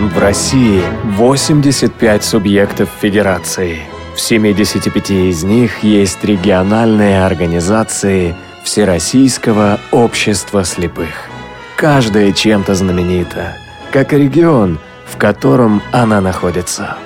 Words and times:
В 0.00 0.18
России 0.18 0.82
85 1.04 2.24
субъектов 2.24 2.88
федерации. 3.00 3.78
В 4.16 4.20
75 4.20 5.10
из 5.10 5.44
них 5.44 5.84
есть 5.84 6.24
региональные 6.24 7.24
организации 7.24 8.34
Всероссийского 8.64 9.78
общества 9.92 10.64
слепых. 10.64 11.28
Каждая 11.76 12.32
чем-то 12.32 12.74
знаменита, 12.74 13.56
как 13.92 14.12
и 14.12 14.18
регион, 14.18 14.80
в 15.06 15.16
котором 15.16 15.80
она 15.92 16.20
находится. 16.20 16.96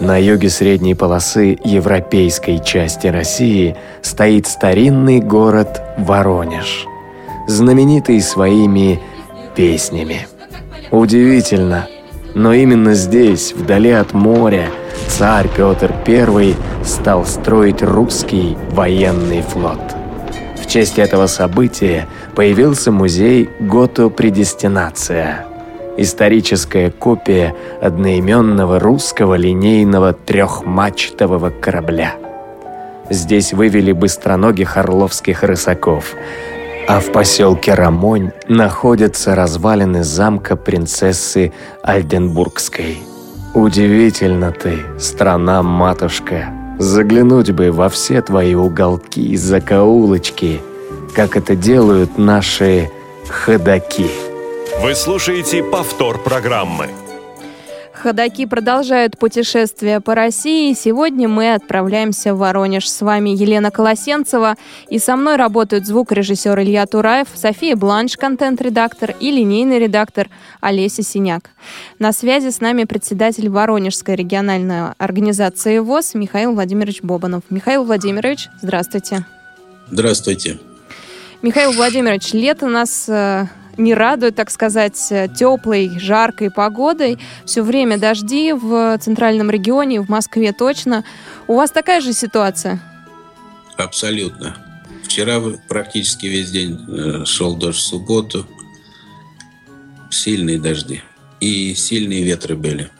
На 0.00 0.16
юге 0.16 0.48
средней 0.48 0.94
полосы 0.94 1.58
европейской 1.62 2.64
части 2.64 3.08
России 3.08 3.76
стоит 4.00 4.46
старинный 4.46 5.20
город 5.20 5.82
Воронеж, 5.98 6.86
знаменитый 7.46 8.22
своими 8.22 9.00
песнями. 9.54 10.26
Удивительно, 10.90 11.88
но 12.34 12.52
именно 12.52 12.94
здесь, 12.94 13.52
вдали 13.52 13.90
от 13.90 14.12
моря, 14.12 14.66
царь 15.08 15.48
Петр 15.48 15.92
I 16.06 16.54
стал 16.84 17.24
строить 17.24 17.82
русский 17.82 18.56
военный 18.70 19.42
флот. 19.42 19.80
В 20.60 20.66
честь 20.68 20.98
этого 20.98 21.26
события 21.26 22.06
появился 22.34 22.92
музей 22.92 23.48
«Гото-предестинация»– 23.60 25.46
историческая 25.96 26.90
копия 26.90 27.54
одноименного 27.80 28.78
русского 28.78 29.34
линейного 29.34 30.12
трехмачтового 30.12 31.50
корабля. 31.50 32.14
Здесь 33.10 33.52
вывели 33.52 33.92
быстроногих 33.92 34.76
орловских 34.76 35.42
рысаков– 35.42 36.14
а 36.88 37.00
в 37.00 37.12
поселке 37.12 37.74
Рамонь 37.74 38.30
находятся 38.48 39.34
развалины 39.34 40.04
замка 40.04 40.56
принцессы 40.56 41.52
Альденбургской. 41.82 42.98
Удивительно 43.54 44.52
ты, 44.52 44.84
страна-матушка. 44.98 46.48
Заглянуть 46.78 47.50
бы 47.52 47.72
во 47.72 47.88
все 47.88 48.20
твои 48.20 48.54
уголки 48.54 49.26
и 49.26 49.36
закоулочки, 49.36 50.60
как 51.14 51.36
это 51.36 51.56
делают 51.56 52.18
наши 52.18 52.90
ходаки. 53.28 54.10
Вы 54.82 54.94
слушаете 54.94 55.64
повтор 55.64 56.18
программы. 56.18 56.88
Ходаки 58.06 58.46
продолжают 58.46 59.18
путешествие 59.18 60.00
по 60.00 60.14
России. 60.14 60.72
Сегодня 60.74 61.26
мы 61.26 61.54
отправляемся 61.54 62.34
в 62.34 62.38
Воронеж. 62.38 62.88
С 62.88 63.00
вами 63.00 63.30
Елена 63.30 63.72
Колосенцева. 63.72 64.54
И 64.88 65.00
со 65.00 65.16
мной 65.16 65.34
работают 65.34 65.88
звукорежиссер 65.88 66.56
Илья 66.60 66.86
Тураев, 66.86 67.26
София 67.34 67.74
Бланш, 67.74 68.16
контент-редактор 68.16 69.16
и 69.18 69.32
линейный 69.32 69.80
редактор 69.80 70.28
Олеся 70.60 71.02
Синяк. 71.02 71.50
На 71.98 72.12
связи 72.12 72.50
с 72.50 72.60
нами 72.60 72.84
председатель 72.84 73.48
Воронежской 73.48 74.14
региональной 74.14 74.92
организации 74.98 75.80
ВОЗ 75.80 76.14
Михаил 76.14 76.52
Владимирович 76.52 77.02
Бобанов. 77.02 77.42
Михаил 77.50 77.82
Владимирович, 77.82 78.46
здравствуйте. 78.62 79.26
Здравствуйте. 79.90 80.60
Михаил 81.42 81.72
Владимирович, 81.72 82.32
лето 82.34 82.68
нас 82.68 83.08
э, 83.08 83.46
не 83.76 83.94
радует, 83.94 84.34
так 84.36 84.50
сказать, 84.50 84.96
теплой, 85.38 85.98
жаркой 85.98 86.50
погодой. 86.50 87.18
Все 87.44 87.62
время 87.62 87.98
дожди 87.98 88.52
в 88.52 88.98
центральном 88.98 89.50
регионе, 89.50 90.00
в 90.00 90.08
Москве 90.08 90.52
точно. 90.52 91.04
У 91.46 91.54
вас 91.54 91.70
такая 91.70 92.00
же 92.00 92.12
ситуация? 92.12 92.80
Абсолютно. 93.76 94.56
Вчера 95.04 95.40
практически 95.68 96.26
весь 96.26 96.50
день 96.50 96.78
э, 96.88 97.24
шел 97.24 97.56
дождь 97.56 97.78
в 97.78 97.82
субботу. 97.82 98.46
Сильные 100.10 100.58
дожди. 100.58 101.02
И 101.40 101.74
сильные 101.74 102.22
ветры 102.22 102.56
были. 102.56 102.90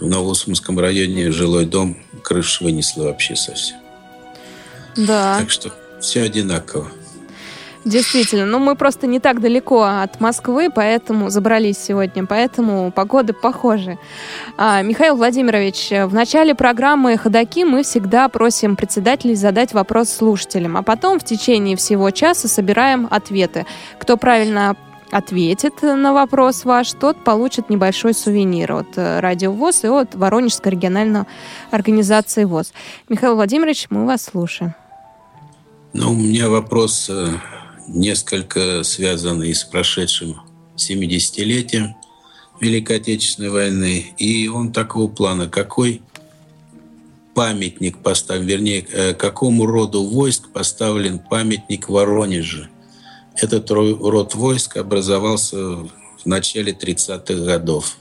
В 0.00 0.06
Новоусманском 0.06 0.78
районе 0.78 1.30
жилой 1.30 1.66
дом 1.66 1.96
крышу 2.22 2.64
вынесло 2.64 3.04
вообще 3.04 3.36
совсем. 3.36 3.76
Да. 4.96 5.38
Так 5.38 5.50
что 5.50 5.72
все 6.00 6.22
одинаково. 6.22 6.90
Действительно, 7.84 8.46
ну 8.46 8.60
мы 8.60 8.76
просто 8.76 9.08
не 9.08 9.18
так 9.18 9.40
далеко 9.40 9.82
от 9.82 10.20
Москвы, 10.20 10.70
поэтому 10.72 11.30
забрались 11.30 11.78
сегодня, 11.78 12.24
поэтому 12.26 12.92
погоды 12.92 13.32
похожи. 13.32 13.98
А, 14.56 14.82
Михаил 14.82 15.16
Владимирович, 15.16 15.90
в 15.90 16.14
начале 16.14 16.54
программы 16.54 17.16
«Ходоки» 17.18 17.64
мы 17.64 17.82
всегда 17.82 18.28
просим 18.28 18.76
председателей 18.76 19.34
задать 19.34 19.72
вопрос 19.72 20.10
слушателям, 20.10 20.76
а 20.76 20.82
потом 20.82 21.18
в 21.18 21.24
течение 21.24 21.76
всего 21.76 22.10
часа 22.10 22.46
собираем 22.46 23.08
ответы. 23.10 23.66
Кто 23.98 24.16
правильно 24.16 24.76
ответит 25.10 25.82
на 25.82 26.12
вопрос 26.12 26.64
ваш, 26.64 26.92
тот 26.92 27.22
получит 27.24 27.68
небольшой 27.68 28.14
сувенир 28.14 28.72
от 28.72 28.96
э, 28.96 29.20
Радио 29.20 29.52
ВОЗ 29.52 29.84
и 29.84 29.88
от 29.88 30.14
Воронежской 30.14 30.72
региональной 30.72 31.24
организации 31.70 32.44
ВОЗ. 32.44 32.72
Михаил 33.08 33.34
Владимирович, 33.34 33.88
мы 33.90 34.06
вас 34.06 34.24
слушаем. 34.24 34.74
Ну, 35.92 36.12
у 36.12 36.14
меня 36.14 36.48
вопрос 36.48 37.10
э, 37.10 37.26
несколько 37.88 38.82
связанный 38.82 39.54
с 39.54 39.64
прошедшим 39.64 40.40
70-летием 40.76 41.94
Великой 42.60 42.98
Отечественной 42.98 43.50
войны. 43.50 44.14
И 44.18 44.48
он 44.48 44.72
такого 44.72 45.08
плана, 45.08 45.48
какой 45.48 46.02
памятник 47.34 47.98
поставлен, 47.98 48.46
вернее, 48.46 48.86
э, 48.92 49.14
какому 49.14 49.66
роду 49.66 50.04
войск 50.04 50.50
поставлен 50.50 51.18
памятник 51.18 51.88
Воронеже. 51.88 52.68
Этот 53.36 53.70
род 53.70 54.34
войск 54.34 54.76
образовался 54.76 55.56
в 55.56 55.88
начале 56.26 56.72
30-х 56.72 57.44
годов. 57.44 57.96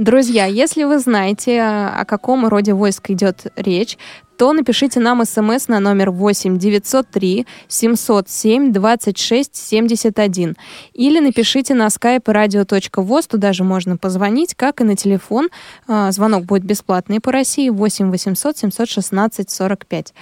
Друзья, 0.00 0.46
если 0.46 0.84
вы 0.84 0.98
знаете, 0.98 1.60
о 1.60 2.06
каком 2.06 2.48
роде 2.48 2.72
войск 2.72 3.10
идет 3.10 3.48
речь, 3.54 3.98
то 4.38 4.54
напишите 4.54 4.98
нам 4.98 5.22
смс 5.26 5.68
на 5.68 5.78
номер 5.78 6.10
8 6.10 6.56
903 6.56 7.46
707 7.68 8.72
26 8.72 9.54
71 9.54 10.56
или 10.94 11.20
напишите 11.20 11.74
на 11.74 11.88
skype 11.88 12.24
radio.voz, 12.24 13.28
туда 13.28 13.52
же 13.52 13.62
можно 13.62 13.98
позвонить, 13.98 14.54
как 14.54 14.80
и 14.80 14.84
на 14.84 14.96
телефон. 14.96 15.50
А, 15.86 16.10
звонок 16.12 16.46
будет 16.46 16.64
бесплатный 16.64 17.20
по 17.20 17.30
России 17.30 17.68
8 17.68 18.10
800 18.10 18.56
716 18.56 19.50
45. 19.50 20.14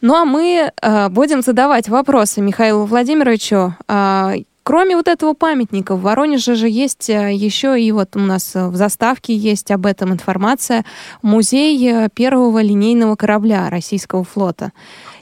Ну 0.00 0.14
а 0.14 0.24
мы 0.24 0.72
э, 0.80 1.08
будем 1.10 1.42
задавать 1.42 1.90
вопросы 1.90 2.40
Михаилу 2.40 2.86
Владимировичу. 2.86 3.76
Э, 3.86 4.36
Кроме 4.64 4.96
вот 4.96 5.08
этого 5.08 5.34
памятника, 5.34 5.94
в 5.94 6.00
Воронеже 6.00 6.54
же 6.54 6.70
есть 6.70 7.10
э, 7.10 7.34
еще 7.34 7.78
и 7.78 7.92
вот 7.92 8.16
у 8.16 8.18
нас 8.18 8.56
э, 8.56 8.66
в 8.68 8.76
заставке 8.76 9.36
есть 9.36 9.70
об 9.70 9.84
этом 9.84 10.10
информация, 10.10 10.86
музей 11.20 11.78
э, 11.86 12.08
первого 12.08 12.62
линейного 12.62 13.14
корабля 13.14 13.68
российского 13.68 14.24
флота. 14.24 14.72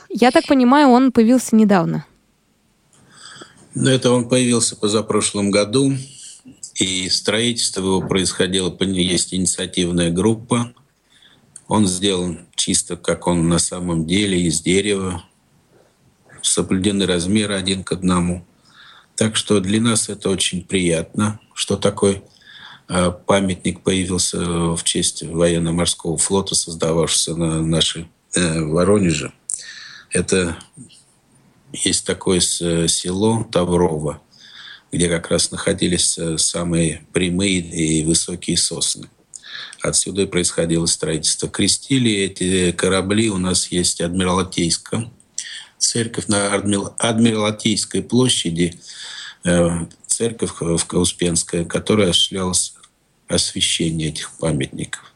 Я 0.08 0.30
так 0.30 0.46
понимаю, 0.46 0.90
он 0.90 1.10
появился 1.10 1.56
недавно. 1.56 2.06
Ну, 3.74 3.90
это 3.90 4.12
он 4.12 4.28
появился 4.28 4.76
позапрошлом 4.76 5.50
году, 5.50 5.92
и 6.76 7.08
строительство 7.08 7.80
его 7.80 8.00
происходило, 8.00 8.72
есть 8.80 9.34
инициативная 9.34 10.12
группа. 10.12 10.72
Он 11.66 11.88
сделан 11.88 12.46
чисто, 12.54 12.96
как 12.96 13.26
он 13.26 13.48
на 13.48 13.58
самом 13.58 14.06
деле, 14.06 14.40
из 14.40 14.60
дерева, 14.60 15.24
соблюдены 16.42 17.06
размеры 17.06 17.56
один 17.56 17.82
к 17.82 17.90
одному– 17.90 18.46
так 19.16 19.36
что 19.36 19.60
для 19.60 19.80
нас 19.80 20.08
это 20.08 20.30
очень 20.30 20.64
приятно, 20.64 21.38
что 21.54 21.76
такой 21.76 22.22
э, 22.88 23.12
памятник 23.26 23.80
появился 23.82 24.38
в 24.74 24.82
честь 24.84 25.22
военно-морского 25.22 26.16
флота, 26.16 26.54
создававшегося 26.54 27.36
на 27.36 27.62
нашей 27.62 28.08
э, 28.34 28.60
Воронеже. 28.60 29.32
Это 30.10 30.56
есть 31.72 32.06
такое 32.06 32.40
село 32.40 33.46
Таврово, 33.50 34.20
где 34.90 35.08
как 35.08 35.30
раз 35.30 35.50
находились 35.50 36.18
э, 36.18 36.38
самые 36.38 37.04
прямые 37.12 37.60
и 37.60 38.04
высокие 38.04 38.56
сосны. 38.56 39.08
Отсюда 39.80 40.22
и 40.22 40.26
происходило 40.26 40.86
строительство. 40.86 41.48
Крестили 41.48 42.12
эти 42.12 42.72
корабли 42.72 43.30
у 43.30 43.38
нас 43.38 43.68
есть 43.68 44.00
Адмиралтейском, 44.00 45.12
церковь 45.82 46.28
на 46.28 46.54
Адмиралтейской 46.54 48.02
площади, 48.02 48.80
э, 49.44 49.86
церковь 50.06 50.52
в 50.60 50.84
Кауспенская, 50.86 51.64
которая 51.64 52.10
осуществлялась 52.10 52.74
освящение 53.28 54.08
этих 54.08 54.30
памятников. 54.38 55.12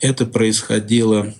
Это 0.00 0.26
происходило 0.26 1.34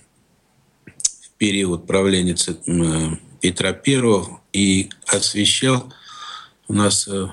в 0.87 1.31
период 1.39 1.87
правления 1.87 2.35
э, 2.35 3.17
Петра 3.41 3.71
I 3.71 4.25
и 4.53 4.91
освящал 5.07 5.93
у 6.67 6.73
нас 6.73 7.07
э, 7.07 7.29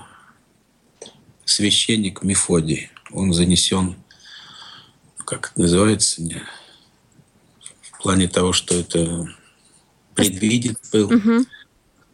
священник 1.45 2.21
Мефодий. 2.21 2.91
Он 3.11 3.33
занесен, 3.33 3.95
как 5.25 5.51
это 5.51 5.61
называется, 5.61 6.21
в 7.81 8.03
плане 8.03 8.27
того, 8.27 8.53
что 8.53 8.75
это 8.75 9.27
предвидит 10.15 10.77
был. 10.91 11.13
Угу. 11.13 11.45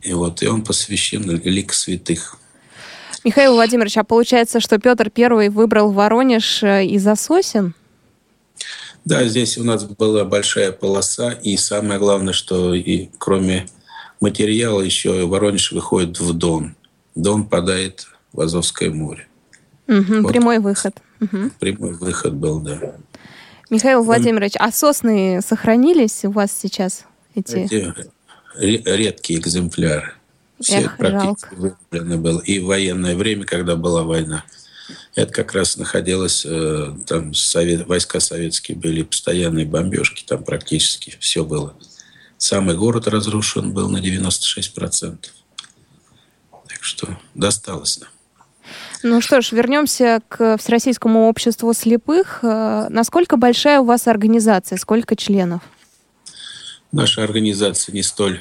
И 0.02 0.14
вот, 0.14 0.42
и 0.42 0.48
он 0.48 0.64
посвящен 0.64 1.30
лик 1.44 1.74
святых. 1.74 2.38
Михаил 3.24 3.54
Владимирович, 3.54 3.98
а 3.98 4.04
получается, 4.04 4.60
что 4.60 4.80
Петр 4.80 5.10
Первый 5.12 5.50
выбрал 5.50 5.92
Воронеж 5.92 6.64
э, 6.64 6.86
из-за 6.86 7.16
сосен? 7.16 7.76
Да, 9.06 9.26
здесь 9.26 9.58
у 9.58 9.64
нас 9.64 9.84
была 9.84 10.26
большая 10.26 10.72
полоса, 10.72 11.32
и 11.32 11.56
самое 11.58 12.00
главное, 12.00 12.34
что 12.34 12.74
и 12.74 13.10
кроме 13.20 13.68
материала 14.20 14.82
еще 14.82 15.26
Воронеж 15.26 15.72
выходит 15.72 16.20
в 16.20 16.34
Дон. 16.34 16.76
Дон 17.16 17.46
падает 17.46 18.08
в 18.34 18.42
Азовское 18.42 18.90
море. 18.90 19.28
Угу, 19.88 20.22
вот. 20.22 20.32
Прямой 20.32 20.60
выход. 20.60 20.96
Угу. 21.20 21.52
Прямой 21.60 21.94
выход 21.94 22.34
был, 22.34 22.60
да. 22.60 22.96
Михаил 23.70 24.04
Владимирович, 24.04 24.54
а 24.58 24.72
сосны 24.72 25.42
сохранились 25.46 26.26
у 26.26 26.32
вас 26.32 26.52
сейчас? 26.52 27.06
Эти, 27.36 27.56
эти 27.56 27.94
редкие 28.58 29.40
экземпляры. 29.40 30.14
Все 30.60 30.82
Эх, 30.82 30.98
практически 30.98 31.56
выбраны 31.56 32.18
было. 32.18 32.40
И 32.42 32.60
в 32.60 32.66
военное 32.66 33.16
время, 33.16 33.46
когда 33.46 33.76
была 33.76 34.04
война. 34.04 34.44
Это 35.16 35.32
как 35.32 35.54
раз 35.54 35.78
находилось, 35.78 36.46
э, 36.46 36.96
там 37.08 37.34
совет, 37.34 37.88
войска 37.88 38.20
советские 38.20 38.78
были, 38.78 39.04
постоянные 39.04 39.66
бомбежки, 39.66 40.24
там 40.24 40.44
практически 40.44 41.18
все 41.20 41.44
было. 41.44 41.76
Самый 42.38 42.76
город 42.76 43.08
разрушен 43.08 43.72
был 43.72 43.90
на 43.90 43.98
96%. 43.98 45.18
Так 46.68 46.84
что 46.84 47.20
досталось 47.36 48.00
нам. 48.00 48.10
Ну 49.04 49.22
что 49.22 49.42
ж, 49.42 49.52
вернемся 49.52 50.22
к 50.28 50.58
Всероссийскому 50.58 51.28
обществу 51.28 51.74
слепых. 51.74 52.40
Э, 52.44 52.88
насколько 52.90 53.38
большая 53.38 53.82
у 53.82 53.86
вас 53.86 54.08
организация? 54.08 54.78
Сколько 54.78 55.16
членов? 55.16 55.62
Наша 56.92 57.24
организация 57.24 57.94
не 57.94 58.04
столь 58.04 58.40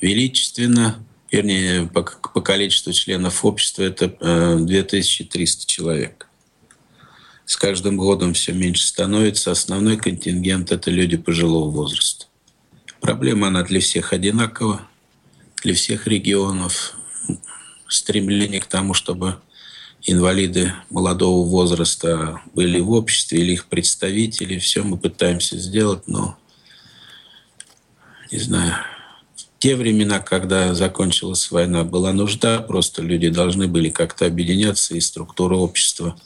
величественна 0.00 1.04
вернее, 1.32 1.86
по, 1.86 2.02
по 2.02 2.40
количеству 2.40 2.92
членов 2.92 3.44
общества 3.44 3.82
это 3.82 4.08
2300 4.58 5.62
э, 5.62 5.66
человек. 5.66 6.28
С 7.46 7.56
каждым 7.56 7.96
годом 7.96 8.34
все 8.34 8.52
меньше 8.52 8.86
становится. 8.86 9.50
Основной 9.50 9.96
контингент– 9.96 10.70
это 10.72 10.90
люди 10.90 11.16
пожилого 11.16 11.70
возраста. 11.70 12.26
Проблема 13.00 13.48
она 13.48 13.64
для 13.64 13.80
всех 13.80 14.12
одинакова, 14.12 14.82
для 15.64 15.74
всех 15.74 16.06
регионов. 16.06 16.94
Стремление 17.88 18.60
к 18.60 18.66
тому, 18.66 18.94
чтобы 18.94 19.38
инвалиды 20.02 20.72
молодого 20.88 21.46
возраста 21.46 22.40
были 22.54 22.80
в 22.80 22.90
обществе 22.92 23.40
или 23.40 23.52
их 23.52 23.66
представители. 23.66 24.58
Все 24.58 24.82
мы 24.82 24.96
пытаемся 24.98 25.58
сделать, 25.58 26.06
но 26.06 26.38
не 28.32 28.38
знаю, 28.38 28.74
те 29.58 29.76
времена, 29.76 30.18
когда 30.18 30.74
закончилась 30.74 31.50
война, 31.50 31.84
была 31.84 32.12
нужда, 32.12 32.60
просто 32.60 33.02
люди 33.02 33.28
должны 33.28 33.68
были 33.68 33.90
как-то 33.90 34.26
объединяться, 34.26 34.94
и 34.94 35.00
структура 35.00 35.54
общества, 35.54 36.16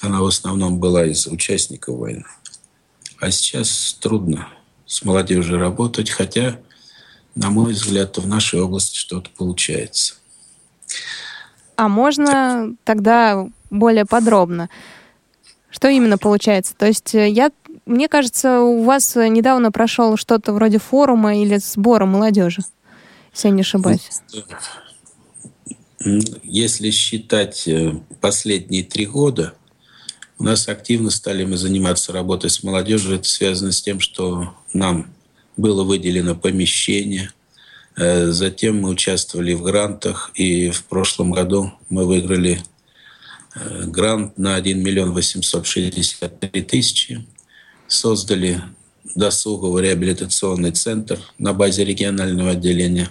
она 0.00 0.22
в 0.22 0.26
основном 0.26 0.80
была 0.80 1.04
из 1.04 1.26
участников 1.26 1.98
войны. 1.98 2.24
А 3.20 3.30
сейчас 3.30 3.96
трудно 4.00 4.48
с 4.86 5.04
молодежью 5.04 5.58
работать, 5.58 6.10
хотя, 6.10 6.58
на 7.34 7.50
мой 7.50 7.74
взгляд, 7.74 8.16
в 8.16 8.26
нашей 8.26 8.60
области 8.60 8.96
что-то 8.96 9.30
получается. 9.36 10.14
А 11.76 11.88
можно 11.88 12.74
тогда 12.84 13.46
более 13.68 14.06
подробно? 14.06 14.70
Что 15.70 15.88
именно 15.88 16.18
получается? 16.18 16.74
То 16.76 16.86
есть 16.86 17.14
э, 17.14 17.28
я, 17.28 17.50
мне 17.86 18.08
кажется, 18.08 18.60
у 18.60 18.82
вас 18.82 19.14
недавно 19.16 19.70
прошел 19.70 20.16
что-то 20.16 20.52
вроде 20.52 20.78
форума 20.78 21.36
или 21.36 21.56
сбора 21.58 22.06
молодежи 22.06 22.62
если 23.32 23.48
я 23.48 23.54
не 23.54 23.62
ошибаюсь. 23.62 24.10
Если 26.42 26.90
считать 26.90 27.68
э, 27.68 27.94
последние 28.20 28.82
три 28.82 29.06
года, 29.06 29.54
у 30.38 30.44
нас 30.44 30.68
активно 30.68 31.10
стали 31.10 31.44
мы 31.44 31.58
заниматься 31.58 32.12
работой 32.12 32.48
с 32.48 32.62
молодежью. 32.62 33.16
Это 33.16 33.28
связано 33.28 33.72
с 33.72 33.82
тем, 33.82 34.00
что 34.00 34.54
нам 34.72 35.12
было 35.58 35.84
выделено 35.84 36.34
помещение. 36.34 37.30
Э, 37.96 38.30
затем 38.30 38.80
мы 38.80 38.88
участвовали 38.88 39.52
в 39.52 39.62
грантах, 39.62 40.30
и 40.34 40.70
в 40.70 40.84
прошлом 40.84 41.32
году 41.32 41.72
мы 41.90 42.06
выиграли 42.06 42.54
э, 42.54 42.62
грант 43.86 44.38
на 44.38 44.54
1 44.54 44.82
миллион 44.82 45.12
863 45.12 46.62
тысячи. 46.62 47.26
Создали 47.86 48.62
досуговый 49.14 49.82
реабилитационный 49.82 50.72
центр 50.72 51.18
на 51.38 51.52
базе 51.52 51.84
регионального 51.84 52.50
отделения 52.50 53.10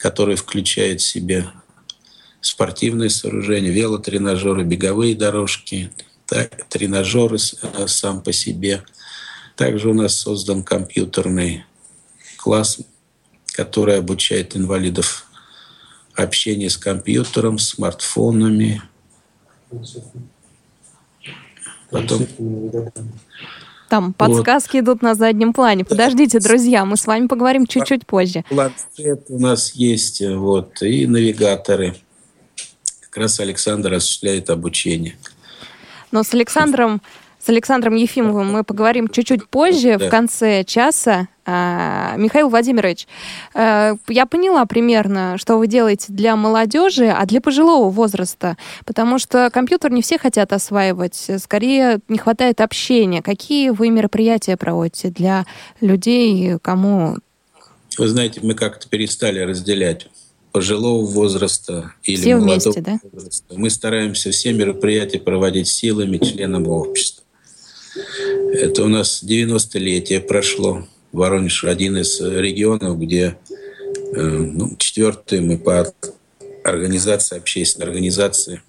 который 0.00 0.34
включает 0.34 1.02
в 1.02 1.06
себя 1.06 1.52
спортивные 2.40 3.10
сооружения, 3.10 3.70
велотренажеры, 3.70 4.64
беговые 4.64 5.14
дорожки, 5.14 5.92
тренажеры 6.70 7.36
э, 7.36 7.86
сам 7.86 8.22
по 8.22 8.32
себе. 8.32 8.82
Также 9.56 9.90
у 9.90 9.94
нас 9.94 10.16
создан 10.16 10.62
компьютерный 10.62 11.66
класс, 12.38 12.78
который 13.52 13.98
обучает 13.98 14.56
инвалидов 14.56 15.26
общению 16.14 16.70
с 16.70 16.78
компьютером, 16.78 17.58
смартфонами. 17.58 18.82
Потом 21.90 22.26
там 23.90 24.12
подсказки 24.12 24.76
вот. 24.76 24.84
идут 24.84 25.02
на 25.02 25.14
заднем 25.16 25.52
плане. 25.52 25.84
Подождите, 25.84 26.38
друзья, 26.38 26.84
мы 26.84 26.96
с 26.96 27.06
вами 27.06 27.26
поговорим 27.26 27.66
чуть-чуть 27.66 28.06
позже. 28.06 28.44
Планшет 28.48 29.24
у 29.28 29.38
нас 29.40 29.72
есть, 29.74 30.22
вот, 30.24 30.80
и 30.80 31.06
навигаторы. 31.08 31.96
Как 33.00 33.16
раз 33.16 33.40
Александр 33.40 33.94
осуществляет 33.94 34.48
обучение. 34.48 35.16
Но 36.12 36.22
с 36.22 36.32
Александром 36.32 37.02
с 37.42 37.48
Александром 37.48 37.94
Ефимовым 37.94 38.52
мы 38.52 38.64
поговорим 38.64 39.08
чуть-чуть 39.08 39.48
позже, 39.48 39.96
да. 39.98 40.06
в 40.06 40.10
конце 40.10 40.62
часа. 40.64 41.28
А, 41.46 42.14
Михаил 42.16 42.48
Владимирович, 42.48 43.08
э, 43.54 43.96
я 44.08 44.26
поняла 44.26 44.66
примерно, 44.66 45.36
что 45.38 45.56
вы 45.56 45.66
делаете 45.66 46.06
для 46.10 46.36
молодежи, 46.36 47.06
а 47.06 47.24
для 47.26 47.40
пожилого 47.40 47.90
возраста, 47.90 48.56
потому 48.84 49.18
что 49.18 49.50
компьютер 49.50 49.90
не 49.90 50.02
все 50.02 50.18
хотят 50.18 50.52
осваивать, 50.52 51.30
скорее 51.42 52.00
не 52.08 52.18
хватает 52.18 52.60
общения. 52.60 53.22
Какие 53.22 53.70
вы 53.70 53.88
мероприятия 53.90 54.56
проводите 54.56 55.08
для 55.08 55.46
людей, 55.80 56.58
кому... 56.62 57.16
Вы 57.98 58.08
знаете, 58.08 58.40
мы 58.42 58.54
как-то 58.54 58.88
перестали 58.88 59.40
разделять 59.40 60.08
пожилого 60.52 61.04
возраста 61.04 61.94
или 62.04 62.16
все 62.16 62.36
молодого 62.36 62.52
вместе, 62.52 62.80
да? 62.80 62.98
возраста. 63.12 63.54
Мы 63.56 63.70
стараемся 63.70 64.30
все 64.30 64.52
мероприятия 64.52 65.18
проводить 65.18 65.68
силами 65.68 66.18
членов 66.18 66.68
общества. 66.68 67.24
Это 68.52 68.84
у 68.84 68.88
нас 68.88 69.22
90-летие 69.22 70.20
прошло. 70.20 70.86
Воронеж 71.12 71.64
один 71.64 71.96
из 71.96 72.20
регионов, 72.20 72.98
где 72.98 73.36
э, 74.14 74.20
ну, 74.20 74.76
четвертый 74.78 75.40
мы 75.40 75.58
по 75.58 75.92
организации, 76.64 77.36
общественной 77.36 77.86
организации, 77.86 78.62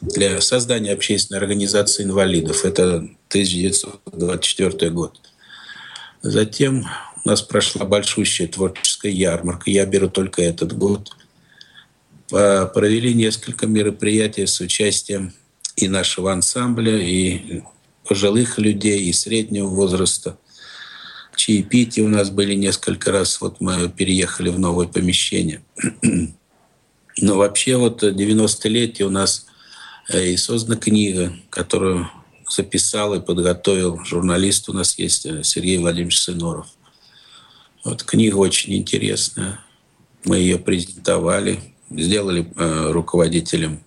для 0.00 0.40
создания 0.40 0.92
общественной 0.92 1.40
организации 1.40 2.04
инвалидов. 2.04 2.64
Это 2.64 2.96
1924 3.28 4.90
год. 4.90 5.20
Затем 6.22 6.86
у 7.24 7.28
нас 7.28 7.42
прошла 7.42 7.84
большущая 7.84 8.48
творческая 8.48 9.12
ярмарка. 9.12 9.70
Я 9.70 9.86
беру 9.86 10.08
только 10.08 10.42
этот 10.42 10.76
год. 10.76 11.10
Провели 12.28 13.14
несколько 13.14 13.66
мероприятий 13.66 14.46
с 14.46 14.60
участием 14.60 15.32
и 15.76 15.88
нашего 15.88 16.32
ансамбля, 16.32 16.98
и 16.98 17.62
пожилых 18.08 18.58
людей 18.58 19.04
и 19.04 19.12
среднего 19.12 19.68
возраста. 19.68 20.38
Чаепития 21.36 22.04
у 22.04 22.08
нас 22.08 22.30
были 22.30 22.54
несколько 22.54 23.12
раз, 23.12 23.40
вот 23.40 23.60
мы 23.60 23.88
переехали 23.88 24.48
в 24.48 24.58
новое 24.58 24.88
помещение. 24.88 25.62
Но 27.20 27.36
вообще 27.36 27.76
вот 27.76 28.02
90-летие 28.02 29.04
у 29.04 29.10
нас 29.10 29.46
э, 30.08 30.30
и 30.30 30.36
создана 30.36 30.76
книга, 30.76 31.32
которую 31.50 32.08
записал 32.48 33.14
и 33.14 33.20
подготовил 33.20 34.02
журналист 34.04 34.68
у 34.68 34.72
нас 34.72 34.98
есть 34.98 35.26
э, 35.26 35.42
Сергей 35.44 35.78
Владимирович 35.78 36.18
Сыноров. 36.18 36.66
Вот 37.84 38.02
книга 38.02 38.36
очень 38.36 38.74
интересная. 38.74 39.60
Мы 40.24 40.38
ее 40.38 40.58
презентовали, 40.58 41.60
сделали 41.90 42.50
э, 42.56 42.90
руководителем 42.90 43.80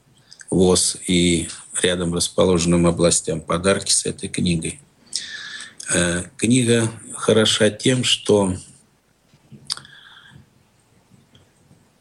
ВОЗ 0.50 0.98
и 1.08 1.48
рядом 1.84 2.14
расположенным 2.14 2.88
областям 2.88 3.42
подарки 3.42 3.92
с 3.92 4.06
этой 4.06 4.30
книгой. 4.30 4.80
Э, 5.94 6.24
книга 6.38 6.92
хороша 7.14 7.70
тем, 7.70 8.04
что 8.04 8.56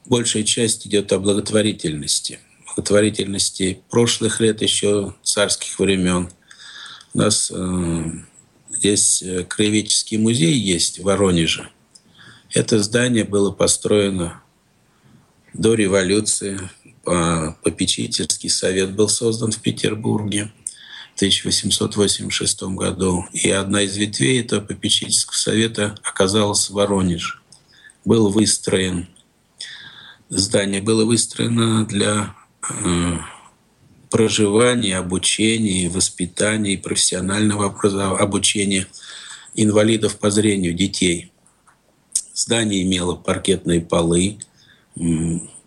большая 0.06 0.44
часть 0.44 0.86
идет 0.86 1.12
о 1.12 1.18
благотворительности. 1.18 2.40
Благотворительности 2.66 3.82
прошлых 3.90 4.40
лет, 4.40 4.62
еще 4.62 5.14
царских 5.22 5.78
времен. 5.78 6.30
У 7.14 7.18
нас 7.18 7.50
э, 7.54 8.04
здесь 8.70 9.24
краеведческий 9.48 10.18
музей 10.18 10.54
есть 10.54 11.00
в 11.00 11.04
Воронеже. 11.04 11.70
Это 12.52 12.82
здание 12.82 13.24
было 13.24 13.52
построено 13.52 14.42
до 15.52 15.74
революции, 15.74 16.58
попечительский 17.62 18.48
совет 18.50 18.94
был 18.94 19.08
создан 19.08 19.52
в 19.52 19.60
Петербурге 19.60 20.52
в 21.12 21.16
1886 21.16 22.62
году. 22.74 23.26
И 23.32 23.50
одна 23.50 23.82
из 23.82 23.96
ветвей 23.96 24.40
этого 24.40 24.60
попечительского 24.60 25.36
совета 25.36 25.96
оказалась 26.02 26.70
в 26.70 26.74
Воронеже. 26.74 27.38
Был 28.04 28.30
выстроен, 28.30 29.08
здание 30.28 30.80
было 30.80 31.04
выстроено 31.04 31.84
для 31.86 32.34
э, 32.68 33.18
проживания, 34.10 34.96
обучения, 34.96 35.88
воспитания 35.88 36.74
и 36.74 36.76
профессионального 36.76 37.66
обучения 38.18 38.86
инвалидов 39.54 40.18
по 40.18 40.30
зрению 40.30 40.74
детей. 40.74 41.32
Здание 42.34 42.82
имело 42.82 43.14
паркетные 43.14 43.80
полы, 43.80 44.38
а, 44.96 45.02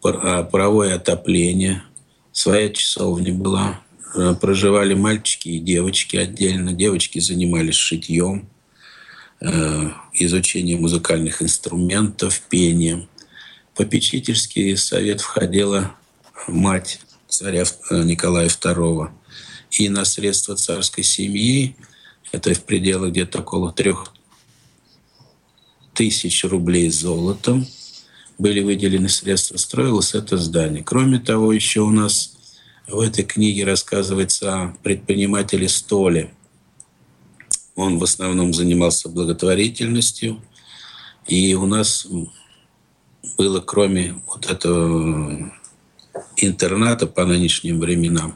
паровое 0.04 0.96
отопление, 0.96 1.84
своя 2.32 2.70
часовня 2.70 3.34
была. 3.34 3.80
Э, 4.16 4.36
проживали 4.40 4.94
мальчики 4.94 5.50
и 5.50 5.60
девочки 5.60 6.18
отдельно. 6.18 6.74
Девочки 6.74 7.20
занимались 7.20 7.76
шитьем, 7.76 8.48
э, 9.42 9.90
изучением 10.14 10.82
музыкальных 10.82 11.42
инструментов, 11.42 12.42
пением. 12.50 13.08
Попечительский 13.76 14.78
совет 14.78 15.22
входила 15.22 15.96
мать 16.48 17.00
царя 17.28 17.64
э, 17.90 18.04
Николая 18.04 18.48
II. 18.48 19.10
И 19.72 19.90
на 19.90 20.06
средства 20.06 20.56
царской 20.56 21.04
семьи, 21.04 21.76
это 22.32 22.54
в 22.54 22.64
пределах 22.64 23.12
где-то 23.12 23.40
около 23.40 23.72
трех 23.72 24.14
тысяч 25.96 26.44
рублей 26.44 26.90
золотом, 26.90 27.66
были 28.38 28.62
выделены 28.62 29.10
средства, 29.10 29.58
строилось 29.58 30.16
это 30.16 30.38
здание. 30.38 30.84
Кроме 30.84 31.20
того, 31.20 31.54
еще 31.54 31.82
у 31.82 31.92
нас 31.92 32.34
в 32.88 33.00
этой 33.00 33.24
книге 33.24 33.66
рассказывается 33.66 34.54
о 34.54 34.78
предпринимателе 34.84 35.70
Столе. 35.70 36.34
Он 37.76 37.98
в 37.98 38.04
основном 38.04 38.54
занимался 38.54 39.10
благотворительностью. 39.10 40.42
И 41.28 41.56
у 41.56 41.66
нас 41.66 42.06
было, 43.38 43.62
кроме 43.62 44.22
вот 44.28 44.50
этого 44.50 45.52
интерната 46.36 47.08
по 47.08 47.26
нынешним 47.26 47.80
временам, 47.80 48.36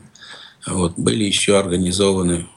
вот, 0.66 0.94
были 0.98 1.24
еще 1.24 1.58
организованы 1.60 2.48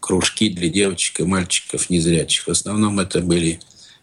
кружки 0.00 0.48
для 0.48 0.68
девочек 0.68 1.20
и 1.20 1.24
мальчиков 1.24 1.90
незрячих. 1.90 2.46
В 2.46 2.50
основном 2.50 3.00
это 3.00 3.20
были 3.20 3.60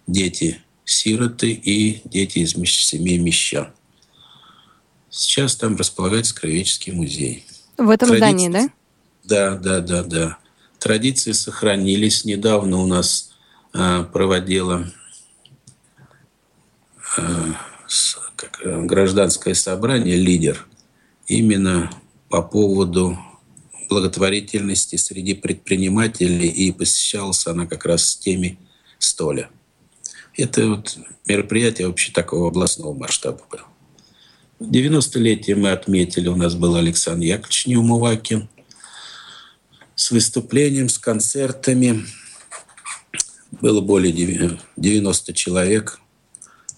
дети 0.08 0.62
сироты 0.86 1.52
и 1.52 2.02
дети 2.06 2.40
из 2.40 2.54
семей 2.54 3.18
мещан. 3.18 3.70
Сейчас 5.10 5.56
там 5.56 5.76
располагается 5.76 6.36
Кровеческий 6.36 6.92
музей. 6.92 7.46
В 7.78 7.90
этом 7.90 8.10
Традиции... 8.10 8.18
здании, 8.18 8.50
да? 8.50 8.70
Да, 9.24 9.56
да, 9.56 9.80
да, 9.80 10.04
да. 10.04 10.38
Традиции 10.80 11.32
сохранились. 11.32 12.26
Недавно 12.26 12.78
у 12.78 12.88
нас 12.88 13.32
а, 13.74 14.04
проводила 14.04 14.92
а, 17.18 17.56
как, 18.36 18.62
э, 18.66 18.82
гражданское 18.84 19.56
собрание 19.56 20.18
«Лидер» 20.18 20.66
именно 21.28 21.90
по 22.30 22.42
поводу 22.42 23.18
благотворительности 23.90 24.96
среди 24.96 25.36
предпринимателей, 25.36 26.48
и 26.48 26.72
посещалась 26.72 27.46
она 27.48 27.66
как 27.68 27.86
раз 27.86 28.06
с 28.10 28.18
теми 28.18 28.58
столя. 28.98 29.50
Это 30.36 30.68
вот 30.68 30.98
мероприятие 31.28 31.88
вообще 31.88 32.12
такого 32.12 32.48
областного 32.48 32.94
масштаба 32.94 33.42
было. 33.52 33.64
90-летие 34.60 35.56
мы 35.56 35.72
отметили, 35.72 36.28
у 36.28 36.36
нас 36.36 36.56
был 36.56 36.76
Александр 36.76 37.26
Яковлевич 37.26 37.68
Неумывакин 37.68 38.50
с 39.96 40.12
выступлением, 40.12 40.90
с 40.90 40.98
концертами. 40.98 42.06
Было 43.52 43.82
более 43.82 44.12
90 44.78 45.34
человек. 45.34 46.00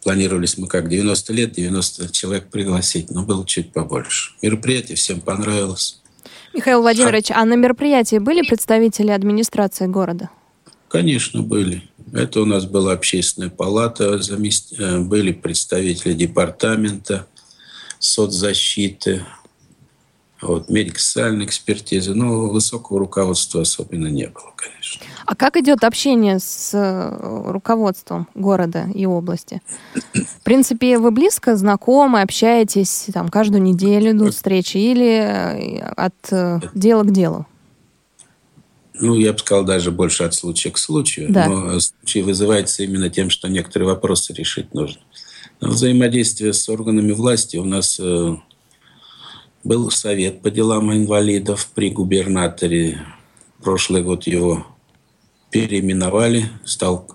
Планировались 0.04 0.58
мы 0.58 0.68
как 0.68 0.90
90 0.90 1.34
лет, 1.34 1.52
90 1.54 2.12
человек 2.12 2.50
пригласить, 2.50 3.10
но 3.12 3.24
было 3.24 3.46
чуть 3.46 3.72
побольше. 3.72 4.34
Мероприятие 4.42 4.96
всем 4.98 5.22
понравилось. 5.22 6.02
Михаил 6.54 6.82
Владимирович, 6.82 7.32
а, 7.32 7.42
а 7.42 7.46
на 7.46 7.56
мероприятии 7.56 8.18
были 8.18 8.48
представители 8.48 9.12
администрации 9.12 9.88
города? 9.88 10.30
Конечно, 10.88 11.42
были. 11.42 11.84
Это 12.14 12.42
у 12.42 12.46
нас 12.46 12.66
была 12.66 12.94
общественная 12.94 13.50
палата, 13.50 14.20
э, 14.20 15.00
были 15.00 15.32
представители 15.32 16.14
департамента 16.14 17.28
соцзащиты, 18.00 19.26
вот, 20.42 20.70
медико-социальной 20.70 21.46
экспертизы. 21.46 22.14
Но 22.14 22.48
высокого 22.48 23.00
руководства 23.00 23.62
особенно 23.62 24.08
не 24.08 24.28
было, 24.28 24.54
конечно. 24.56 25.02
А 25.26 25.36
как 25.36 25.58
идет 25.58 25.84
общение 25.84 26.40
с 26.40 26.72
э, 26.74 27.50
руководством 27.52 28.28
города 28.36 28.88
и 28.94 29.06
области? 29.06 29.62
В 30.14 30.44
принципе, 30.44 31.00
вы 31.00 31.12
близко 31.12 31.56
знакомы, 31.56 32.22
общаетесь 32.22 33.08
там 33.14 33.30
каждую 33.30 33.64
неделю 33.64 34.12
идут 34.12 34.36
встречи 34.36 34.78
или 34.78 35.18
э, 35.18 35.80
от 35.96 36.14
дела 36.76 37.04
к 37.04 37.12
делу? 37.12 37.48
Ну, 39.00 39.16
я 39.16 39.34
бы 39.34 39.40
сказал, 39.40 39.66
даже 39.66 39.92
больше 39.92 40.24
от 40.24 40.34
случая 40.34 40.72
к 40.72 40.78
случаю. 40.78 41.28
Да. 41.30 41.48
Но 41.48 41.80
случай 41.80 42.22
вызывается 42.22 42.84
именно 42.84 43.10
тем, 43.10 43.30
что 43.30 43.48
некоторые 43.48 43.90
вопросы 43.90 44.34
решить 44.34 44.74
нужно. 44.74 45.02
Но 45.62 45.70
взаимодействие 45.70 46.54
с 46.54 46.68
органами 46.70 47.12
власти 47.12 47.58
у 47.58 47.66
нас 47.66 48.00
э, 48.00 48.36
был 49.64 49.90
совет 49.92 50.42
по 50.42 50.52
делам 50.52 50.94
инвалидов 50.94 51.70
при 51.74 51.90
губернаторе. 51.90 53.02
Прошлый 53.64 54.04
год 54.04 54.28
его 54.28 54.66
переименовали, 55.50 56.50
стал 56.66 57.08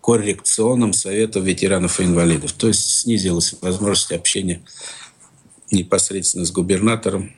коррекционным 0.00 0.92
советом 0.92 1.44
ветеранов 1.44 2.00
и 2.00 2.04
инвалидов. 2.04 2.52
То 2.52 2.68
есть 2.68 3.00
снизилась 3.00 3.54
возможность 3.60 4.12
общения 4.12 4.62
непосредственно 5.70 6.44
с 6.44 6.50
губернатором 6.50 7.34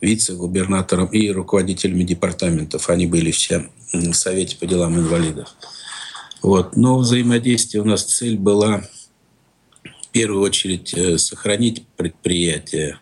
вице-губернатором 0.00 1.06
и 1.06 1.30
руководителями 1.30 2.04
департаментов. 2.04 2.88
Они 2.90 3.06
были 3.06 3.30
все 3.30 3.68
в 3.92 4.12
Совете 4.12 4.56
по 4.56 4.66
делам 4.66 4.96
инвалидов. 4.98 5.54
Вот. 6.42 6.76
Но 6.76 6.98
взаимодействие 6.98 7.82
у 7.82 7.86
нас 7.86 8.04
цель 8.04 8.36
была 8.36 8.82
в 9.82 10.08
первую 10.12 10.42
очередь 10.42 10.94
э, 10.94 11.18
сохранить 11.18 11.84
предприятие 11.96 12.98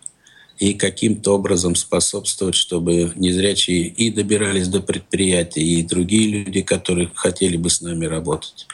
и 0.59 0.73
каким-то 0.73 1.35
образом 1.35 1.75
способствовать, 1.75 2.55
чтобы 2.55 3.13
незрячие 3.15 3.89
и 3.89 4.11
добирались 4.11 4.69
до 4.69 4.81
предприятия, 4.81 5.61
и 5.61 5.83
другие 5.83 6.45
люди, 6.45 6.63
которые 6.63 7.11
хотели 7.15 7.59
бы 7.59 7.69
с 7.69 7.83
нами 7.83 8.07
работать. 8.07 8.67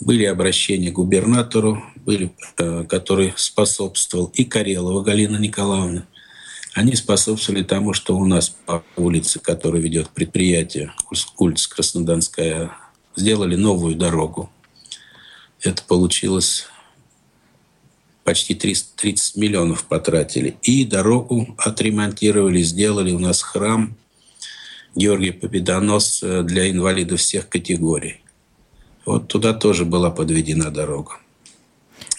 Были 0.00 0.24
обращения 0.24 0.90
к 0.90 0.94
губернатору, 0.94 1.84
были, 2.04 2.32
э, 2.58 2.84
который 2.88 3.32
способствовал, 3.36 4.32
и 4.34 4.44
Карелова 4.44 5.02
Галина 5.02 5.36
Николаевна– 5.36 6.08
они 6.74 6.94
способствовали 6.94 7.62
тому, 7.62 7.92
что 7.92 8.16
у 8.16 8.24
нас 8.24 8.54
по 8.66 8.84
улице, 8.96 9.40
которая 9.40 9.82
ведет 9.82 10.10
предприятие, 10.10 10.92
улица 11.38 11.68
Краснодарская, 11.70 12.70
сделали 13.16 13.56
новую 13.56 13.96
дорогу. 13.96 14.50
Это 15.62 15.82
получилось 15.82 16.66
почти 18.24 18.54
30, 18.54 18.94
30 18.94 19.36
миллионов 19.36 19.84
потратили. 19.84 20.56
И 20.62 20.84
дорогу 20.84 21.54
отремонтировали, 21.58 22.62
сделали 22.62 23.10
у 23.10 23.18
нас 23.18 23.42
храм 23.42 23.96
Георгия 24.94 25.32
Победоносца 25.32 26.42
для 26.42 26.70
инвалидов 26.70 27.20
всех 27.20 27.48
категорий. 27.48 28.20
Вот 29.04 29.28
туда 29.28 29.52
тоже 29.52 29.84
была 29.84 30.10
подведена 30.10 30.70
дорога. 30.70 31.18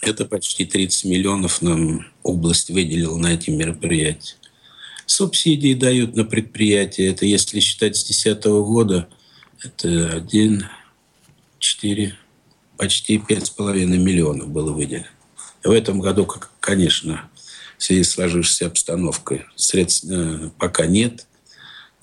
Это 0.01 0.25
почти 0.25 0.65
30 0.65 1.05
миллионов 1.05 1.62
нам 1.62 2.08
область 2.24 2.70
выделила 2.70 3.17
на 3.17 3.34
эти 3.34 3.50
мероприятия. 3.50 4.36
Субсидии 5.12 5.74
дают 5.74 6.15
на 6.15 6.24
предприятие. 6.24 7.10
Это 7.10 7.25
если 7.25 7.60
считать 7.60 7.98
с 7.98 8.06
2010 8.06 8.46
года, 8.46 9.10
это 9.63 10.13
1, 10.13 10.65
4, 11.60 12.18
почти 12.77 13.18
5,5 13.18 13.86
миллионов 13.86 14.50
было 14.50 14.72
выделено. 14.72 15.06
В 15.63 15.72
этом 15.72 16.00
году, 16.00 16.27
конечно, 16.60 17.30
в 17.77 17.84
связи 17.84 18.03
с 18.03 18.12
сложившейся 18.12 18.68
обстановкой 18.68 19.46
средств 19.56 20.06
э, 20.10 20.50
пока 20.58 20.86
нет. 20.86 21.27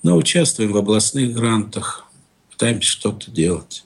Но 0.03 0.15
участвуем 0.15 0.71
в 0.71 0.77
областных 0.77 1.33
грантах, 1.33 2.05
пытаемся 2.51 2.89
что-то 2.89 3.31
делать. 3.31 3.83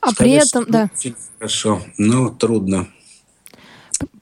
А 0.00 0.10
Сказать, 0.10 0.18
при 0.18 0.32
этом, 0.32 0.64
да. 0.68 0.90
Хорошо, 1.38 1.82
но 1.96 2.28
трудно. 2.30 2.88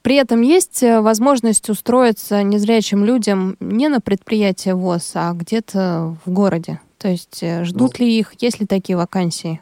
При 0.01 0.15
этом 0.15 0.41
есть 0.41 0.83
э, 0.83 1.01
возможность 1.01 1.69
устроиться 1.69 2.43
незрячим 2.43 3.03
людям 3.05 3.57
не 3.59 3.87
на 3.87 4.01
предприятие 4.01 4.75
ВОЗ, 4.75 5.11
а 5.15 5.33
где-то 5.33 6.17
в 6.25 6.31
городе. 6.31 6.79
То 6.97 7.09
есть 7.09 7.39
э, 7.41 7.63
ждут 7.63 7.99
ну, 7.99 8.05
ли 8.05 8.19
их, 8.19 8.33
есть 8.39 8.59
ли 8.59 8.65
такие 8.65 8.97
вакансии? 8.97 9.61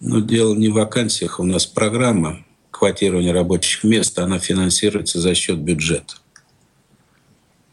Ну, 0.00 0.20
дело 0.20 0.54
не 0.54 0.68
в 0.68 0.74
вакансиях. 0.74 1.40
У 1.40 1.44
нас 1.44 1.66
программа 1.66 2.44
квотирования 2.70 3.32
рабочих 3.32 3.84
мест, 3.84 4.18
она 4.18 4.38
финансируется 4.38 5.20
за 5.20 5.34
счет 5.34 5.58
бюджета. 5.58 6.16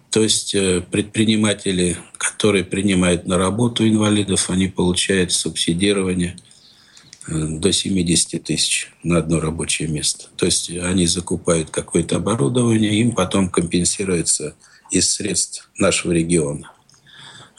То 0.10 0.22
есть 0.22 0.54
э, 0.54 0.82
предприниматели, 0.82 1.98
которые 2.18 2.64
принимают 2.64 3.26
на 3.26 3.38
работу 3.38 3.88
инвалидов, 3.88 4.50
они 4.50 4.68
получают 4.68 5.32
субсидирование 5.32 6.36
до 7.28 7.72
70 7.72 8.44
тысяч 8.44 8.92
на 9.04 9.18
одно 9.18 9.40
рабочее 9.40 9.88
место. 9.88 10.28
То 10.36 10.46
есть 10.46 10.70
они 10.70 11.08
закупают 11.08 11.70
какое-то 11.70 12.18
оборудование, 12.18 13.00
им 13.00 13.14
потом 13.14 13.50
компенсируется 13.50 14.56
из 14.92 15.12
средств 15.12 15.70
нашего 15.78 16.12
региона. 16.12 16.72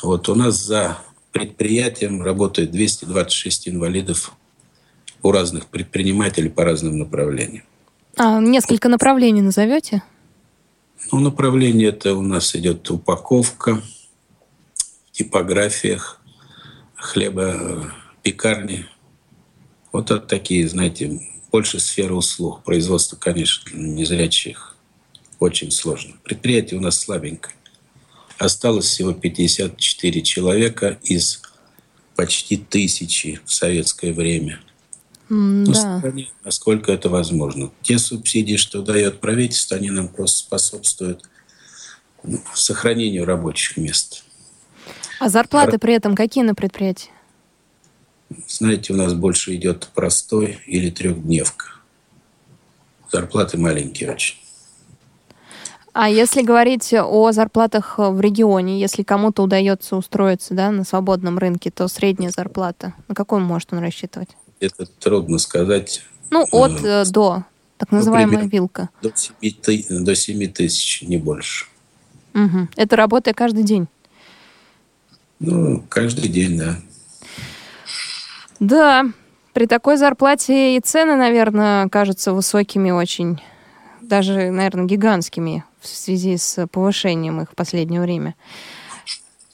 Вот 0.02 0.28
у 0.28 0.34
нас 0.34 0.56
за 0.62 0.98
предприятием 1.32 2.22
работает 2.22 2.70
226 2.70 3.68
инвалидов 3.68 4.32
у 5.22 5.32
разных 5.32 5.66
предпринимателей 5.66 6.50
по 6.50 6.64
разным 6.64 6.98
направлениям. 6.98 7.64
А 8.16 8.40
несколько 8.40 8.88
направлений 8.88 9.40
назовете? 9.40 10.02
Ну, 11.10 11.20
направление 11.20 11.88
это 11.88 12.14
у 12.14 12.22
нас 12.22 12.54
идет 12.54 12.90
упаковка, 12.90 13.82
в 15.06 15.12
типографиях, 15.12 16.20
хлеба, 16.94 17.92
пекарни. 18.22 18.86
Вот 19.94 20.10
это 20.10 20.26
такие, 20.26 20.68
знаете, 20.68 21.20
больше 21.52 21.78
сферы 21.78 22.14
услуг. 22.14 22.64
Производство, 22.64 23.14
конечно, 23.14 23.70
для 23.70 23.80
незрячих 23.80 24.74
очень 25.38 25.70
сложно. 25.70 26.16
Предприятие 26.24 26.80
у 26.80 26.82
нас 26.82 26.98
слабенькое. 26.98 27.54
Осталось 28.36 28.86
всего 28.86 29.12
54 29.12 30.22
человека 30.22 30.98
из 31.04 31.42
почти 32.16 32.56
тысячи 32.56 33.38
в 33.44 33.52
советское 33.52 34.12
время. 34.12 34.58
Mm, 35.30 35.66
да. 35.66 36.00
стране, 36.00 36.28
насколько 36.42 36.90
это 36.90 37.08
возможно. 37.08 37.70
Те 37.82 38.00
субсидии, 38.00 38.56
что 38.56 38.82
дает 38.82 39.20
правительство, 39.20 39.76
они 39.76 39.90
нам 39.90 40.08
просто 40.08 40.38
способствуют 40.38 41.22
ну, 42.24 42.40
сохранению 42.52 43.26
рабочих 43.26 43.76
мест. 43.76 44.24
А 45.20 45.28
зарплаты 45.28 45.78
при 45.78 45.94
этом 45.94 46.16
какие 46.16 46.42
на 46.42 46.56
предприятии? 46.56 47.13
Знаете, 48.48 48.92
у 48.92 48.96
нас 48.96 49.14
больше 49.14 49.54
идет 49.54 49.88
простой 49.94 50.58
или 50.66 50.90
трехдневка. 50.90 51.66
Зарплаты 53.10 53.58
маленькие 53.58 54.12
очень. 54.12 54.36
А 55.92 56.08
если 56.08 56.42
говорить 56.42 56.92
о 56.92 57.30
зарплатах 57.30 57.98
в 57.98 58.20
регионе, 58.20 58.80
если 58.80 59.04
кому-то 59.04 59.44
удается 59.44 59.94
устроиться 59.94 60.52
да, 60.52 60.72
на 60.72 60.82
свободном 60.82 61.38
рынке, 61.38 61.70
то 61.70 61.86
средняя 61.86 62.32
зарплата, 62.32 62.94
на 63.06 63.14
какую 63.14 63.42
может 63.42 63.72
он 63.72 63.78
рассчитывать? 63.78 64.30
Это 64.58 64.86
трудно 64.86 65.38
сказать. 65.38 66.02
Ну, 66.30 66.44
от 66.50 66.84
э, 66.84 67.04
до, 67.10 67.44
так 67.78 67.92
ну, 67.92 67.98
называемая 67.98 68.42
ну, 68.42 68.48
вилка. 68.48 68.90
До 69.02 69.12
7, 69.14 70.04
до 70.04 70.16
7 70.16 70.52
тысяч, 70.52 71.02
не 71.02 71.16
больше. 71.16 71.66
Угу. 72.34 72.68
Это 72.74 72.96
работая 72.96 73.32
каждый 73.32 73.62
день? 73.62 73.86
Ну, 75.38 75.84
каждый 75.88 76.28
день, 76.28 76.58
да. 76.58 76.76
Да, 78.64 79.04
при 79.52 79.66
такой 79.66 79.98
зарплате 79.98 80.76
и 80.76 80.80
цены, 80.80 81.16
наверное, 81.16 81.86
кажутся 81.90 82.32
высокими 82.32 82.90
очень. 82.90 83.38
Даже, 84.00 84.50
наверное, 84.50 84.86
гигантскими 84.86 85.64
в 85.82 85.86
связи 85.86 86.38
с 86.38 86.66
повышением 86.68 87.42
их 87.42 87.50
в 87.50 87.54
последнее 87.54 88.00
время. 88.00 88.34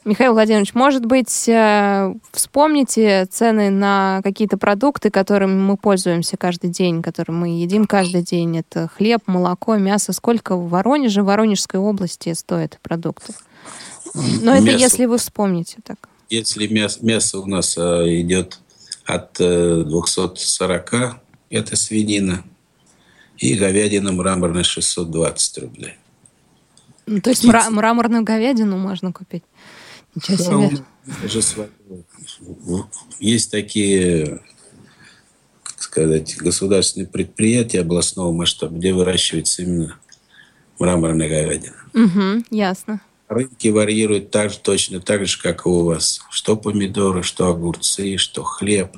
Михаил 0.05 0.33
Владимирович, 0.33 0.75
может 0.75 1.05
быть, 1.05 1.49
э, 1.49 2.15
вспомните 2.31 3.27
цены 3.27 3.71
на 3.71 4.21
какие-то 4.23 4.57
продукты, 4.57 5.11
которыми 5.11 5.61
мы 5.61 5.77
пользуемся 5.77 6.37
каждый 6.37 6.71
день, 6.71 7.03
которые 7.03 7.37
мы 7.37 7.49
едим 7.49 7.87
каждый 7.87 8.23
день. 8.23 8.59
Это 8.59 8.89
хлеб, 8.89 9.23
молоко, 9.27 9.77
мясо. 9.77 10.13
Сколько 10.13 10.57
в 10.57 10.69
Воронеже, 10.69 11.23
в 11.23 11.27
Воронежской 11.27 11.81
области 11.81 12.33
стоят 12.33 12.79
продукты? 12.81 13.35
Но 14.15 14.55
это 14.55 14.63
мясо. 14.63 14.79
если 14.79 15.07
вы 15.07 15.19
вспомните 15.19 15.79
так. 15.85 15.99
Если 16.31 16.69
мясо, 16.69 17.05
мясо 17.05 17.41
у 17.41 17.47
нас 17.47 17.77
э, 17.77 18.21
идет 18.21 18.61
от 19.15 19.35
240, 19.39 20.95
э, 20.95 21.13
это 21.51 21.77
свинина, 21.77 22.45
и 23.39 23.55
говядина 23.55 24.13
мраморная 24.13 24.63
620 24.63 25.59
рублей. 25.59 25.95
Ну, 27.07 27.21
то 27.21 27.31
есть 27.31 27.45
мра- 27.45 27.71
мраморную 27.71 28.23
говядину 28.23 28.77
можно 28.77 29.13
купить? 29.13 29.43
Ничего 30.15 30.37
себе. 31.41 31.69
Есть 33.19 33.51
такие, 33.51 34.41
как 35.63 35.83
сказать, 35.83 36.37
государственные 36.37 37.09
предприятия 37.09 37.81
областного 37.81 38.33
масштаба, 38.33 38.77
где 38.77 38.93
выращивается 38.93 39.63
именно 39.63 39.99
мраморная 40.79 41.29
говядина. 41.29 41.77
Угу, 41.95 42.45
ясно. 42.51 43.01
Рынки 43.31 43.69
варьируют 43.69 44.33
так 44.33 44.51
же, 44.51 44.59
точно 44.59 45.01
так 45.01 45.25
же, 45.25 45.41
как 45.41 45.65
и 45.65 45.69
у 45.69 45.85
вас. 45.85 46.21
Что 46.31 46.57
помидоры, 46.57 47.23
что 47.23 47.47
огурцы, 47.47 48.17
что 48.17 48.43
хлеб. 48.43 48.89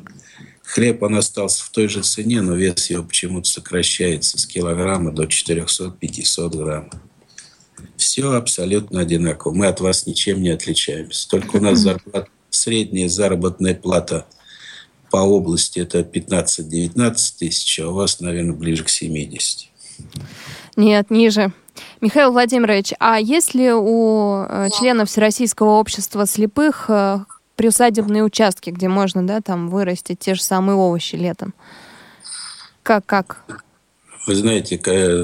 Хлеб, 0.62 1.02
он 1.02 1.16
остался 1.16 1.62
в 1.62 1.68
той 1.68 1.86
же 1.86 2.00
цене, 2.00 2.40
но 2.40 2.54
вес 2.54 2.88
его 2.88 3.02
почему-то 3.02 3.50
сокращается 3.50 4.38
с 4.38 4.46
килограмма 4.46 5.12
до 5.12 5.24
400-500 5.24 6.56
грамм. 6.56 6.90
Все 7.98 8.32
абсолютно 8.32 9.00
одинаково. 9.00 9.52
Мы 9.52 9.66
от 9.66 9.82
вас 9.82 10.06
ничем 10.06 10.40
не 10.40 10.48
отличаемся. 10.48 11.28
Только 11.28 11.56
у 11.56 11.60
нас 11.60 11.78
зарплата, 11.80 12.30
средняя 12.48 13.10
заработная 13.10 13.74
плата 13.74 14.26
по 15.10 15.18
области 15.18 15.78
это 15.78 16.00
15-19 16.00 17.14
тысяч, 17.38 17.80
а 17.80 17.88
у 17.88 17.92
вас, 17.92 18.18
наверное, 18.20 18.56
ближе 18.56 18.82
к 18.82 18.88
70. 18.88 19.68
Нет, 20.76 21.10
ниже. 21.10 21.52
Михаил 22.02 22.32
Владимирович, 22.32 22.92
а 22.98 23.20
есть 23.20 23.54
ли 23.54 23.72
у 23.72 24.42
э, 24.42 24.70
членов 24.76 25.08
Всероссийского 25.08 25.78
общества 25.78 26.26
слепых 26.26 26.86
э, 26.88 27.20
приусадебные 27.54 28.24
участки, 28.24 28.70
где 28.70 28.88
можно, 28.88 29.24
да, 29.24 29.40
там 29.40 29.68
вырастить 29.68 30.18
те 30.18 30.34
же 30.34 30.42
самые 30.42 30.74
овощи 30.74 31.14
летом? 31.14 31.54
Как, 32.82 33.06
как? 33.06 33.44
Вы 34.26 34.34
знаете, 34.34 34.80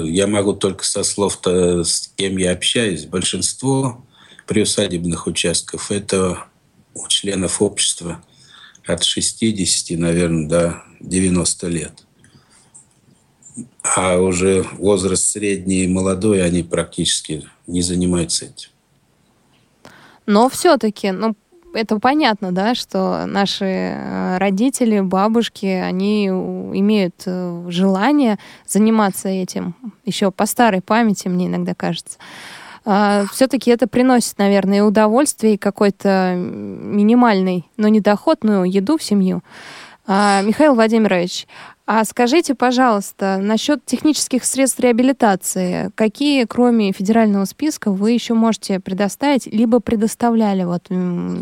я 0.09 0.25
могу 0.25 0.53
только 0.53 0.85
со 0.85 1.03
слов-то, 1.03 1.83
с 1.83 2.13
кем 2.15 2.37
я 2.37 2.53
общаюсь, 2.53 3.05
большинство 3.05 4.05
приусадебных 4.47 5.27
участков– 5.27 5.91
это 5.91 6.45
у 6.93 7.05
членов 7.09 7.61
общества 7.61 8.23
от 8.87 9.03
60, 9.03 9.99
наверное, 9.99 10.47
до 10.47 10.83
90 11.01 11.67
лет. 11.67 12.05
А 13.95 14.17
уже 14.17 14.65
возраст 14.77 15.25
средний 15.25 15.83
и 15.83 15.87
молодой, 15.87 16.43
они 16.43 16.63
практически 16.63 17.43
не 17.67 17.81
занимаются 17.81 18.45
этим. 18.45 18.69
Но 20.25 20.47
все-таки, 20.49 21.11
ну, 21.11 21.35
это 21.73 21.99
понятно, 21.99 22.51
да, 22.51 22.75
что 22.75 23.25
наши 23.25 23.65
э, 23.65 24.37
родители, 24.37 24.99
бабушки, 24.99 25.65
они 25.65 26.27
имеют 26.27 27.23
э, 27.25 27.65
желание 27.69 28.37
заниматься 28.67 29.29
этим 29.29 29.75
еще 30.05 30.31
по 30.31 30.45
старой 30.45 30.81
памяти, 30.81 31.27
мне 31.27 31.47
иногда 31.47 31.73
кажется. 31.75 32.17
А, 32.85 33.25
Все-таки 33.31 33.69
это 33.71 33.87
приносит, 33.87 34.37
наверное, 34.37 34.83
удовольствие, 34.83 35.55
и 35.55 35.57
какой-то 35.57 36.33
минимальный, 36.35 37.65
но 37.77 37.87
не 37.87 37.99
доход, 37.99 38.43
но 38.43 38.65
еду 38.65 38.97
в 38.97 39.03
семью. 39.03 39.43
А, 40.07 40.41
Михаил 40.41 40.73
Владимирович, 40.73 41.45
а 41.91 42.05
скажите, 42.05 42.53
пожалуйста, 42.53 43.39
насчет 43.41 43.83
технических 43.83 44.45
средств 44.45 44.79
реабилитации, 44.79 45.89
какие, 45.95 46.45
кроме 46.45 46.91
федерального 46.91 47.45
списка, 47.45 47.89
вы 47.89 48.11
еще 48.11 48.35
можете 48.35 48.79
предоставить, 48.79 49.47
либо 49.47 49.79
предоставляли 49.79 50.65
вот 50.65 50.83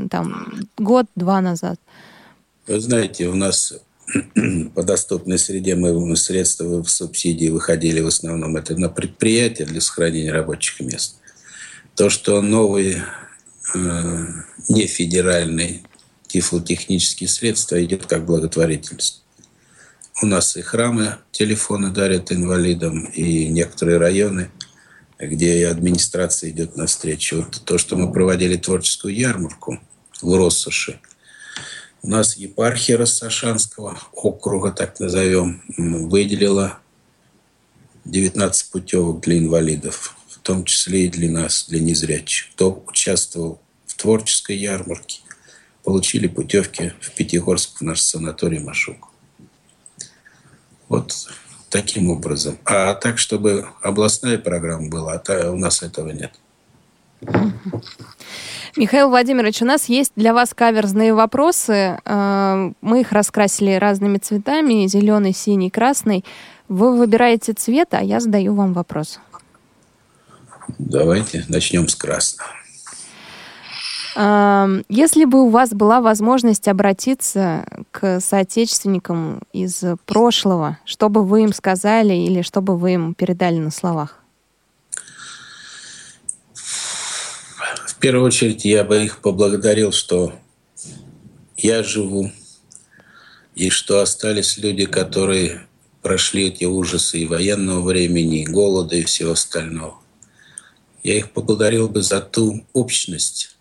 там 0.09 0.69
год-два 0.77 1.41
назад? 1.41 1.81
Вы 2.65 2.79
знаете, 2.79 3.27
у 3.27 3.35
нас 3.35 3.73
по 4.73 4.83
доступной 4.83 5.37
среде 5.37 5.75
мы 5.75 6.15
средства 6.15 6.81
в 6.81 6.89
субсидии 6.89 7.49
выходили 7.49 7.99
в 7.99 8.07
основном 8.07 8.55
это 8.55 8.73
на 8.77 8.87
предприятия 8.87 9.65
для 9.65 9.81
сохранения 9.81 10.31
рабочих 10.31 10.79
мест. 10.79 11.17
То, 11.95 12.09
что 12.09 12.41
новый 12.41 13.01
э, 13.75 14.25
нефедеральный 14.69 15.83
тифлотехнические 16.27 17.27
средства 17.27 17.83
идет 17.83 18.05
как 18.05 18.25
благотворительность. 18.25 19.23
У 20.19 20.25
нас 20.25 20.57
и 20.57 20.63
храмы 20.63 21.17
телефоны 21.31 21.91
дарят 21.91 22.31
инвалидам, 22.31 23.05
и 23.05 23.45
некоторые 23.49 23.99
районы, 23.99 24.49
где 25.19 25.67
администрация 25.67 26.49
идет 26.49 26.75
навстречу. 26.75 27.37
Вот 27.43 27.61
то, 27.65 27.77
что 27.77 27.95
мы 27.95 28.11
проводили 28.11 28.57
творческую 28.57 29.15
ярмарку 29.15 29.79
в 30.19 30.35
Россоши, 30.35 30.99
у 32.01 32.09
нас 32.09 32.35
епархия 32.35 32.97
Рассашанского 32.97 33.99
округа, 34.11 34.71
так 34.71 34.99
назовем, 34.99 35.61
выделила 35.77 36.79
19 38.05 38.71
путевок 38.71 39.21
для 39.21 39.37
инвалидов, 39.37 40.17
в 40.29 40.39
том 40.39 40.65
числе 40.65 41.05
и 41.05 41.09
для 41.09 41.29
нас, 41.29 41.67
для 41.69 41.79
незрячих. 41.79 42.47
Кто 42.53 42.83
участвовал 42.87 43.61
в 43.85 43.93
творческой 43.93 44.57
ярмарке, 44.57 45.19
получили 45.83 46.25
путевки 46.25 46.93
в 47.01 47.11
Пятигорск 47.11 47.81
в 47.81 47.83
наш 47.83 48.01
санаторий 48.01 48.59
Машук. 48.59 49.09
Вот 50.89 51.13
таким 51.69 52.09
образом. 52.09 52.57
А 52.65 52.93
так, 52.93 53.17
чтобы 53.17 53.67
областная 53.81 54.37
программа 54.37 54.89
была, 54.89 55.21
а 55.27 55.51
у 55.51 55.57
нас 55.57 55.83
этого 55.83 56.09
нет. 56.11 56.31
Михаил 58.75 59.09
Владимирович, 59.09 59.61
у 59.63 59.65
нас 59.65 59.89
есть 59.89 60.11
для 60.15 60.33
вас 60.33 60.53
каверзные 60.53 61.13
вопросы. 61.13 61.97
Э, 62.05 62.71
мы 62.81 63.01
их 63.01 63.11
раскрасили 63.11 63.71
разными 63.73 64.19
цветами, 64.19 64.85
зеленый, 64.85 65.33
синий, 65.33 65.71
красный. 65.71 66.23
Вы 66.69 66.95
выбираете 66.95 67.53
цвет, 67.53 67.89
а 67.91 68.03
я 68.03 68.19
задаю 68.19 68.53
вам 68.53 68.73
вопрос. 68.73 69.19
Давайте 70.77 71.43
начнем 71.47 71.87
с 71.87 71.95
красного. 71.95 72.51
Если 74.17 75.25
бы 75.25 75.43
у 75.43 75.49
вас 75.49 75.69
была 75.69 76.01
возможность 76.01 76.67
обратиться 76.67 77.65
к 77.91 78.19
соотечественникам 78.19 79.41
из 79.53 79.83
прошлого, 80.07 80.79
что 80.85 81.09
бы 81.09 81.23
вы 81.23 81.43
им 81.43 81.53
сказали 81.53 82.15
или 82.15 82.41
что 82.41 82.61
бы 82.61 82.77
вы 82.77 82.93
им 82.93 83.13
передали 83.13 83.59
на 83.59 83.69
словах? 83.69 84.23
В 87.85 87.95
первую 87.99 88.25
очередь 88.25 88.65
я 88.65 88.83
бы 88.83 89.03
их 89.03 89.19
поблагодарил, 89.19 89.91
что 89.91 90.33
я 91.55 91.83
живу, 91.83 92.31
и 93.53 93.69
что 93.69 94.01
остались 94.01 94.57
люди, 94.57 94.85
которые 94.85 95.67
прошли 96.01 96.47
эти 96.47 96.63
ужасы 96.65 97.19
и 97.19 97.27
военного 97.27 97.81
времени, 97.81 98.41
и 98.41 98.47
голода, 98.47 98.95
и 98.95 99.03
всего 99.03 99.33
остального. 99.33 99.95
Я 101.03 101.17
их 101.17 101.31
поблагодарил 101.31 101.87
бы 101.87 102.01
за 102.01 102.19
ту 102.21 102.65
общность, 102.73 103.56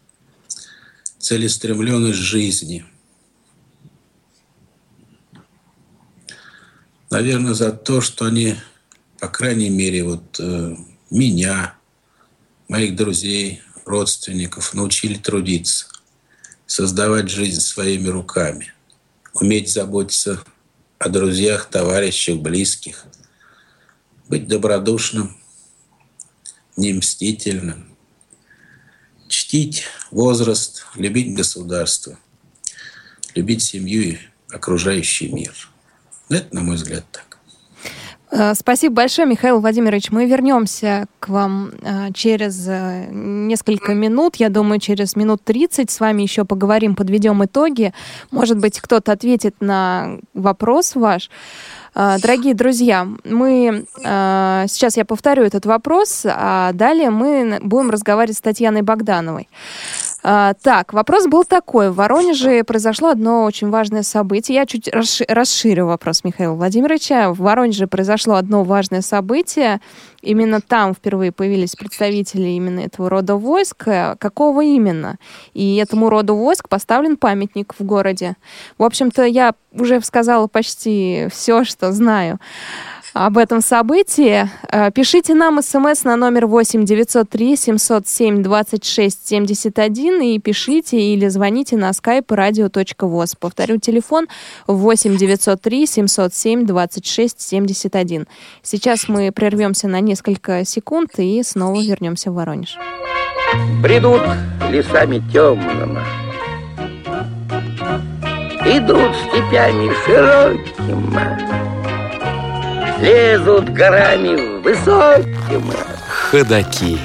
целеустремленность 1.18 2.18
жизни. 2.18 2.84
Наверное, 7.10 7.54
за 7.54 7.72
то, 7.72 8.00
что 8.00 8.26
они, 8.26 8.56
по 9.20 9.28
крайней 9.28 9.70
мере, 9.70 10.04
вот 10.04 10.38
э, 10.40 10.76
меня, 11.10 11.74
моих 12.68 12.96
друзей, 12.96 13.62
родственников 13.84 14.74
научили 14.74 15.14
трудиться, 15.14 15.86
создавать 16.66 17.30
жизнь 17.30 17.60
своими 17.60 18.08
руками, 18.08 18.74
уметь 19.32 19.72
заботиться 19.72 20.44
о 20.98 21.08
друзьях, 21.08 21.70
товарищах, 21.70 22.38
близких, 22.38 23.06
быть 24.28 24.48
добродушным, 24.48 25.36
не 26.76 26.92
мстительным, 26.92 27.95
чтить 29.46 29.84
возраст, 30.10 30.86
любить 30.96 31.32
государство, 31.34 32.18
любить 33.36 33.62
семью 33.62 34.02
и 34.02 34.18
окружающий 34.50 35.28
мир. 35.28 35.54
Это, 36.28 36.52
на 36.52 36.62
мой 36.62 36.74
взгляд, 36.74 37.04
так. 37.12 37.38
Э, 38.32 38.54
спасибо 38.54 38.96
большое, 38.96 39.28
Михаил 39.28 39.60
Владимирович. 39.60 40.10
Мы 40.10 40.26
вернемся 40.26 41.06
к 41.20 41.28
вам 41.28 41.70
э, 41.80 42.12
через 42.12 42.66
э, 42.66 43.06
несколько 43.12 43.94
минут. 43.94 44.36
Я 44.36 44.48
думаю, 44.48 44.80
через 44.80 45.14
минут 45.14 45.44
30 45.44 45.92
с 45.92 46.00
вами 46.00 46.22
еще 46.22 46.44
поговорим, 46.44 46.96
подведем 46.96 47.44
итоги. 47.44 47.92
Может 48.32 48.58
быть, 48.58 48.80
кто-то 48.80 49.12
ответит 49.12 49.54
на 49.60 50.18
вопрос 50.34 50.96
ваш. 50.96 51.30
Дорогие 51.96 52.52
друзья, 52.52 53.08
мы 53.24 53.86
сейчас 53.96 54.98
я 54.98 55.06
повторю 55.06 55.44
этот 55.44 55.64
вопрос, 55.64 56.26
а 56.26 56.72
далее 56.74 57.08
мы 57.08 57.58
будем 57.62 57.88
разговаривать 57.88 58.36
с 58.36 58.42
Татьяной 58.42 58.82
Богдановой. 58.82 59.48
А, 60.28 60.54
так, 60.54 60.92
вопрос 60.92 61.28
был 61.28 61.44
такой. 61.44 61.92
В 61.92 61.94
Воронеже 61.94 62.64
произошло 62.64 63.10
одно 63.10 63.44
очень 63.44 63.70
важное 63.70 64.02
событие. 64.02 64.56
Я 64.56 64.66
чуть 64.66 64.90
расширю 65.28 65.86
вопрос 65.86 66.24
Михаила 66.24 66.54
Владимировича. 66.54 67.32
В 67.32 67.38
Воронеже 67.38 67.86
произошло 67.86 68.34
одно 68.34 68.64
важное 68.64 69.02
событие. 69.02 69.80
Именно 70.22 70.60
там 70.60 70.94
впервые 70.94 71.30
появились 71.30 71.76
представители 71.76 72.48
именно 72.48 72.80
этого 72.80 73.08
рода 73.08 73.36
войск. 73.36 73.84
Какого 74.18 74.64
именно? 74.64 75.18
И 75.54 75.76
этому 75.76 76.10
роду 76.10 76.34
войск 76.34 76.68
поставлен 76.68 77.16
памятник 77.16 77.76
в 77.78 77.84
городе. 77.84 78.34
В 78.78 78.82
общем-то, 78.82 79.22
я 79.26 79.54
уже 79.70 80.00
сказала 80.00 80.48
почти 80.48 81.28
все, 81.30 81.62
что 81.62 81.92
знаю 81.92 82.40
об 83.16 83.38
этом 83.38 83.62
событии. 83.62 84.48
Э, 84.70 84.90
пишите 84.90 85.34
нам 85.34 85.62
смс 85.62 86.04
на 86.04 86.16
номер 86.16 86.46
8 86.46 86.84
903 86.84 87.56
707 87.56 88.42
26 88.42 89.28
71 89.28 90.22
и 90.22 90.38
пишите 90.38 90.98
или 90.98 91.28
звоните 91.28 91.76
на 91.76 91.90
skype 91.90 92.26
radio.voz. 92.26 93.36
Повторю, 93.40 93.78
телефон 93.78 94.26
8 94.66 95.16
903 95.16 95.86
707 95.86 96.66
26 96.66 97.40
71. 97.40 98.26
Сейчас 98.62 99.08
мы 99.08 99.32
прервемся 99.32 99.88
на 99.88 100.00
несколько 100.00 100.64
секунд 100.66 101.12
и 101.18 101.42
снова 101.42 101.80
вернемся 101.80 102.30
в 102.30 102.34
Воронеж. 102.34 102.76
Бредут 103.80 104.22
лесами 104.70 105.22
темными, 105.32 106.00
идут 108.66 109.14
степями 109.28 109.90
широкими, 110.04 111.75
лезут 112.98 113.70
горами 113.70 114.60
высокими. 114.60 115.74
Ходаки. 116.08 116.98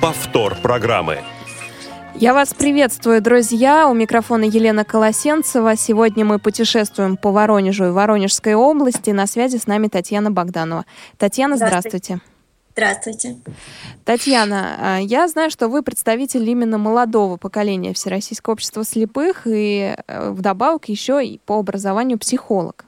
Повтор 0.00 0.56
программы. 0.56 1.18
Я 2.14 2.34
вас 2.34 2.54
приветствую, 2.54 3.20
друзья. 3.22 3.88
У 3.88 3.94
микрофона 3.94 4.44
Елена 4.44 4.84
Колосенцева. 4.84 5.76
Сегодня 5.76 6.24
мы 6.24 6.38
путешествуем 6.38 7.16
по 7.16 7.32
Воронежу 7.32 7.86
и 7.86 7.90
Воронежской 7.90 8.54
области. 8.54 9.10
На 9.10 9.26
связи 9.26 9.56
с 9.56 9.66
нами 9.66 9.88
Татьяна 9.88 10.30
Богданова. 10.30 10.84
Татьяна, 11.18 11.56
здравствуйте. 11.56 12.20
Здравствуйте. 12.74 13.36
Татьяна, 14.04 14.76
а, 14.78 14.98
я 14.98 15.28
знаю, 15.28 15.50
что 15.50 15.68
вы 15.68 15.82
представитель 15.82 16.48
именно 16.48 16.78
молодого 16.78 17.36
поколения 17.36 17.92
Всероссийского 17.92 18.54
общества 18.54 18.82
слепых 18.82 19.42
и 19.46 19.94
э, 20.06 20.30
вдобавок 20.30 20.88
еще 20.88 21.22
и 21.22 21.38
по 21.44 21.58
образованию 21.58 22.18
психолог. 22.18 22.86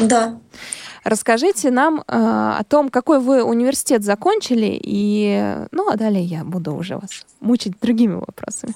Да. 0.00 0.38
Расскажите 1.04 1.70
нам 1.70 2.00
э, 2.00 2.02
о 2.08 2.62
том, 2.68 2.88
какой 2.88 3.20
вы 3.20 3.44
университет 3.44 4.02
закончили, 4.02 4.78
и, 4.82 5.54
ну, 5.70 5.88
а 5.88 5.96
далее 5.96 6.24
я 6.24 6.42
буду 6.42 6.74
уже 6.74 6.96
вас 6.96 7.10
мучить 7.40 7.78
другими 7.80 8.14
вопросами. 8.14 8.74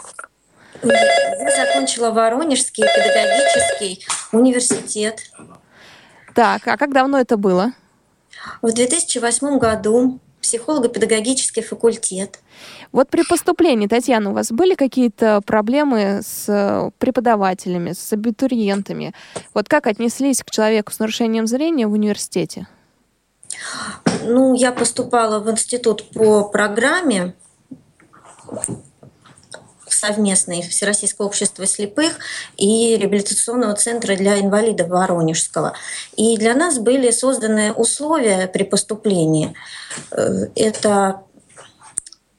Я 0.83 1.67
закончила 1.67 2.11
Воронежский 2.13 2.85
педагогический 2.85 4.07
университет. 4.33 5.21
Так, 6.35 6.67
а 6.69 6.77
как 6.77 6.93
давно 6.93 7.19
это 7.19 7.37
было? 7.37 7.73
В 8.63 8.73
2008 8.73 9.59
году 9.59 10.21
психолого-педагогический 10.41 11.63
факультет. 11.63 12.39
Вот 12.93 13.09
при 13.09 13.23
поступлении, 13.23 13.87
Татьяна, 13.87 14.31
у 14.31 14.33
вас 14.33 14.51
были 14.51 14.75
какие-то 14.75 15.41
проблемы 15.47 16.21
с 16.25 16.47
э, 16.49 16.91
преподавателями, 16.99 17.93
с 17.93 18.13
абитуриентами? 18.13 19.15
Вот 19.55 19.69
как 19.69 19.87
отнеслись 19.87 20.43
к 20.43 20.51
человеку 20.51 20.93
с 20.93 20.99
нарушением 20.99 21.47
зрения 21.47 21.87
в 21.87 21.93
университете? 21.93 22.67
Ну, 24.25 24.55
я 24.55 24.73
поступала 24.73 25.39
в 25.39 25.51
институт 25.51 26.11
по 26.11 26.45
программе 26.45 27.35
совместной 29.87 30.63
Всероссийского 30.63 31.27
общества 31.27 31.67
слепых 31.67 32.19
и 32.57 32.97
реабилитационного 32.97 33.75
центра 33.75 34.17
для 34.17 34.41
инвалидов 34.41 34.89
Воронежского. 34.89 35.75
И 36.17 36.37
для 36.39 36.55
нас 36.55 36.79
были 36.79 37.11
созданы 37.11 37.73
условия 37.73 38.49
при 38.49 38.65
поступлении. 38.65 39.55
Э, 40.11 40.47
это 40.57 41.23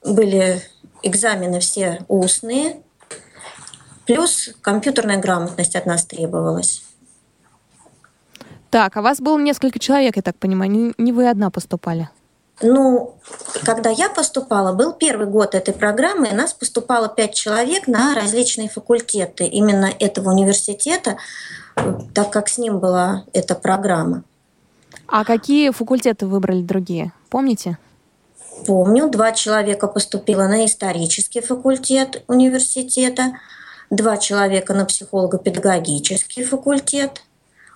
были 0.04 0.62
экзамены 1.02 1.60
все 1.60 2.04
устные, 2.08 2.82
плюс 4.06 4.50
компьютерная 4.60 5.18
грамотность 5.18 5.76
от 5.76 5.86
нас 5.86 6.04
требовалась. 6.04 6.82
Так, 8.70 8.96
а 8.96 9.02
вас 9.02 9.20
было 9.20 9.38
несколько 9.38 9.78
человек, 9.78 10.16
я 10.16 10.22
так 10.22 10.36
понимаю, 10.36 10.70
не, 10.70 10.94
не 10.96 11.12
вы 11.12 11.28
одна 11.28 11.50
поступали? 11.50 12.08
Ну, 12.62 13.16
когда 13.64 13.90
я 13.90 14.08
поступала, 14.08 14.72
был 14.72 14.92
первый 14.92 15.26
год 15.26 15.54
этой 15.54 15.74
программы, 15.74 16.28
и 16.28 16.34
нас 16.34 16.54
поступало 16.54 17.08
пять 17.08 17.34
человек 17.34 17.86
на 17.86 18.14
различные 18.14 18.68
факультеты 18.68 19.44
именно 19.44 19.90
этого 19.98 20.30
университета, 20.30 21.16
так 22.14 22.30
как 22.30 22.48
с 22.48 22.58
ним 22.58 22.78
была 22.78 23.24
эта 23.32 23.54
программа. 23.54 24.22
А 25.08 25.24
какие 25.24 25.70
факультеты 25.70 26.26
выбрали 26.26 26.62
другие? 26.62 27.12
Помните? 27.30 27.78
Помню, 28.66 29.08
два 29.08 29.32
человека 29.32 29.88
поступило 29.88 30.46
на 30.46 30.64
исторический 30.66 31.40
факультет 31.40 32.22
университета, 32.28 33.38
два 33.90 34.16
человека 34.16 34.74
на 34.74 34.84
психолого-педагогический 34.84 36.44
факультет, 36.44 37.22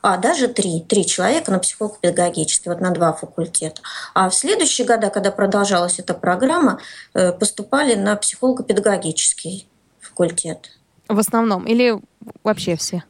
а 0.03 0.17
даже 0.19 0.47
три, 0.47 0.81
три 0.81 1.05
человека 1.05 1.51
на 1.51 1.59
психолого-педагогический, 1.59 2.69
вот 2.69 2.81
на 2.81 2.91
два 2.91 3.13
факультета. 3.13 3.83
А 4.15 4.31
в 4.31 4.35
следующие 4.35 4.87
года, 4.87 5.11
когда 5.11 5.33
продолжалась 5.33 5.99
эта 5.99 6.15
программа, 6.15 6.79
э, 7.15 7.33
поступали 7.33 7.95
на 7.95 8.15
психолого-педагогический 8.15 9.67
факультет. 10.01 10.71
В 11.09 11.19
основном 11.19 11.65
или 11.67 11.99
вообще 12.45 12.77
все? 12.77 13.03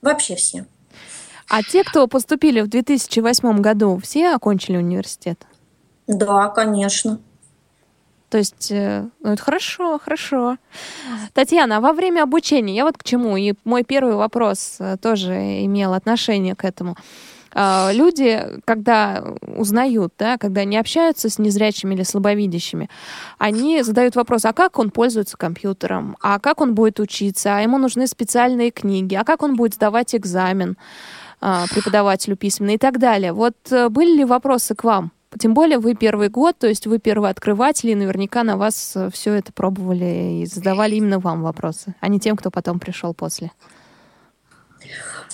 Вообще 0.00 0.36
все. 0.36 0.64
А 1.48 1.62
те, 1.62 1.84
кто 1.84 2.06
поступили 2.06 2.60
в 2.60 2.68
2008 2.68 3.60
году, 3.60 4.00
все 4.02 4.34
окончили 4.34 4.76
университет? 4.76 5.44
Да, 6.10 6.48
конечно. 6.48 7.20
То 8.30 8.38
есть, 8.38 8.70
э, 8.70 9.08
ну, 9.20 9.32
это 9.32 9.42
хорошо, 9.42 9.98
хорошо. 9.98 10.56
Татьяна, 11.34 11.78
а 11.78 11.80
во 11.80 11.92
время 11.92 12.22
обучения, 12.22 12.74
я 12.74 12.84
вот 12.84 12.98
к 12.98 13.04
чему, 13.04 13.36
и 13.36 13.54
мой 13.64 13.84
первый 13.84 14.14
вопрос 14.14 14.76
э, 14.78 14.96
тоже 15.00 15.64
имел 15.64 15.94
отношение 15.94 16.54
к 16.54 16.64
этому. 16.64 16.96
А, 17.52 17.90
люди, 17.92 18.40
когда 18.64 19.24
узнают, 19.56 20.12
да, 20.18 20.36
когда 20.38 20.60
они 20.62 20.76
общаются 20.76 21.28
с 21.28 21.38
незрячими 21.38 21.94
или 21.94 22.02
слабовидящими, 22.02 22.88
они 23.38 23.82
задают 23.82 24.14
вопрос, 24.16 24.44
а 24.44 24.52
как 24.52 24.78
он 24.78 24.90
пользуется 24.90 25.36
компьютером, 25.36 26.16
а 26.20 26.38
как 26.38 26.60
он 26.60 26.74
будет 26.74 27.00
учиться, 27.00 27.56
а 27.56 27.60
ему 27.60 27.78
нужны 27.78 28.06
специальные 28.06 28.70
книги, 28.70 29.14
а 29.14 29.24
как 29.24 29.42
он 29.42 29.56
будет 29.56 29.74
сдавать 29.74 30.14
экзамен 30.14 30.76
а, 31.40 31.66
преподавателю 31.72 32.36
письменно 32.36 32.72
и 32.72 32.78
так 32.78 32.98
далее. 32.98 33.32
Вот 33.32 33.56
э, 33.70 33.88
были 33.88 34.18
ли 34.18 34.24
вопросы 34.24 34.74
к 34.74 34.84
вам? 34.84 35.10
Тем 35.38 35.54
более 35.54 35.78
вы 35.78 35.94
первый 35.94 36.28
год, 36.28 36.58
то 36.58 36.66
есть 36.66 36.86
вы 36.86 36.98
первый 36.98 37.30
открыватель, 37.30 37.90
и 37.90 37.94
наверняка 37.94 38.42
на 38.42 38.56
вас 38.56 38.92
э, 38.96 39.10
все 39.12 39.34
это 39.34 39.52
пробовали 39.52 40.42
и 40.42 40.46
задавали 40.46 40.96
именно 40.96 41.20
вам 41.20 41.42
вопросы, 41.42 41.94
а 42.00 42.08
не 42.08 42.18
тем, 42.18 42.36
кто 42.36 42.50
потом 42.50 42.80
пришел 42.80 43.14
после. 43.14 43.52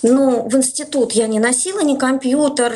Ну, 0.03 0.47
в 0.47 0.55
институт 0.55 1.13
я 1.13 1.25
не 1.27 1.39
носила 1.39 1.81
ни 1.81 1.97
компьютер, 1.97 2.75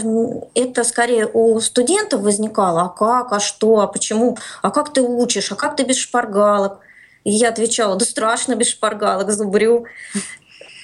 это 0.56 0.84
скорее 0.84 1.28
у 1.28 1.60
студентов 1.60 2.22
возникало, 2.22 2.82
а 2.82 2.90
как, 2.90 3.32
а 3.32 3.40
что, 3.40 3.82
а 3.82 3.88
почему, 3.88 4.38
а 4.64 4.72
как 4.72 4.92
ты 4.92 5.02
учишь, 5.02 5.52
а 5.52 5.56
как 5.56 5.76
ты 5.76 5.84
без 5.84 5.98
шпаргалок. 5.98 6.80
И 7.24 7.30
я 7.30 7.50
отвечала, 7.50 7.96
да 7.96 8.06
страшно 8.06 8.56
без 8.56 8.70
шпаргалок, 8.70 9.30
зубрю. 9.32 9.86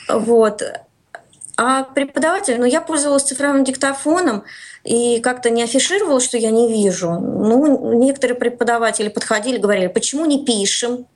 Вот. 0.08 0.62
А 1.58 1.84
преподаватель, 1.84 2.60
ну, 2.60 2.66
я 2.66 2.82
пользовалась 2.82 3.24
цифровым 3.24 3.64
диктофоном 3.64 4.44
и 4.84 5.20
как-то 5.22 5.50
не 5.50 5.64
афишировала, 5.64 6.20
что 6.20 6.38
я 6.38 6.52
не 6.52 6.72
вижу. 6.72 7.10
Ну, 7.12 7.94
некоторые 7.94 8.38
преподаватели 8.38 9.10
подходили, 9.10 9.58
говорили, 9.58 9.88
почему 9.88 10.26
не 10.28 10.46
пишем? 10.46 11.08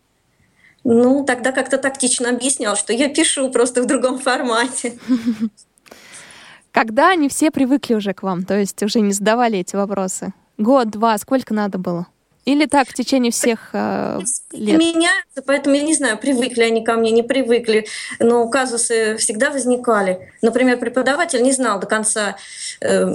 Ну, 0.84 1.24
тогда 1.26 1.52
как-то 1.52 1.78
тактично 1.78 2.30
объяснял, 2.30 2.76
что 2.76 2.92
я 2.92 3.08
пишу 3.08 3.52
просто 3.52 3.84
в 3.84 3.86
другом 3.86 4.18
формате. 4.18 4.98
Когда 6.72 7.12
они 7.12 7.30
все 7.30 7.52
привыкли 7.52 7.94
уже 7.94 8.14
к 8.14 8.24
вам, 8.24 8.44
то 8.44 8.58
есть 8.58 8.82
уже 8.82 9.02
не 9.02 9.14
задавали 9.14 9.60
эти 9.60 9.76
вопросы? 9.76 10.34
Год, 10.58 10.90
два, 10.90 11.18
сколько 11.20 11.54
надо 11.54 11.78
было? 11.78 12.08
Или 12.46 12.66
так 12.66 12.88
в 12.90 12.94
течение 12.94 13.32
всех 13.32 13.70
э, 13.74 14.20
лет? 14.52 14.80
Меняются, 14.80 15.44
поэтому 15.46 15.76
я 15.76 15.84
не 15.84 15.94
знаю, 15.94 16.18
привыкли 16.18 16.64
они 16.64 16.84
ко 16.84 16.96
мне, 16.96 17.12
не 17.12 17.22
привыкли. 17.22 17.86
Но 18.20 18.50
казусы 18.50 19.16
всегда 19.18 19.52
возникали. 19.52 20.32
Например, 20.42 20.80
преподаватель 20.80 21.44
не 21.44 21.52
знал 21.52 21.80
до 21.80 21.86
конца, 21.86 22.38
э, 22.82 23.14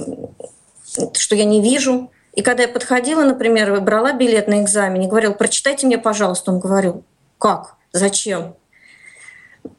что 1.13 1.35
я 1.35 1.43
не 1.43 1.61
вижу. 1.61 2.09
И 2.33 2.41
когда 2.41 2.63
я 2.63 2.69
подходила, 2.69 3.23
например, 3.23 3.81
брала 3.81 4.13
билет 4.13 4.47
на 4.47 4.61
экзамен 4.63 5.01
и 5.01 5.07
говорил, 5.07 5.33
прочитайте 5.33 5.87
мне, 5.87 5.97
пожалуйста, 5.97 6.51
он 6.51 6.59
говорил, 6.59 7.03
как? 7.37 7.75
Зачем? 7.91 8.55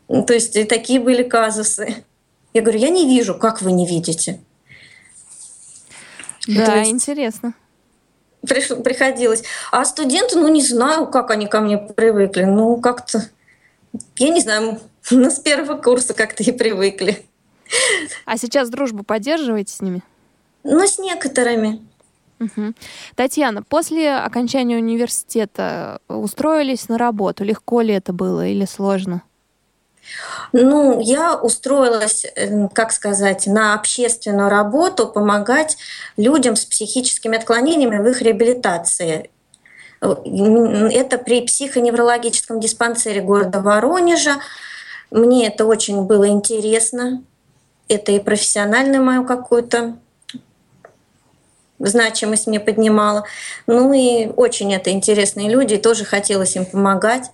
То 0.09 0.35
есть 0.35 0.57
и 0.57 0.65
такие 0.65 1.01
были 1.01 1.23
казусы. 1.23 2.05
Я 2.53 2.61
говорю, 2.61 2.81
я 2.81 2.91
не 2.91 3.07
вижу, 3.07 3.35
как 3.35 3.63
вы 3.63 3.73
не 3.73 3.87
видите. 3.87 4.41
Да, 6.47 6.77
есть... 6.77 6.91
интересно 6.91 7.55
приходилось. 8.47 9.45
А 9.73 9.85
студенты, 9.85 10.39
ну, 10.39 10.49
не 10.49 10.63
знаю, 10.63 11.07
как 11.07 11.31
они 11.31 11.47
ко 11.47 11.61
мне 11.61 11.79
привыкли. 11.79 12.45
Ну, 12.45 12.77
как-то, 12.79 13.23
я 14.17 14.29
не 14.31 14.41
знаю, 14.41 14.81
ну, 15.11 15.31
с 15.31 15.39
первого 15.39 15.81
курса 15.81 16.15
как-то 16.15 16.43
и 16.43 16.53
привыкли. 16.53 17.25
А 18.25 18.37
сейчас 18.39 18.71
дружбу 18.71 19.03
поддерживаете 19.03 19.75
с 19.75 19.81
ними? 19.81 20.03
Ну, 20.65 20.87
с 20.87 20.99
некоторыми. 20.99 21.81
Угу. 22.41 22.73
Татьяна, 23.17 23.63
после 23.63 24.15
окончания 24.15 24.77
университета 24.77 26.01
устроились 26.09 26.89
на 26.89 26.97
работу? 26.97 27.45
Легко 27.45 27.81
ли 27.81 27.93
это 27.93 28.13
было 28.13 28.47
или 28.47 28.65
сложно? 28.65 29.23
Ну, 30.53 31.01
я 31.01 31.35
устроилась, 31.37 32.25
э, 32.25 32.69
как 32.73 32.93
сказать, 32.93 33.47
на 33.47 33.75
общественную 33.75 34.49
работу, 34.49 35.07
помогать 35.07 35.77
людям 36.17 36.57
с 36.57 36.65
психическими 36.65 37.37
отклонениями 37.37 37.99
в 37.99 38.07
их 38.09 38.23
реабилитации. 38.23 39.31
Это 40.01 41.19
при 41.19 41.43
психоневрологическом 41.43 42.61
диспансере 42.61 43.21
города 43.21 43.61
Воронежа. 43.61 44.37
Мне 45.11 45.49
это 45.49 45.65
очень 45.65 46.03
было 46.03 46.29
интересно. 46.29 47.23
Это 47.89 48.13
и 48.13 48.21
профессиональную 48.21 49.03
мою 49.03 49.25
какую-то 49.25 49.97
значимость 51.79 52.47
мне 52.47 52.61
поднимала. 52.61 53.25
Ну 53.67 53.93
и 53.93 54.27
очень 54.37 54.73
это 54.75 54.91
интересные 54.91 55.49
люди, 55.49 55.75
и 55.75 55.79
тоже 55.79 56.05
хотелось 56.05 56.57
им 56.57 56.65
помогать. 56.67 57.31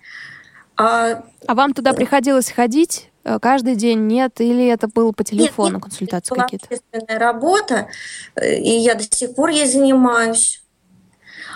А, 0.76 1.22
а 1.46 1.54
вам 1.54 1.72
туда 1.72 1.92
приходилось 1.92 2.50
ходить 2.50 3.10
э, 3.24 3.38
каждый 3.40 3.76
день? 3.76 4.06
Нет? 4.06 4.40
Или 4.40 4.66
это 4.66 4.88
было 4.88 5.12
по 5.12 5.24
телефону 5.24 5.74
нет, 5.74 5.82
консультации 5.82 6.34
какие-то? 6.34 6.66
Это 6.66 6.74
общественная 6.74 7.18
работа, 7.18 7.88
э, 8.34 8.56
и 8.56 8.70
я 8.70 8.94
до 8.94 9.04
сих 9.04 9.34
пор 9.34 9.50
ей 9.50 9.66
занимаюсь. 9.66 10.62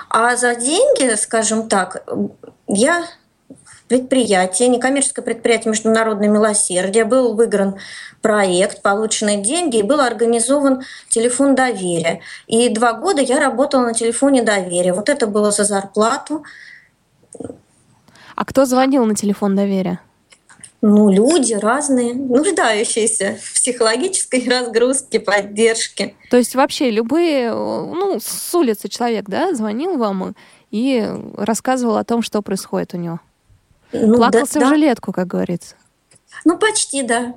А 0.08 0.36
за 0.36 0.54
деньги, 0.54 1.14
скажем 1.16 1.68
так, 1.68 2.06
я 2.66 3.04
предприятие, 3.88 4.68
некоммерческое 4.68 5.24
предприятие 5.24 5.70
«Международное 5.72 6.28
милосердие», 6.28 7.04
был 7.04 7.34
выигран 7.34 7.78
проект, 8.20 8.82
полученные 8.82 9.42
деньги, 9.42 9.78
и 9.78 9.82
был 9.82 10.00
организован 10.00 10.82
телефон 11.08 11.54
доверия. 11.54 12.20
И 12.46 12.68
два 12.68 12.92
года 12.92 13.22
я 13.22 13.40
работала 13.40 13.82
на 13.82 13.94
телефоне 13.94 14.42
доверия. 14.42 14.92
Вот 14.92 15.08
это 15.08 15.26
было 15.26 15.50
за 15.50 15.64
зарплату. 15.64 16.44
А 18.38 18.44
кто 18.44 18.66
звонил 18.66 19.04
на 19.04 19.16
телефон 19.16 19.56
доверия? 19.56 19.98
Ну, 20.80 21.10
люди 21.10 21.54
разные, 21.54 22.14
нуждающиеся 22.14 23.36
в 23.42 23.54
психологической 23.54 24.48
разгрузке, 24.48 25.18
поддержке. 25.18 26.14
То 26.30 26.36
есть 26.36 26.54
вообще 26.54 26.92
любые, 26.92 27.52
ну, 27.52 28.20
с 28.22 28.54
улицы 28.54 28.86
человек, 28.86 29.24
да, 29.26 29.52
звонил 29.54 29.96
вам 29.98 30.36
и 30.70 31.04
рассказывал 31.36 31.96
о 31.96 32.04
том, 32.04 32.22
что 32.22 32.40
происходит 32.40 32.94
у 32.94 32.98
него? 32.98 33.18
Ну, 33.90 34.14
Плакался 34.14 34.60
да, 34.60 34.66
в 34.66 34.68
жилетку, 34.68 35.10
как 35.10 35.26
говорится. 35.26 35.74
Ну, 36.44 36.56
почти, 36.58 37.02
да. 37.02 37.34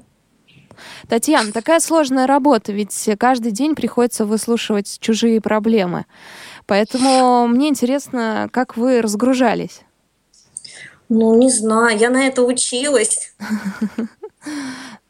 Татьяна, 1.10 1.52
такая 1.52 1.80
сложная 1.80 2.28
работа, 2.28 2.74
ведь 2.74 3.10
каждый 3.18 3.52
день 3.52 3.74
приходится 3.74 4.24
выслушивать 4.24 5.00
чужие 5.00 5.42
проблемы. 5.42 6.06
Поэтому 6.68 7.48
мне 7.48 7.70
интересно, 7.70 8.50
как 8.52 8.78
вы 8.78 9.02
разгружались? 9.02 9.82
Ну, 11.14 11.36
не 11.36 11.50
знаю, 11.50 11.98
я 11.98 12.10
на 12.10 12.26
это 12.26 12.42
училась. 12.42 13.34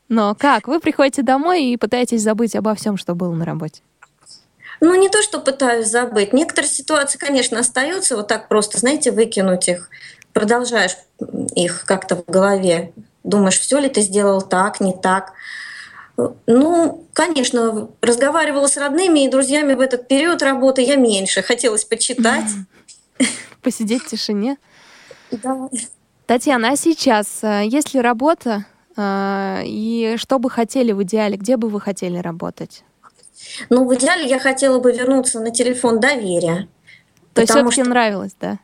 Но 0.10 0.34
как? 0.34 0.68
Вы 0.68 0.80
приходите 0.80 1.22
домой 1.22 1.66
и 1.66 1.78
пытаетесь 1.78 2.24
забыть 2.24 2.56
обо 2.56 2.74
всем, 2.74 2.98
что 2.98 3.14
было 3.14 3.36
на 3.36 3.46
работе? 3.46 3.84
Ну, 4.80 4.96
не 4.96 5.10
то, 5.10 5.22
что 5.22 5.40
пытаюсь 5.40 5.86
забыть. 5.86 6.34
Некоторые 6.34 6.72
ситуации, 6.72 7.20
конечно, 7.20 7.60
остаются 7.60 8.16
вот 8.16 8.28
так 8.28 8.48
просто, 8.48 8.80
знаете, 8.80 9.12
выкинуть 9.12 9.68
их. 9.68 9.92
Продолжаешь 10.34 10.98
их 11.56 11.86
как-то 11.86 12.16
в 12.16 12.26
голове. 12.26 12.94
Думаешь, 13.24 13.60
все 13.60 13.78
ли 13.78 13.88
ты 13.88 14.02
сделал 14.02 14.42
так, 14.42 14.82
не 14.82 14.94
так. 14.94 15.34
Ну, 16.48 17.06
конечно, 17.14 17.90
разговаривала 18.02 18.66
с 18.66 18.76
родными 18.76 19.26
и 19.26 19.30
друзьями 19.30 19.76
в 19.76 19.80
этот 19.80 20.08
период 20.08 20.42
работы 20.42 20.82
я 20.82 20.96
меньше. 20.96 21.44
Хотелось 21.44 21.86
почитать. 21.86 22.50
Посидеть 23.62 24.02
в 24.02 24.08
тишине? 24.08 24.58
Да. 25.32 25.70
Татьяна, 26.26 26.70
а 26.70 26.76
сейчас 26.76 27.44
э, 27.44 27.64
есть 27.66 27.94
ли 27.94 28.02
работа? 28.02 28.66
Э, 28.96 29.62
и 29.66 30.16
что 30.18 30.40
бы 30.40 30.50
хотели 30.50 30.92
в 30.92 31.04
идеале? 31.04 31.38
Где 31.38 31.58
бы 31.58 31.70
вы 31.70 31.82
хотели 31.82 32.18
работать? 32.18 32.84
Ну, 33.70 33.86
в 33.86 33.96
идеале 33.96 34.28
я 34.28 34.40
хотела 34.40 34.80
бы 34.80 34.92
вернуться 34.92 35.40
на 35.40 35.52
телефон 35.52 36.00
доверия. 36.00 36.68
То 37.34 37.42
есть 37.42 37.52
все-таки 37.52 37.82
что... 37.82 37.90
нравилось, 37.90 38.36
да? 38.40 38.60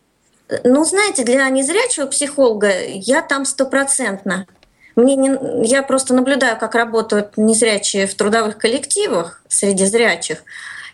Ну, 0.64 0.84
знаете, 0.86 1.24
для 1.24 1.50
незрячего 1.50 2.06
психолога 2.06 2.72
я 2.88 3.22
там 3.22 3.46
стопроцентно. 3.46 4.48
Мне 4.96 5.16
не, 5.16 5.38
я 5.68 5.84
просто 5.84 6.14
наблюдаю, 6.14 6.58
как 6.58 6.74
работают 6.74 7.38
незрячие 7.38 8.08
в 8.08 8.16
трудовых 8.16 8.58
коллективах 8.58 9.44
среди 9.48 9.86
зрячих, 9.86 10.44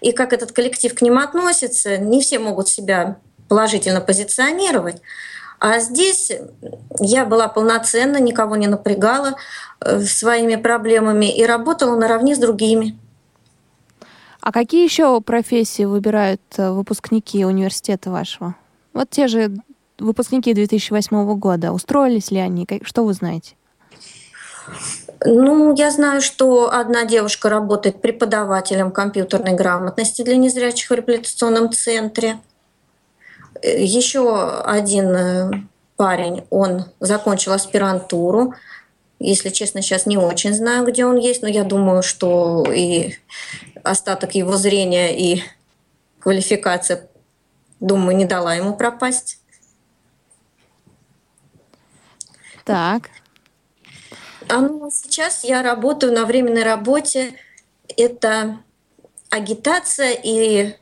и 0.02 0.12
как 0.12 0.34
этот 0.34 0.52
коллектив 0.52 0.94
к 0.94 1.02
ним 1.02 1.18
относится. 1.20 1.98
Не 1.98 2.22
все 2.22 2.40
могут 2.40 2.68
себя 2.68 3.18
положительно 3.48 4.02
позиционировать. 4.02 5.02
А 5.64 5.80
здесь 5.80 6.30
я 7.00 7.26
была 7.26 7.48
полноценна, 7.48 8.18
никого 8.18 8.58
не 8.58 8.68
напрягала 8.68 9.38
э, 9.80 10.02
своими 10.02 10.58
проблемами 10.58 11.34
и 11.34 11.46
работала 11.46 11.96
наравне 11.96 12.36
с 12.36 12.38
другими. 12.38 13.00
А 14.42 14.52
какие 14.52 14.84
еще 14.84 15.22
профессии 15.22 15.86
выбирают 15.86 16.42
э, 16.58 16.70
выпускники 16.70 17.46
университета 17.46 18.12
вашего? 18.12 18.56
Вот 18.92 19.10
те 19.10 19.30
же 19.30 19.54
выпускники 20.00 20.54
2008 20.54 21.34
года. 21.36 21.72
Устроились 21.72 22.30
ли 22.30 22.40
они? 22.40 22.68
Что 22.84 23.06
вы 23.06 23.14
знаете? 23.14 23.56
Ну, 25.24 25.74
я 25.78 25.92
знаю, 25.92 26.20
что 26.20 26.74
одна 26.74 27.06
девушка 27.06 27.48
работает 27.48 28.02
преподавателем 28.02 28.92
компьютерной 28.92 29.54
грамотности 29.54 30.24
для 30.24 30.36
незрячих 30.36 30.90
в 30.90 30.94
реабилитационном 30.94 31.72
центре. 31.72 32.42
Еще 33.64 34.62
один 34.62 35.16
э, 35.16 35.52
парень, 35.96 36.46
он 36.50 36.86
закончил 37.00 37.54
аспирантуру. 37.54 38.56
Если 39.20 39.50
честно, 39.50 39.82
сейчас 39.82 40.06
не 40.06 40.18
очень 40.18 40.54
знаю, 40.54 40.86
где 40.86 41.06
он 41.06 41.18
есть, 41.18 41.42
но 41.42 41.48
я 41.48 41.64
думаю, 41.64 42.04
что 42.04 42.66
и 42.70 43.16
остаток 43.84 44.36
его 44.36 44.58
зрения 44.58 45.18
и 45.18 45.44
квалификация, 46.20 47.08
думаю, 47.80 48.18
не 48.18 48.26
дала 48.26 48.54
ему 48.54 48.76
пропасть. 48.76 49.40
Так. 52.66 53.10
А 54.50 54.60
ну, 54.60 54.90
сейчас 54.92 55.44
я 55.44 55.62
работаю 55.64 56.12
на 56.14 56.26
временной 56.26 56.64
работе. 56.64 57.36
Это 57.96 58.60
агитация 59.30 60.12
и 60.12 60.76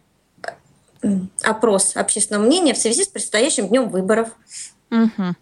опрос 1.42 1.96
общественного 1.96 2.44
мнения 2.44 2.74
в 2.74 2.78
связи 2.78 3.04
с 3.04 3.08
предстоящим 3.08 3.68
днем 3.68 3.90
выборов. 3.90 4.30
Угу. 4.92 5.36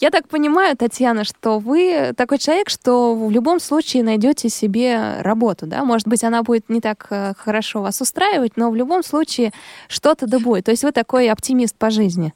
Я 0.00 0.10
так 0.10 0.28
понимаю, 0.28 0.76
Татьяна, 0.76 1.22
что 1.22 1.60
вы 1.60 2.12
такой 2.16 2.38
человек, 2.38 2.68
что 2.68 3.14
в 3.14 3.30
любом 3.30 3.60
случае 3.60 4.02
найдете 4.02 4.48
себе 4.48 5.20
работу, 5.20 5.66
да? 5.66 5.84
Может 5.84 6.08
быть, 6.08 6.24
она 6.24 6.42
будет 6.42 6.68
не 6.68 6.80
так 6.80 7.06
э, 7.10 7.32
хорошо 7.38 7.80
вас 7.80 8.00
устраивать, 8.00 8.56
но 8.56 8.70
в 8.70 8.74
любом 8.74 9.04
случае 9.04 9.52
что-то 9.86 10.26
да 10.26 10.40
будет. 10.40 10.64
То 10.64 10.72
есть 10.72 10.82
вы 10.82 10.90
такой 10.90 11.30
оптимист 11.30 11.76
по 11.76 11.90
жизни. 11.90 12.34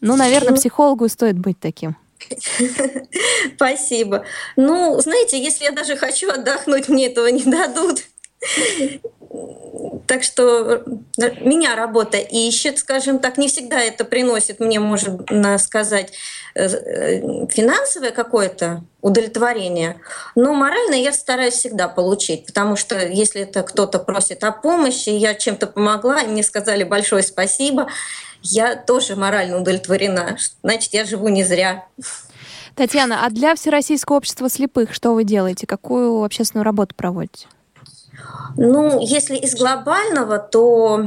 Ну, 0.00 0.14
наверное, 0.14 0.54
психологу 0.54 1.08
стоит 1.08 1.38
быть 1.38 1.58
таким. 1.58 1.96
Спасибо. 3.56 4.24
Ну, 4.54 5.00
знаете, 5.00 5.42
если 5.42 5.64
я 5.64 5.72
даже 5.72 5.96
хочу 5.96 6.30
отдохнуть, 6.30 6.88
мне 6.88 7.08
этого 7.08 7.26
не 7.26 7.42
дадут. 7.42 8.04
Так 10.06 10.24
что 10.24 10.72
э, 10.72 10.80
меня 11.40 11.76
работа 11.76 12.16
ищет, 12.18 12.78
скажем 12.78 13.20
так, 13.20 13.38
не 13.38 13.48
всегда 13.48 13.80
это 13.80 14.04
приносит 14.04 14.58
мне, 14.58 14.80
можно 14.80 15.58
сказать, 15.58 16.12
э, 16.54 16.66
э, 16.66 17.46
финансовое 17.48 18.10
какое-то 18.10 18.82
удовлетворение, 19.02 20.00
но 20.34 20.52
морально 20.52 20.94
я 20.94 21.12
стараюсь 21.12 21.54
всегда 21.54 21.88
получить, 21.88 22.46
потому 22.46 22.76
что 22.76 22.98
если 23.06 23.42
это 23.42 23.62
кто-то 23.62 23.98
просит 24.00 24.42
о 24.42 24.52
помощи, 24.52 25.10
я 25.10 25.34
чем-то 25.34 25.68
помогла, 25.68 26.22
и 26.22 26.26
мне 26.26 26.42
сказали 26.42 26.82
большое 26.82 27.22
спасибо, 27.22 27.88
я 28.42 28.74
тоже 28.74 29.16
морально 29.16 29.58
удовлетворена. 29.60 30.38
Значит, 30.62 30.92
я 30.92 31.04
живу 31.04 31.28
не 31.28 31.44
зря. 31.44 31.86
Татьяна, 32.74 33.24
а 33.24 33.30
для 33.30 33.54
Всероссийского 33.54 34.16
общества 34.16 34.48
слепых 34.48 34.94
что 34.94 35.14
вы 35.14 35.24
делаете? 35.24 35.66
Какую 35.66 36.24
общественную 36.24 36.64
работу 36.64 36.94
проводите? 36.94 37.46
Ну, 38.56 39.00
если 39.00 39.36
из 39.36 39.54
глобального, 39.54 40.38
то 40.38 41.04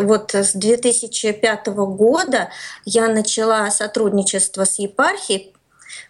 вот 0.00 0.34
с 0.34 0.52
2005 0.52 1.66
года 1.68 2.48
я 2.84 3.08
начала 3.08 3.70
сотрудничество 3.70 4.64
с 4.64 4.78
епархией, 4.78 5.52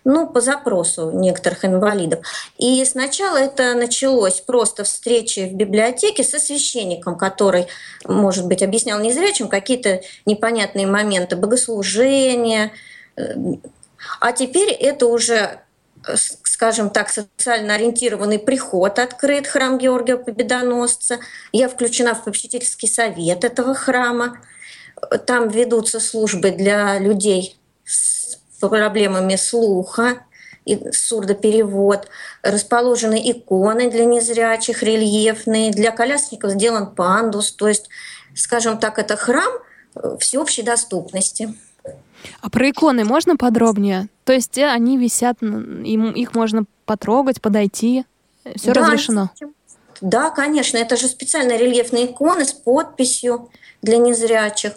ну, 0.04 0.26
по 0.26 0.40
запросу 0.40 1.10
некоторых 1.12 1.64
инвалидов. 1.64 2.24
И 2.58 2.84
сначала 2.84 3.36
это 3.36 3.74
началось 3.74 4.40
просто 4.40 4.84
встречи 4.84 5.48
в 5.48 5.54
библиотеке 5.54 6.24
со 6.24 6.38
священником, 6.38 7.16
который, 7.16 7.66
может 8.04 8.46
быть, 8.46 8.62
объяснял 8.62 9.00
незрячим 9.00 9.48
какие-то 9.48 10.02
непонятные 10.26 10.86
моменты 10.86 11.36
богослужения. 11.36 12.72
А 14.20 14.32
теперь 14.32 14.70
это 14.70 15.06
уже 15.06 15.61
скажем 16.14 16.90
так, 16.90 17.10
социально 17.10 17.74
ориентированный 17.74 18.38
приход 18.38 18.98
открыт, 18.98 19.46
храм 19.46 19.78
Георгия 19.78 20.16
Победоносца. 20.16 21.18
Я 21.52 21.68
включена 21.68 22.14
в 22.14 22.24
попечительский 22.24 22.88
совет 22.88 23.44
этого 23.44 23.74
храма. 23.74 24.38
Там 25.26 25.48
ведутся 25.48 26.00
службы 26.00 26.50
для 26.50 26.98
людей 26.98 27.56
с 27.84 28.38
проблемами 28.60 29.36
слуха, 29.36 30.24
и 30.64 30.92
сурдоперевод. 30.92 32.08
Расположены 32.42 33.20
иконы 33.30 33.90
для 33.90 34.04
незрячих, 34.04 34.82
рельефные. 34.82 35.72
Для 35.72 35.90
колясников 35.90 36.52
сделан 36.52 36.94
пандус. 36.94 37.52
То 37.52 37.68
есть, 37.68 37.88
скажем 38.34 38.78
так, 38.78 38.98
это 38.98 39.16
храм 39.16 39.52
всеобщей 40.20 40.62
доступности. 40.62 41.54
А 42.40 42.50
про 42.50 42.70
иконы 42.70 43.04
можно 43.04 43.36
подробнее? 43.36 44.08
То 44.24 44.32
есть 44.32 44.58
э, 44.58 44.66
они 44.66 44.96
висят, 44.98 45.42
им, 45.42 46.12
их 46.12 46.34
можно 46.34 46.64
потрогать, 46.84 47.40
подойти, 47.40 48.04
все 48.56 48.72
да, 48.72 48.80
разрешено? 48.82 49.30
Да, 50.00 50.30
конечно, 50.30 50.78
это 50.78 50.96
же 50.96 51.06
специальные 51.06 51.58
рельефные 51.58 52.06
иконы 52.06 52.44
с 52.44 52.52
подписью 52.52 53.50
для 53.82 53.98
незрячих. 53.98 54.72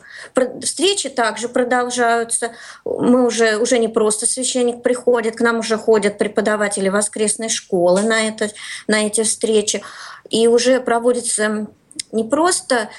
Встречи 0.62 1.10
также 1.10 1.50
продолжаются. 1.50 2.52
Мы 2.84 3.26
уже, 3.26 3.58
уже 3.58 3.80
не 3.80 3.88
просто 3.88 4.28
священник 4.28 4.84
приходит, 4.84 5.36
к 5.36 5.42
нам 5.42 5.60
уже 5.60 5.78
ходят 5.78 6.18
преподаватели 6.18 6.90
воскресной 6.90 7.50
школы 7.50 8.04
на, 8.04 8.28
это, 8.28 8.52
на 8.88 9.06
эти 9.06 9.24
встречи. 9.24 9.82
И 10.30 10.48
уже 10.48 10.80
проводится 10.80 11.68
не 12.12 12.24
просто 12.24 12.90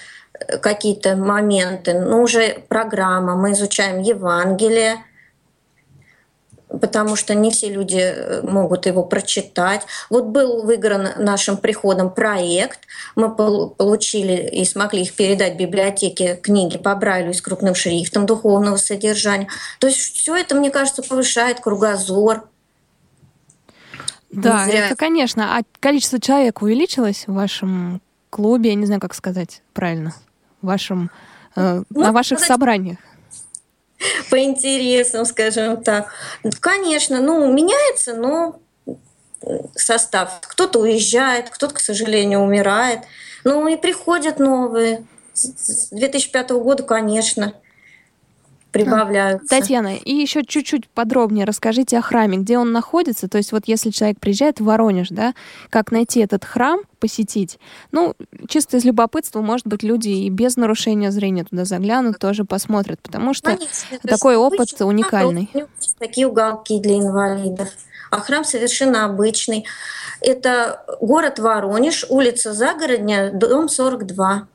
какие-то 0.60 1.16
моменты, 1.16 1.94
но 1.94 2.22
уже 2.22 2.62
программа, 2.68 3.36
мы 3.36 3.52
изучаем 3.52 4.00
Евангелие, 4.00 5.04
потому 6.68 7.16
что 7.16 7.34
не 7.34 7.50
все 7.50 7.68
люди 7.68 7.98
э, 7.98 8.42
могут 8.42 8.86
его 8.86 9.04
прочитать. 9.04 9.82
Вот 10.10 10.26
был 10.26 10.62
выигран 10.62 11.08
нашим 11.18 11.56
приходом 11.56 12.10
проект, 12.10 12.80
мы 13.14 13.34
получили 13.34 14.48
и 14.52 14.64
смогли 14.64 15.02
их 15.02 15.14
передать 15.14 15.54
в 15.54 15.58
библиотеке 15.58 16.36
книги 16.36 16.76
по 16.76 16.94
Брайлю 16.94 17.32
с 17.32 17.40
крупным 17.40 17.74
шрифтом 17.74 18.26
духовного 18.26 18.76
содержания. 18.76 19.48
То 19.78 19.86
есть 19.86 20.16
все 20.16 20.36
это, 20.36 20.54
мне 20.54 20.70
кажется, 20.70 21.02
повышает 21.02 21.60
кругозор. 21.60 22.48
Да, 24.30 24.66
это, 24.66 24.96
конечно. 24.96 25.56
А 25.56 25.62
количество 25.80 26.20
человек 26.20 26.60
увеличилось 26.60 27.24
в 27.26 27.34
вашем 27.34 28.02
клубе, 28.36 28.70
я 28.70 28.76
не 28.76 28.84
знаю, 28.84 29.00
как 29.00 29.14
сказать 29.14 29.62
правильно 29.72 30.14
вашем, 30.60 31.10
э, 31.56 31.82
ну, 31.88 32.00
на 32.00 32.12
ваших 32.12 32.38
сказать, 32.38 32.48
собраниях? 32.48 32.98
По 34.30 34.38
интересам, 34.38 35.24
скажем 35.24 35.82
так. 35.82 36.12
Конечно, 36.60 37.22
ну, 37.22 37.50
меняется, 37.50 38.14
но 38.14 38.60
состав. 39.74 40.40
Кто-то 40.42 40.80
уезжает, 40.80 41.48
кто-то, 41.48 41.74
к 41.74 41.80
сожалению, 41.80 42.40
умирает. 42.40 43.00
Ну 43.44 43.66
и 43.68 43.76
приходят 43.76 44.38
новые. 44.38 45.06
С 45.32 45.88
2005 45.90 46.50
года, 46.50 46.82
конечно 46.82 47.54
прибавляются. 48.84 49.48
Татьяна, 49.48 49.96
и 49.96 50.14
еще 50.14 50.44
чуть-чуть 50.44 50.88
подробнее 50.88 51.44
расскажите 51.44 51.98
о 51.98 52.02
храме, 52.02 52.38
где 52.38 52.58
он 52.58 52.72
находится. 52.72 53.28
То 53.28 53.38
есть 53.38 53.52
вот 53.52 53.64
если 53.66 53.90
человек 53.90 54.18
приезжает 54.20 54.60
в 54.60 54.64
Воронеж, 54.64 55.08
да, 55.10 55.34
как 55.70 55.92
найти 55.92 56.20
этот 56.20 56.44
храм, 56.44 56.80
посетить? 56.98 57.58
Ну, 57.92 58.14
чисто 58.48 58.78
из 58.78 58.84
любопытства, 58.84 59.40
может 59.40 59.66
быть, 59.66 59.82
люди 59.82 60.08
и 60.08 60.30
без 60.30 60.56
нарушения 60.56 61.10
зрения 61.10 61.44
туда 61.44 61.64
заглянут, 61.64 62.18
тоже 62.18 62.44
посмотрят, 62.44 63.00
потому 63.02 63.34
что 63.34 63.56
Конечно, 63.56 63.98
такой 64.02 64.36
опыт 64.36 64.68
уникальный. 64.80 65.50
Есть 65.52 65.98
такие 65.98 66.26
уголки 66.26 66.80
для 66.80 66.96
инвалидов. 66.96 67.68
А 68.10 68.20
храм 68.20 68.44
совершенно 68.44 69.04
обычный. 69.04 69.66
Это 70.20 70.84
город 71.00 71.38
Воронеж, 71.38 72.06
улица 72.08 72.52
Загородня, 72.52 73.30
дом 73.32 73.68
42. 73.68 74.48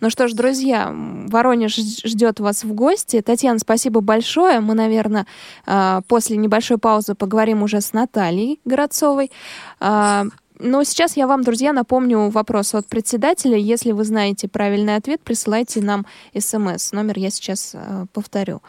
Ну 0.00 0.10
что 0.10 0.28
ж, 0.28 0.32
друзья, 0.32 0.92
Воронеж 0.92 1.76
ждет 1.76 2.40
вас 2.40 2.64
в 2.64 2.72
гости. 2.72 3.20
Татьяна, 3.22 3.58
спасибо 3.58 4.00
большое. 4.00 4.60
Мы, 4.60 4.74
наверное, 4.74 5.26
а, 5.66 6.02
после 6.08 6.36
небольшой 6.36 6.78
паузы 6.78 7.14
поговорим 7.14 7.62
уже 7.62 7.80
с 7.80 7.92
Натальей 7.92 8.60
Городцовой. 8.64 9.30
А, 9.80 10.24
но 10.58 10.84
сейчас 10.84 11.16
я 11.16 11.26
вам, 11.26 11.42
друзья, 11.42 11.72
напомню 11.72 12.30
вопрос 12.30 12.74
от 12.74 12.86
председателя. 12.86 13.58
Если 13.58 13.92
вы 13.92 14.04
знаете 14.04 14.48
правильный 14.48 14.96
ответ, 14.96 15.20
присылайте 15.22 15.82
нам 15.82 16.06
смс. 16.38 16.92
Номер 16.92 17.18
я 17.18 17.30
сейчас 17.30 17.72
а, 17.74 18.06
повторю. 18.12 18.62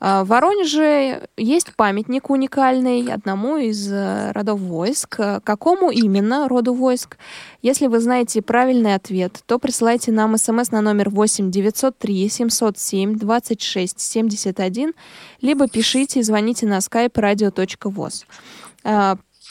В 0.00 0.24
Воронеже 0.24 1.28
есть 1.36 1.74
памятник 1.76 2.28
уникальный 2.28 3.12
одному 3.12 3.56
из 3.56 3.90
э, 3.90 4.32
родов 4.32 4.60
войск. 4.60 5.18
Какому 5.44 5.90
именно 5.90 6.48
роду 6.48 6.74
войск? 6.74 7.16
Если 7.62 7.86
вы 7.86 8.00
знаете 8.00 8.42
правильный 8.42 8.94
ответ, 8.94 9.42
то 9.46 9.58
присылайте 9.58 10.12
нам 10.12 10.36
смс 10.36 10.70
на 10.70 10.80
номер 10.80 11.10
8 11.10 11.50
903 11.50 12.28
707 12.28 13.16
26 13.16 14.00
71, 14.00 14.92
либо 15.40 15.68
пишите 15.68 16.20
и 16.20 16.22
звоните 16.22 16.66
на 16.66 16.78
skype 16.78 17.12
radio.voz. 17.12 18.24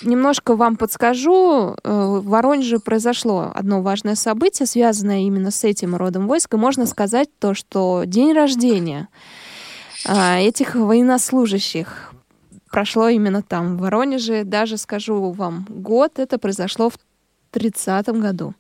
Немножко 0.02 0.56
вам 0.56 0.76
подскажу. 0.76 1.76
Э, 1.84 2.20
в 2.20 2.28
Воронеже 2.28 2.80
произошло 2.80 3.52
одно 3.54 3.82
важное 3.82 4.16
событие, 4.16 4.66
связанное 4.66 5.22
именно 5.22 5.52
с 5.52 5.64
этим 5.64 5.96
родом 5.96 6.28
войск. 6.28 6.54
И 6.54 6.58
можно 6.58 6.86
сказать 6.86 7.30
то, 7.40 7.54
что 7.54 8.04
день 8.06 8.34
рождения 8.34 9.08
а, 9.12 9.43
этих 10.06 10.76
военнослужащих 10.76 12.14
прошло 12.72 13.08
именно 13.08 13.42
там, 13.42 13.78
в 13.78 13.82
Воронеже. 13.82 14.44
Даже 14.44 14.78
скажу 14.78 15.32
вам 15.32 15.66
год, 15.70 16.20
это 16.20 16.38
произошло 16.38 16.90
в 16.90 16.98
30-м 17.54 18.20
году. 18.20 18.54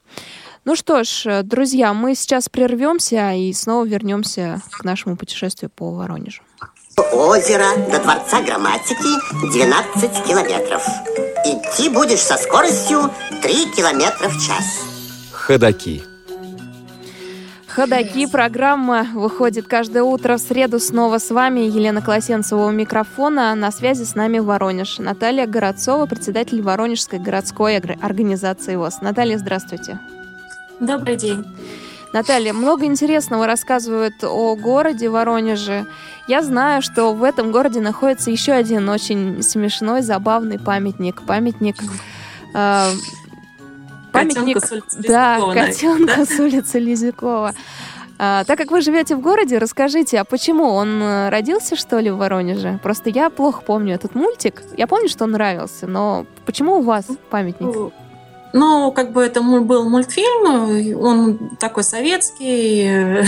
Ну 0.65 0.75
что 0.75 1.03
ж, 1.03 1.43
друзья, 1.43 1.93
мы 1.93 2.15
сейчас 2.15 2.47
прервемся 2.47 3.33
и 3.33 3.51
снова 3.51 3.85
вернемся 3.85 4.61
к 4.71 4.85
нашему 4.85 5.17
путешествию 5.17 5.69
по 5.69 5.91
Воронежу. 5.91 6.41
Озеро 7.11 7.65
до 7.91 7.99
Дворца 7.99 8.41
Грамматики 8.41 9.51
12 9.51 10.25
километров. 10.25 10.87
Идти 11.45 11.89
будешь 11.89 12.21
со 12.21 12.37
скоростью 12.37 13.09
3 13.41 13.71
километра 13.75 14.29
в 14.29 14.35
час. 14.35 14.85
Ходаки. 15.31 16.12
Ходаки. 17.73 18.27
Программа 18.27 19.07
выходит 19.15 19.67
каждое 19.67 20.03
утро 20.03 20.37
в 20.37 20.39
среду. 20.39 20.79
Снова 20.79 21.17
с 21.17 21.31
вами 21.31 21.61
Елена 21.61 22.03
Колосенцева 22.03 22.67
у 22.67 22.71
микрофона. 22.71 23.55
На 23.55 23.71
связи 23.71 24.03
с 24.03 24.13
нами 24.13 24.37
Воронеж. 24.37 24.99
Наталья 24.99 25.47
Городцова, 25.47 26.05
председатель 26.05 26.61
Воронежской 26.61 27.17
городской 27.17 27.77
организации 27.77 28.75
ВОЗ. 28.75 29.01
Наталья, 29.01 29.39
здравствуйте. 29.39 29.99
Добрый 30.79 31.15
день. 31.15 31.45
Наталья, 32.13 32.53
много 32.53 32.85
интересного 32.85 33.47
рассказывают 33.47 34.23
о 34.23 34.55
городе 34.55 35.09
Воронеже. 35.09 35.87
Я 36.27 36.43
знаю, 36.43 36.83
что 36.83 37.11
в 37.13 37.23
этом 37.23 37.51
городе 37.51 37.81
находится 37.81 38.29
еще 38.29 38.51
один 38.51 38.87
очень 38.87 39.41
смешной, 39.41 40.03
забавный 40.03 40.59
памятник. 40.59 41.23
Памятник... 41.23 41.77
Э, 42.53 42.91
памятник... 44.13 44.61
Котенка 44.61 44.67
с 44.67 44.71
улицы 44.71 45.07
да, 45.07 45.39
котенка 45.53 46.25
с 46.25 46.39
улицы 46.39 46.79
Лизякова. 46.79 47.53
А, 48.19 48.43
так 48.45 48.57
как 48.57 48.71
вы 48.71 48.81
живете 48.81 49.15
в 49.15 49.21
городе, 49.21 49.57
расскажите, 49.57 50.19
а 50.19 50.23
почему 50.23 50.69
он 50.69 51.01
э, 51.01 51.29
родился, 51.29 51.75
что 51.75 51.99
ли, 51.99 52.11
в 52.11 52.17
Воронеже? 52.17 52.79
Просто 52.83 53.09
я 53.09 53.29
плохо 53.29 53.63
помню 53.65 53.95
этот 53.95 54.15
мультик. 54.15 54.61
Я 54.77 54.87
помню, 54.87 55.09
что 55.09 55.25
он 55.25 55.31
нравился, 55.31 55.87
но 55.87 56.25
почему 56.45 56.77
у 56.77 56.81
вас 56.81 57.07
памятник? 57.29 57.91
Ну, 58.53 58.91
как 58.91 59.11
бы 59.11 59.23
это 59.23 59.41
был 59.41 59.89
мультфильм, 59.89 60.95
он 61.03 61.57
такой 61.57 61.83
советский. 61.83 63.27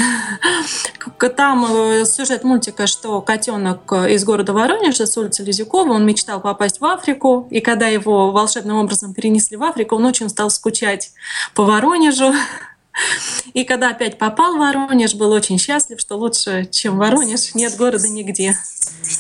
Там 1.36 1.66
э, 1.66 2.06
сюжет 2.06 2.44
мультика, 2.44 2.86
что 2.86 3.20
котенок 3.22 3.92
из 3.92 4.24
города 4.24 4.54
Воронежа 4.54 5.08
с 5.08 5.18
улицы 5.18 5.44
Лизюкова, 5.44 5.94
он 5.94 6.06
мечтал 6.06 6.40
попасть 6.40 6.80
в 6.80 6.86
Африку, 6.86 7.48
и 7.50 7.60
когда 7.60 7.88
его 7.88 8.32
волшебным 8.32 8.78
образом 8.78 9.14
перенесли 9.14 9.58
в 9.58 9.64
Африку, 9.64 9.96
он 9.96 10.06
очень 10.06 10.30
стал 10.30 10.52
скучать 10.52 11.12
по 11.56 11.64
Воронежу. 11.64 12.32
И 13.54 13.66
когда 13.66 13.90
опять 13.90 14.18
попал 14.18 14.56
в 14.56 14.60
Воронеж, 14.60 15.16
был 15.16 15.32
очень 15.32 15.58
счастлив, 15.58 16.00
что 16.00 16.16
лучше, 16.18 16.66
чем 16.72 16.98
Воронеж, 16.98 17.54
нет 17.56 17.76
города 17.76 18.08
нигде. 18.08 18.58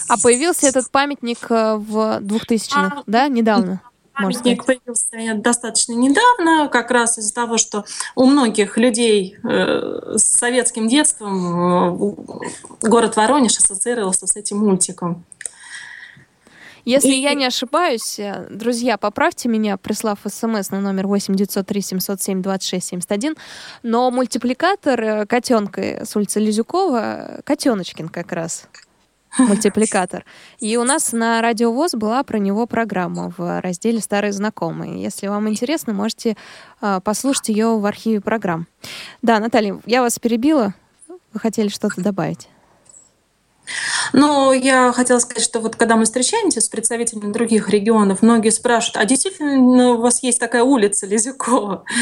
А 0.08 0.18
появился 0.18 0.68
этот 0.68 0.90
памятник 0.92 1.40
э, 1.50 1.76
в 1.76 2.20
2000-х, 2.22 3.00
а, 3.00 3.04
да, 3.06 3.28
недавно? 3.28 3.82
Памятник 4.16 4.66
появился 4.66 5.34
достаточно 5.36 5.94
недавно, 5.94 6.70
как 6.70 6.92
раз 6.92 7.18
из-за 7.18 7.34
того, 7.34 7.58
что 7.58 7.86
у 8.16 8.26
многих 8.26 8.78
людей 8.78 9.38
э, 9.44 10.16
с 10.16 10.24
советским 10.24 10.88
детством 10.88 11.94
э, 11.94 12.16
город 12.82 13.16
Воронеж 13.18 13.58
ассоциировался 13.58 14.28
с 14.28 14.36
этим 14.36 14.60
мультиком. 14.60 15.26
Если 16.86 17.14
и... 17.14 17.22
я 17.22 17.34
не 17.34 17.46
ошибаюсь, 17.46 18.20
э, 18.20 18.48
друзья, 18.50 18.98
поправьте 18.98 19.50
меня, 19.50 19.76
прислав 19.76 20.20
смс 20.26 20.70
на 20.70 20.80
номер 20.80 21.08
8 21.08 21.36
903 21.36 21.82
707 21.82 22.42
26 22.42 22.88
71, 22.88 23.36
но 23.84 24.12
мультипликатор 24.12 25.26
котенка 25.28 26.06
с 26.06 26.16
улицы 26.16 26.40
Лизюкова, 26.40 27.42
Котеночкин 27.44 28.10
как 28.10 28.32
раз, 28.32 28.68
мультипликатор. 29.48 30.26
И 30.60 30.78
у 30.78 30.84
нас 30.84 31.12
на 31.12 31.42
Радио 31.42 31.72
ВОЗ 31.72 31.94
была 31.94 32.24
про 32.24 32.40
него 32.40 32.66
программа 32.68 33.34
в 33.38 33.62
разделе 33.62 34.00
«Старые 34.00 34.34
знакомые». 34.34 35.02
Если 35.02 35.28
вам 35.28 35.50
интересно, 35.50 35.94
можете 35.94 36.36
э, 36.82 37.00
послушать 37.04 37.50
ее 37.50 37.78
в 37.78 37.86
архиве 37.86 38.22
программ. 38.22 38.68
Да, 39.22 39.40
Наталья, 39.40 39.80
я 39.86 40.02
вас 40.02 40.20
перебила. 40.20 40.74
Вы 41.34 41.40
хотели 41.40 41.68
что-то 41.68 42.02
добавить? 42.02 42.48
Но 44.14 44.54
я 44.54 44.92
хотела 44.92 45.20
сказать, 45.20 45.44
что 45.44 45.60
вот 45.60 45.76
когда 45.76 45.96
мы 45.96 46.06
встречаемся 46.06 46.62
с 46.62 46.70
представителями 46.70 47.32
других 47.32 47.70
регионов, 47.70 48.22
многие 48.22 48.50
спрашивают, 48.50 48.98
а 48.98 49.06
действительно 49.06 49.92
у 49.92 50.02
вас 50.02 50.24
есть 50.24 50.40
такая 50.40 50.64
улица 50.64 51.06
Лизюкова? 51.06 51.84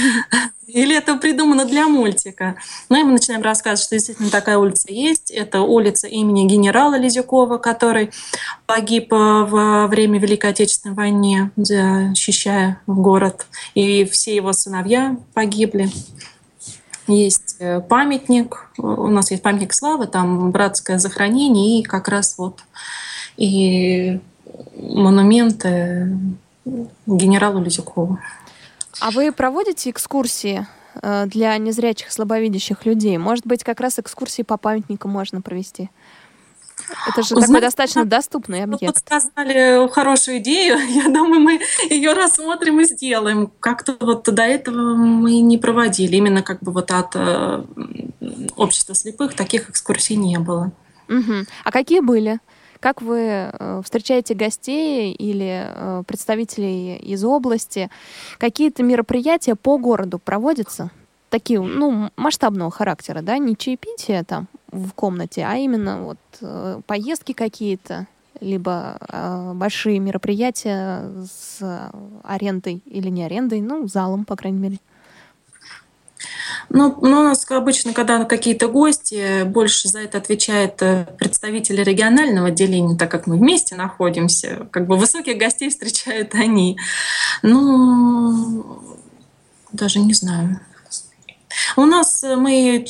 Или 0.68 0.96
это 0.96 1.16
придумано 1.16 1.66
для 1.66 1.88
мультика? 1.88 2.56
Ну 2.90 3.00
и 3.00 3.04
мы 3.04 3.12
начинаем 3.12 3.44
рассказывать, 3.44 3.86
что 3.86 3.96
действительно 3.96 4.30
такая 4.30 4.58
улица 4.58 4.92
есть. 4.92 5.30
Это 5.30 5.62
улица 5.62 6.08
имени 6.08 6.48
генерала 6.48 6.98
Лизюкова, 6.98 7.58
который 7.58 8.12
погиб 8.66 9.12
э, 9.12 9.16
во 9.16 9.88
время 9.88 10.20
Великой 10.20 10.52
Отечественной 10.52 10.96
войны, 10.96 11.52
защищая 11.58 12.82
город. 12.88 13.46
И 13.76 14.06
все 14.06 14.36
его 14.36 14.54
сыновья 14.54 15.18
погибли 15.34 15.92
есть 17.08 17.58
э, 17.60 17.82
памятник, 17.82 18.70
у 18.78 19.08
нас 19.08 19.32
есть 19.32 19.44
памятник 19.44 19.74
славы, 19.74 20.08
там 20.08 20.52
братское 20.52 20.98
захоронение 20.98 21.80
и 21.80 21.84
как 21.84 22.08
раз 22.08 22.38
вот 22.38 22.62
и 23.38 24.20
монументы 24.78 26.18
генералу 27.06 27.62
Лизюкову. 27.62 28.20
А 29.00 29.12
вы 29.12 29.32
проводите 29.32 29.90
экскурсии 29.90 30.66
э, 31.02 31.26
для 31.26 31.58
незрячих, 31.58 32.12
слабовидящих 32.12 32.86
людей? 32.86 33.18
Может 33.18 33.46
быть, 33.46 33.64
как 33.64 33.80
раз 33.80 34.00
экскурсии 34.00 34.44
по 34.44 34.58
памятникам 34.58 35.12
можно 35.12 35.42
провести? 35.42 35.90
Это 37.08 37.22
же 37.22 37.30
Знаете, 37.30 37.48
такой 37.48 37.62
достаточно 37.62 38.06
доступный 38.06 38.64
объект. 38.64 38.84
Вот 38.84 38.98
сказали 38.98 39.88
хорошую 39.92 40.38
идею. 40.38 40.78
Я 40.90 41.06
думаю, 41.06 41.40
мы 41.40 41.60
ее 41.90 42.14
рассмотрим 42.14 42.80
и 42.80 42.86
сделаем. 42.86 43.52
Как-то 43.60 43.96
вот 44.00 44.24
до 44.24 44.44
этого 44.44 44.96
мы 44.96 45.40
не 45.40 45.58
проводили. 45.58 46.16
Именно 46.16 46.42
как 46.42 46.60
бы 46.62 46.72
вот 46.72 46.92
от 46.92 47.16
э, 47.16 47.64
общества 48.56 48.96
слепых 48.96 49.36
таких 49.36 49.70
экскурсий 49.70 50.16
не 50.16 50.40
было. 50.40 50.72
Угу. 51.10 51.46
А 51.64 51.72
какие 51.72 52.00
были? 52.00 52.40
Как 52.80 53.02
вы 53.02 53.20
э, 53.20 53.82
встречаете 53.84 54.34
гостей 54.34 55.14
или 55.14 55.66
э, 55.66 56.04
представителей 56.06 56.98
из 56.98 57.24
области? 57.24 57.90
Какие-то 58.40 58.84
мероприятия 58.84 59.56
по 59.56 59.78
городу 59.78 60.20
проводятся? 60.20 60.92
Такие, 61.30 61.62
ну, 61.62 62.10
масштабного 62.18 62.72
характера, 62.72 63.22
да? 63.22 63.38
Не 63.38 63.56
чаепитие 63.56 64.24
там 64.24 64.48
в 64.74 64.94
комнате, 64.94 65.46
а 65.48 65.56
именно 65.56 66.04
вот 66.04 66.18
э, 66.42 66.82
поездки 66.86 67.34
какие-то, 67.34 68.08
либо 68.42 68.98
э, 69.00 69.52
большие 69.54 70.00
мероприятия 70.00 71.10
с 71.26 71.92
арендой 72.24 72.82
или 72.86 73.10
не 73.10 73.24
арендой, 73.24 73.62
ну, 73.62 73.88
залом, 73.88 74.26
по 74.26 74.36
крайней 74.36 74.60
мере. 74.60 74.80
Ну, 76.70 76.98
ну, 77.02 77.20
у 77.20 77.24
нас 77.24 77.46
обычно, 77.50 77.94
когда 77.94 78.24
какие-то 78.26 78.68
гости, 78.68 79.44
больше 79.44 79.90
за 79.90 80.00
это 80.00 80.18
отвечает 80.18 80.82
э, 80.82 81.08
представители 81.18 81.84
регионального 81.84 82.48
отделения, 82.48 82.98
так 82.98 83.12
как 83.12 83.28
мы 83.28 83.38
вместе 83.38 83.76
находимся. 83.76 84.68
Как 84.72 84.88
бы 84.88 84.98
высоких 84.98 85.38
гостей 85.38 85.70
встречают 85.70 86.34
они. 86.36 86.78
Ну, 87.42 88.82
даже 89.72 90.00
не 90.00 90.14
знаю. 90.14 90.60
У 91.76 91.86
нас 91.86 92.24
э, 92.24 92.36
мы 92.36 92.86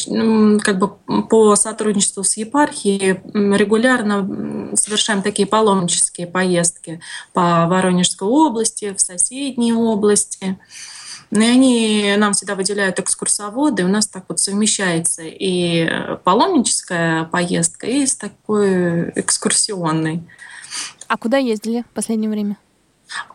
как 0.63 0.79
бы 0.79 0.89
по 1.29 1.55
сотрудничеству 1.55 2.23
с 2.23 2.37
епархией 2.37 3.21
регулярно 3.33 4.75
совершаем 4.75 5.21
такие 5.21 5.47
паломнические 5.47 6.27
поездки 6.27 6.99
по 7.33 7.67
Воронежской 7.67 8.27
области, 8.27 8.93
в 8.93 8.99
соседние 8.99 9.75
области. 9.75 10.57
И 11.31 11.39
они 11.39 12.13
нам 12.17 12.33
всегда 12.33 12.53
выделяют 12.53 12.99
экскурсоводы, 12.99 13.83
у 13.83 13.87
нас 13.87 14.07
так 14.07 14.25
вот 14.29 14.39
совмещается 14.39 15.23
и 15.23 15.89
паломническая 16.23 17.23
поездка, 17.25 17.87
и 17.87 18.05
с 18.05 18.15
такой 18.15 19.09
экскурсионной. 19.15 20.21
А 21.07 21.17
куда 21.17 21.37
ездили 21.37 21.83
в 21.89 21.93
последнее 21.93 22.29
время? 22.29 22.57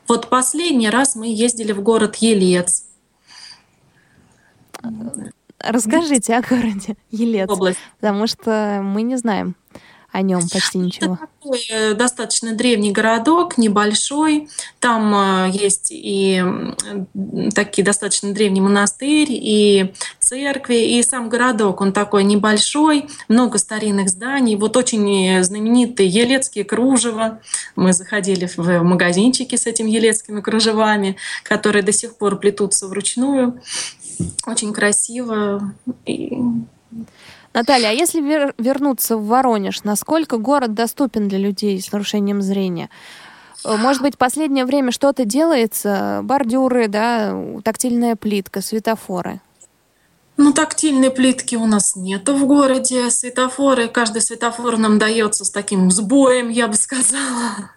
Вот 0.06 0.28
последний 0.28 0.90
раз 0.90 1.16
мы 1.16 1.28
ездили 1.28 1.72
в 1.72 1.82
город 1.82 2.16
Елец. 2.16 2.84
Расскажите 5.60 6.36
о 6.36 6.42
городе 6.42 6.96
Елец, 7.10 7.50
Область. 7.50 7.78
потому 8.00 8.26
что 8.26 8.80
мы 8.82 9.02
не 9.02 9.16
знаем 9.16 9.56
о 10.10 10.22
нем 10.22 10.40
почти 10.48 10.78
ничего. 10.78 11.14
Это 11.14 11.28
такой 11.42 11.66
э, 11.70 11.94
достаточно 11.94 12.54
древний 12.54 12.92
городок, 12.92 13.58
небольшой. 13.58 14.48
Там 14.80 15.14
э, 15.14 15.50
есть 15.52 15.88
и 15.90 16.42
такие 17.54 17.84
достаточно 17.84 18.32
древний 18.32 18.62
монастырь, 18.62 19.28
и 19.30 19.92
церкви, 20.18 20.76
и 20.76 21.02
сам 21.02 21.28
городок, 21.28 21.82
он 21.82 21.92
такой 21.92 22.24
небольшой, 22.24 23.06
много 23.28 23.58
старинных 23.58 24.08
зданий. 24.08 24.56
Вот 24.56 24.76
очень 24.78 25.42
знаменитые 25.44 26.08
елецкие 26.08 26.64
кружева. 26.64 27.40
Мы 27.76 27.92
заходили 27.92 28.48
в 28.56 28.82
магазинчики 28.82 29.56
с 29.56 29.66
этими 29.66 29.90
елецкими 29.90 30.40
кружевами, 30.40 31.16
которые 31.42 31.82
до 31.82 31.92
сих 31.92 32.16
пор 32.16 32.38
плетутся 32.38 32.88
вручную. 32.88 33.60
Очень 34.46 34.72
красиво. 34.72 35.74
И 36.06 36.38
Наталья, 37.54 37.88
а 37.88 37.92
если 37.92 38.22
вер- 38.22 38.54
вернуться 38.58 39.16
в 39.16 39.26
Воронеж, 39.26 39.82
насколько 39.84 40.38
город 40.38 40.74
доступен 40.74 41.28
для 41.28 41.38
людей 41.38 41.80
с 41.80 41.90
нарушением 41.92 42.42
зрения? 42.42 42.90
Может 43.64 44.02
быть, 44.02 44.14
в 44.14 44.18
последнее 44.18 44.64
время 44.64 44.92
что-то 44.92 45.24
делается? 45.24 46.20
Бордюры, 46.22 46.88
да, 46.88 47.36
тактильная 47.64 48.14
плитка, 48.16 48.60
светофоры? 48.60 49.40
Ну, 50.36 50.52
тактильной 50.52 51.10
плитки 51.10 51.56
у 51.56 51.66
нас 51.66 51.96
нет 51.96 52.28
в 52.28 52.46
городе. 52.46 53.10
Светофоры, 53.10 53.88
каждый 53.88 54.22
светофор 54.22 54.78
нам 54.78 55.00
дается 55.00 55.44
с 55.44 55.50
таким 55.50 55.90
сбоем, 55.90 56.48
я 56.48 56.68
бы 56.68 56.74
сказала. 56.74 57.72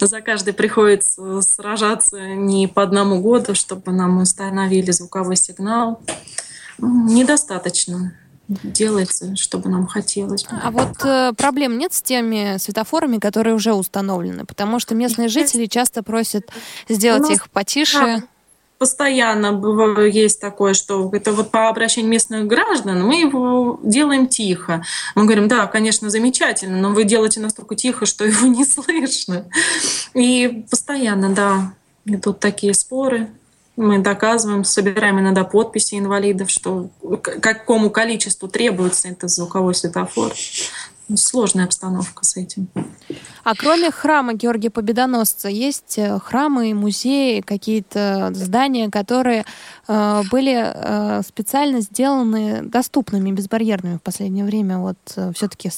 За 0.00 0.20
каждый 0.20 0.54
приходится 0.54 1.40
сражаться 1.42 2.34
не 2.34 2.66
по 2.66 2.82
одному 2.82 3.20
году, 3.20 3.54
чтобы 3.54 3.92
нам 3.92 4.18
установили 4.20 4.90
звуковой 4.90 5.36
сигнал. 5.36 6.00
Недостаточно 6.78 8.14
делается, 8.48 9.36
чтобы 9.36 9.68
нам 9.70 9.86
хотелось. 9.86 10.46
А 10.50 10.70
вот 10.70 11.04
э, 11.04 11.32
проблем 11.36 11.78
нет 11.78 11.92
с 11.92 12.02
теми 12.02 12.56
светофорами, 12.58 13.18
которые 13.18 13.54
уже 13.54 13.72
установлены? 13.72 14.44
Потому 14.44 14.78
что 14.78 14.94
местные 14.94 15.28
жители 15.28 15.66
часто 15.66 16.02
просят 16.02 16.50
сделать 16.88 17.30
их 17.30 17.50
потише 17.50 18.24
постоянно 18.82 20.04
есть 20.06 20.40
такое, 20.40 20.74
что 20.74 21.08
это 21.12 21.30
вот 21.30 21.52
по 21.52 21.68
обращению 21.68 22.10
местных 22.10 22.48
граждан 22.48 23.06
мы 23.06 23.20
его 23.20 23.78
делаем 23.84 24.26
тихо. 24.26 24.82
Мы 25.14 25.22
говорим, 25.22 25.46
да, 25.46 25.68
конечно, 25.68 26.10
замечательно, 26.10 26.78
но 26.78 26.88
вы 26.90 27.04
делаете 27.04 27.38
настолько 27.38 27.76
тихо, 27.76 28.06
что 28.06 28.24
его 28.24 28.48
не 28.48 28.64
слышно. 28.64 29.44
И 30.14 30.66
постоянно, 30.68 31.28
да, 31.32 31.74
идут 32.06 32.40
такие 32.40 32.74
споры. 32.74 33.28
Мы 33.76 34.00
доказываем, 34.00 34.64
собираем 34.64 35.20
иногда 35.20 35.44
подписи 35.44 35.96
инвалидов, 35.96 36.50
что 36.50 36.90
какому 37.40 37.88
количеству 37.88 38.48
требуется 38.48 39.06
этот 39.10 39.30
звуковой 39.30 39.76
светофор. 39.76 40.32
Сложная 41.16 41.64
обстановка 41.64 42.24
с 42.24 42.36
этим. 42.36 42.68
А 43.44 43.54
кроме 43.56 43.90
храма 43.90 44.34
Георгия 44.34 44.70
Победоносца, 44.70 45.48
есть 45.48 45.98
э, 45.98 46.18
храмы, 46.20 46.74
музеи, 46.74 47.40
какие-то 47.40 48.30
здания, 48.34 48.88
которые 48.88 49.44
э, 49.88 50.22
были 50.30 50.62
э, 50.62 51.22
специально 51.26 51.80
сделаны 51.80 52.62
доступными, 52.62 53.32
безбарьерными 53.32 53.96
в 53.96 54.02
последнее 54.02 54.44
время. 54.44 54.78
Вот 54.78 54.98
э, 55.16 55.32
все-таки 55.34 55.70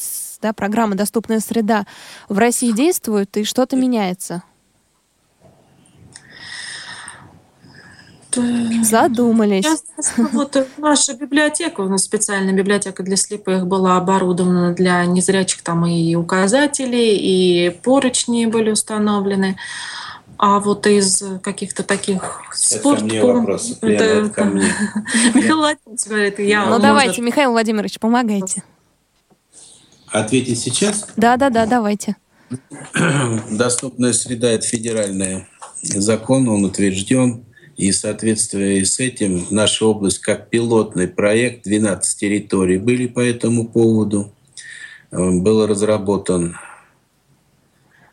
да, 0.42 0.52
программа 0.52 0.94
«Доступная 0.94 1.40
среда» 1.40 1.86
в 2.28 2.36
России 2.36 2.72
действует, 2.72 3.34
и 3.38 3.44
что-то 3.44 3.76
меняется. 3.76 4.42
Задумались. 8.82 9.64
Вот 10.16 10.56
наша 10.78 11.14
библиотека, 11.14 11.80
у 11.80 11.88
нас 11.88 12.04
специальная 12.04 12.52
библиотека 12.52 13.02
для 13.02 13.16
слепых 13.16 13.66
была 13.66 13.96
оборудована 13.96 14.74
для 14.74 15.04
незрячих, 15.04 15.62
там 15.62 15.86
и 15.86 16.14
указатели, 16.14 16.96
и 16.96 17.70
поручни 17.82 18.46
были 18.46 18.70
установлены. 18.70 19.56
А 20.36 20.58
вот 20.58 20.86
из 20.86 21.22
каких-то 21.42 21.84
таких 21.84 22.40
спорт... 22.52 23.02
Это 23.02 23.08
ко 23.08 23.14
мне 23.14 23.24
вопрос. 23.24 23.78
Это, 23.80 24.04
это 24.04 24.28
ко 24.30 24.44
мне. 24.44 24.64
Михаил 25.34 25.58
Владимирович 25.58 26.06
говорит, 26.06 26.38
я... 26.40 26.66
Ну 26.66 26.78
давайте, 26.80 27.22
Михаил 27.22 27.52
Владимирович, 27.52 27.98
помогайте. 27.98 28.62
Ответить 30.08 30.58
сейчас? 30.58 31.08
Да, 31.16 31.36
да, 31.36 31.50
да, 31.50 31.66
давайте. 31.66 32.16
Доступная 33.50 34.12
среда– 34.12 34.48
это 34.50 34.66
федеральный 34.66 35.46
закон, 35.82 36.48
он 36.48 36.64
утвержден. 36.64 37.43
И 37.76 37.90
в 37.90 37.96
соответствии 37.96 38.82
с 38.82 39.00
этим 39.00 39.46
наша 39.50 39.86
область 39.86 40.20
как 40.20 40.48
пилотный 40.48 41.08
проект, 41.08 41.64
12 41.64 42.18
территорий 42.18 42.78
были 42.78 43.06
по 43.06 43.20
этому 43.20 43.66
поводу. 43.66 44.32
Э, 45.10 45.30
был 45.30 45.66
разработан 45.66 46.56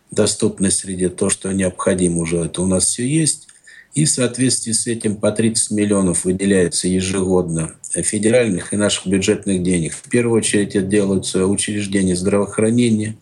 доступной 0.09 0.71
среде 0.71 1.09
то, 1.09 1.29
что 1.29 1.51
необходимо 1.53 2.21
уже. 2.21 2.37
Это 2.37 2.61
у 2.61 2.67
нас 2.67 2.85
все 2.85 3.07
есть. 3.07 3.47
И 3.93 4.05
в 4.05 4.09
соответствии 4.09 4.71
с 4.71 4.87
этим 4.87 5.17
по 5.17 5.31
30 5.31 5.71
миллионов 5.71 6.25
выделяется 6.25 6.87
ежегодно 6.87 7.73
федеральных 7.91 8.73
и 8.73 8.77
наших 8.77 9.07
бюджетных 9.07 9.63
денег. 9.63 9.93
В 9.93 10.09
первую 10.09 10.37
очередь 10.37 10.75
это 10.75 10.85
делаются 10.85 11.45
учреждения 11.45 12.15
здравоохранения, 12.15 13.17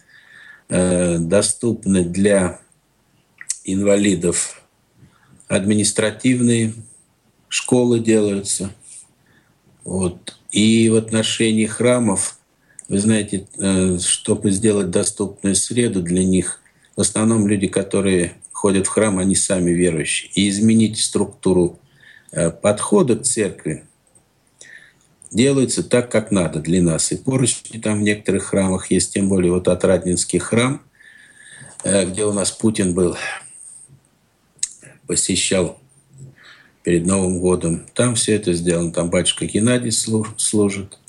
э, 0.70 1.18
доступны 1.18 2.04
для 2.04 2.60
инвалидов 3.64 4.59
административные 5.50 6.74
школы 7.50 8.00
делаются. 8.00 8.72
Вот. 9.84 10.38
И 10.52 10.90
в 10.90 10.96
отношении 10.96 11.66
храмов, 11.66 12.38
вы 12.88 13.00
знаете, 13.00 13.48
э, 13.58 13.98
чтобы 14.00 14.52
сделать 14.52 14.92
доступную 14.92 15.56
среду 15.56 16.02
для 16.02 16.24
них, 16.24 16.62
в 16.96 17.02
основном 17.02 17.48
люди, 17.48 17.68
которые 17.68 18.34
ходят 18.52 18.88
в 18.88 18.90
храм, 18.90 19.20
они 19.20 19.36
сами 19.36 19.72
верующие. 19.72 20.32
И 20.36 20.48
изменить 20.50 21.00
структуру 21.00 21.80
э, 22.32 22.52
подхода 22.52 23.16
к 23.16 23.24
церкви 23.24 23.84
делается 25.32 25.82
так, 25.84 26.12
как 26.12 26.32
надо 26.32 26.60
для 26.60 26.82
нас. 26.82 27.12
И 27.12 27.18
поручни 27.18 27.80
там 27.80 28.00
в 28.00 28.04
некоторых 28.04 28.46
храмах 28.46 28.92
есть, 28.92 29.14
тем 29.14 29.30
более 29.30 29.52
вот 29.52 29.68
Отраднинский 29.68 30.40
храм, 30.40 30.82
э, 31.84 32.06
где 32.06 32.26
у 32.26 32.34
нас 32.34 32.52
Путин 32.52 32.94
был 32.94 33.16
посещал 35.10 35.80
перед 36.84 37.08
Новым 37.08 37.40
годом. 37.40 37.88
Там 37.96 38.14
все 38.14 38.36
это 38.36 38.54
сделано. 38.54 38.92
Там 38.92 39.10
батюшка 39.10 39.48
Геннадий 39.48 39.92
служит. 39.92 41.00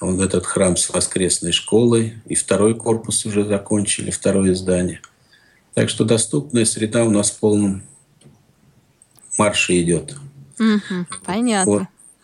Он 0.00 0.20
этот 0.20 0.46
храм 0.46 0.76
с 0.76 0.88
воскресной 0.90 1.50
школой. 1.50 2.14
И 2.26 2.36
второй 2.36 2.76
корпус 2.76 3.26
уже 3.26 3.44
закончили, 3.44 4.12
второе 4.12 4.54
здание. 4.54 5.00
Так 5.74 5.88
что 5.88 6.04
доступная 6.04 6.64
среда 6.64 7.04
у 7.04 7.10
нас 7.10 7.32
в 7.32 7.40
полном 7.40 7.82
марше 9.36 9.82
идет. 9.82 10.14
Угу, 10.60 11.06
понятно. 11.26 11.72
Вот. 11.72 11.82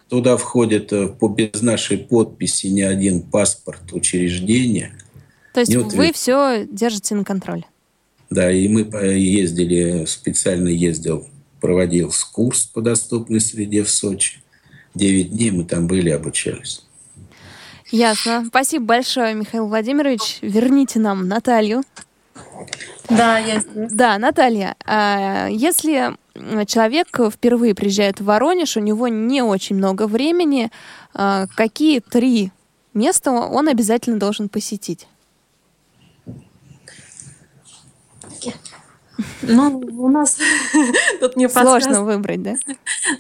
Туда 0.09 0.37
входит 0.37 0.93
э, 0.93 1.09
по, 1.09 1.29
без 1.29 1.63
нашей 1.63 1.99
подписи 1.99 2.69
ни 2.69 2.83
один 2.83 3.23
паспорт 3.23 3.93
учреждения. 3.93 4.93
То 5.53 5.61
есть 5.61 5.75
вы 5.75 6.13
все 6.13 6.65
держите 6.71 7.17
на 7.17 7.25
контроле? 7.25 7.65
Да, 8.31 8.51
и 8.53 8.69
мы 8.69 8.81
ездили, 9.15 10.05
специально 10.05 10.69
ездил, 10.69 11.29
проводил 11.61 12.13
курс 12.33 12.65
по 12.65 12.83
доступной 12.83 13.41
среде 13.41 13.83
в 13.83 13.91
Сочи. 13.91 14.43
Девять 14.95 15.31
дней 15.31 15.51
мы 15.51 15.65
там 15.65 15.87
были, 15.87 16.11
обучались. 16.11 16.85
Ясно. 17.91 18.45
Спасибо 18.47 18.85
большое, 18.85 19.35
Михаил 19.35 19.67
Владимирович. 19.67 20.39
Верните 20.43 21.01
нам 21.01 21.27
Наталью. 21.27 21.83
Да, 23.09 23.39
я 23.39 23.61
здесь. 23.61 23.93
Да, 23.93 24.19
Наталья, 24.19 24.77
а 24.85 25.49
если 25.49 26.15
человек 26.67 27.19
впервые 27.33 27.75
приезжает 27.75 28.21
в 28.21 28.25
Воронеж, 28.25 28.77
у 28.77 28.81
него 28.81 29.09
не 29.09 29.41
очень 29.43 29.77
много 29.77 30.07
времени, 30.07 30.71
а 31.15 31.47
какие 31.57 32.01
три 32.01 32.53
места 32.93 33.31
он 33.31 33.69
обязательно 33.69 34.19
должен 34.19 34.51
посетить? 34.51 35.07
Ну, 39.43 39.79
у 39.79 40.09
нас 40.09 40.39
тут 41.21 41.37
не 41.37 41.49
Сложно 41.49 42.05
выбрать, 42.05 42.43
да? 42.43 42.55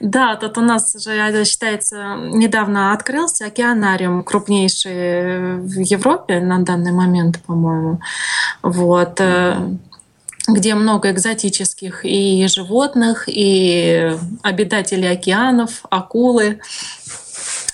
Да, 0.01 0.37
тут 0.37 0.57
у 0.59 0.61
нас 0.61 0.93
же 0.93 1.45
считается, 1.45 2.17
недавно 2.17 2.93
открылся 2.93 3.47
океанариум, 3.47 4.23
крупнейший 4.23 5.57
в 5.57 5.81
Европе 5.81 6.41
на 6.41 6.61
данный 6.61 6.93
момент, 6.93 7.41
по-моему. 7.43 8.01
Вот 8.63 9.21
э, 9.21 9.57
где 10.47 10.75
много 10.75 11.11
экзотических 11.11 12.05
и 12.05 12.47
животных, 12.47 13.25
и 13.27 14.17
обитателей 14.43 15.11
океанов, 15.11 15.83
акулы, 15.91 16.61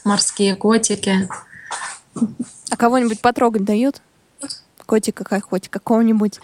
морские 0.04 0.56
котики. 0.56 1.28
А 2.70 2.76
кого-нибудь 2.76 3.20
потрогать 3.20 3.64
дают? 3.64 4.00
Котика, 4.86 5.24
какого-нибудь? 5.24 6.40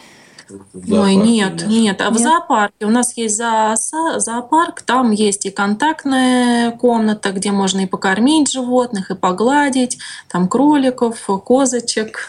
Ой, 0.91 1.15
нет, 1.15 1.67
нет. 1.67 2.01
А 2.01 2.11
нет. 2.11 2.17
в 2.17 2.19
зоопарке 2.19 2.87
у 2.87 2.91
нас 2.91 3.17
есть 3.17 3.37
зо 3.37 3.75
зоопарк, 3.77 4.83
там 4.83 5.11
есть 5.11 5.47
и 5.47 5.51
контактная 5.51 6.73
комната, 6.73 7.33
где 7.33 7.53
можно 7.53 7.81
и 7.81 7.87
покормить 7.87 8.51
животных, 8.51 9.11
и 9.11 9.15
погладить, 9.15 9.99
там 10.29 10.49
кроликов, 10.49 11.19
козочек. 11.45 12.29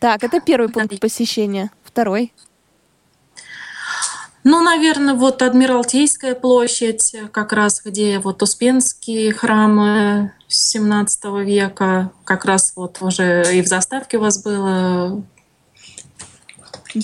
Так, 0.00 0.22
это 0.22 0.40
первый 0.40 0.68
пункт 0.68 0.98
посещения. 1.00 1.70
Второй. 1.84 2.32
Ну, 4.44 4.62
наверное, 4.62 5.14
вот 5.14 5.42
Адмиралтейская 5.42 6.34
площадь, 6.34 7.14
как 7.32 7.52
раз 7.52 7.82
где 7.84 8.18
вот 8.18 8.42
Успенские 8.42 9.32
храмы 9.32 10.32
17 10.46 11.24
века, 11.44 12.12
как 12.24 12.44
раз 12.44 12.72
вот 12.76 12.98
уже 13.02 13.44
и 13.52 13.62
в 13.62 13.66
заставке 13.66 14.16
у 14.16 14.20
вас 14.20 14.42
было 14.42 15.22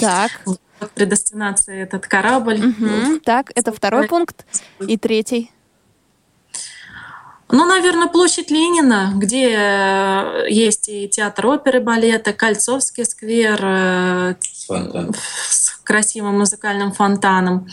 так. 0.01 0.31
Предостинация 0.95 1.83
этот 1.83 2.07
корабль. 2.07 2.61
Угу. 2.67 3.21
Так, 3.25 3.53
это 3.55 3.73
второй 3.73 4.07
пункт. 4.07 4.45
И 4.87 4.97
третий. 4.97 5.51
Ну, 7.51 7.67
наверное, 7.67 8.09
площадь 8.09 8.51
Ленина, 8.51 9.13
где 9.15 9.55
э, 9.57 10.47
есть 10.49 10.89
и 10.89 11.09
театр 11.09 11.47
оперы, 11.47 11.81
балета, 11.81 12.33
Кольцовский 12.33 13.05
сквер, 13.05 13.61
э, 13.63 14.35
красивым 15.85 16.39
музыкальным 16.39 16.93
фонтаном. 16.93 17.69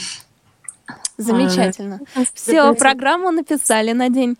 Замечательно. 1.17 1.99
Все, 2.33 2.73
программу 2.73 3.31
написали 3.31 3.91
на 3.91 4.09
день. 4.09 4.37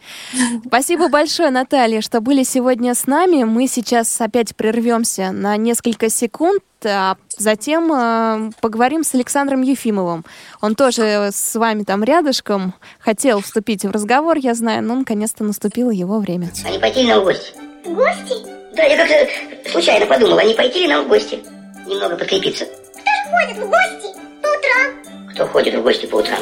Спасибо 0.65 1.09
большое, 1.09 1.49
Наталья, 1.51 2.01
что 2.01 2.21
были 2.21 2.43
сегодня 2.43 2.95
с 2.95 3.07
нами. 3.07 3.43
Мы 3.43 3.67
сейчас 3.67 4.19
опять 4.19 4.55
прервемся 4.55 5.31
на 5.31 5.57
несколько 5.57 6.09
секунд, 6.09 6.63
а 6.83 7.17
затем 7.37 7.91
э, 7.93 8.51
поговорим 8.61 9.03
с 9.03 9.13
Александром 9.13 9.61
Ефимовым. 9.61 10.25
Он 10.61 10.75
тоже 10.75 11.29
с 11.31 11.55
вами 11.55 11.83
там 11.83 12.03
рядышком 12.03 12.73
хотел 12.99 13.41
вступить 13.41 13.85
в 13.85 13.91
разговор, 13.91 14.37
я 14.37 14.55
знаю, 14.55 14.83
но 14.83 14.95
наконец-то 14.95 15.43
наступило 15.43 15.91
его 15.91 16.19
время. 16.19 16.49
А 16.65 16.69
не 16.71 16.79
пойти 16.79 17.03
ли 17.03 17.09
нам 17.09 17.21
в 17.21 17.23
гости? 17.25 17.53
В 17.85 17.93
гости? 17.93 18.33
Да, 18.75 18.83
я 18.83 18.97
как-то 18.97 19.69
случайно 19.71 20.05
подумал, 20.05 20.37
а 20.39 20.43
не 20.43 20.53
пойти 20.53 20.79
ли 20.79 20.87
нам 20.87 21.05
в 21.05 21.07
гости? 21.09 21.39
Немного 21.85 22.15
подкрепиться. 22.15 22.65
Кто 22.65 23.01
ж 23.01 23.29
ходит 23.29 23.57
в 23.57 23.69
гости 23.69 24.17
по 24.41 24.47
утрам? 24.47 25.00
Кто 25.33 25.47
ходит 25.47 25.75
в 25.75 25.83
гости 25.83 26.05
по 26.05 26.17
утрам? 26.17 26.39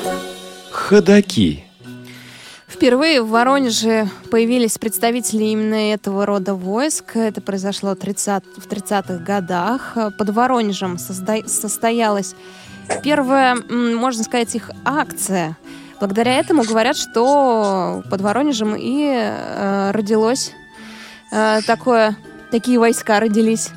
Ходаки. 0.71 1.63
Впервые 2.67 3.21
в 3.21 3.29
Воронеже 3.29 4.09
появились 4.31 4.77
представители 4.77 5.43
именно 5.43 5.93
этого 5.93 6.25
рода 6.25 6.53
войск. 6.53 7.15
Это 7.17 7.41
произошло 7.41 7.95
30, 7.95 8.43
в 8.57 8.67
30-х 8.67 9.17
годах. 9.17 9.97
Под 10.17 10.29
Воронежем 10.29 10.95
созда- 10.95 11.47
состоялась 11.47 12.35
первая, 13.03 13.57
можно 13.69 14.23
сказать, 14.23 14.55
их 14.55 14.71
акция. 14.85 15.57
Благодаря 15.99 16.39
этому 16.39 16.63
говорят, 16.63 16.95
что 16.95 18.03
под 18.09 18.21
Воронежем 18.21 18.75
и 18.75 19.11
э, 19.11 19.91
родилось 19.91 20.53
э, 21.31 21.59
такое, 21.67 22.15
такие 22.51 22.79
войска 22.79 23.19
родились. 23.19 23.71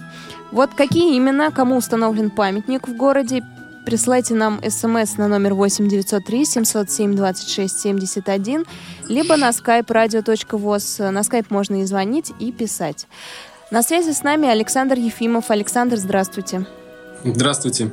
Вот 0.52 0.74
какие 0.74 1.16
именно, 1.16 1.50
кому 1.50 1.76
установлен 1.76 2.30
памятник 2.30 2.86
в 2.86 2.94
городе, 2.94 3.42
присылайте 3.84 4.34
нам 4.34 4.60
смс 4.68 5.16
на 5.16 5.28
номер 5.28 5.54
8 5.54 5.88
903 5.88 6.44
707 6.44 7.14
26 7.14 7.78
71, 7.80 8.64
либо 9.08 9.36
на 9.36 9.50
skype 9.50 9.86
radio.voz. 9.86 11.10
На 11.10 11.20
skype 11.20 11.46
можно 11.50 11.82
и 11.82 11.84
звонить, 11.84 12.32
и 12.38 12.52
писать. 12.52 13.06
На 13.70 13.82
связи 13.82 14.12
с 14.12 14.22
нами 14.22 14.48
Александр 14.48 14.96
Ефимов. 14.98 15.50
Александр, 15.50 15.96
здравствуйте. 15.96 16.66
Здравствуйте. 17.24 17.90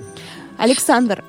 Александр, 0.57 1.23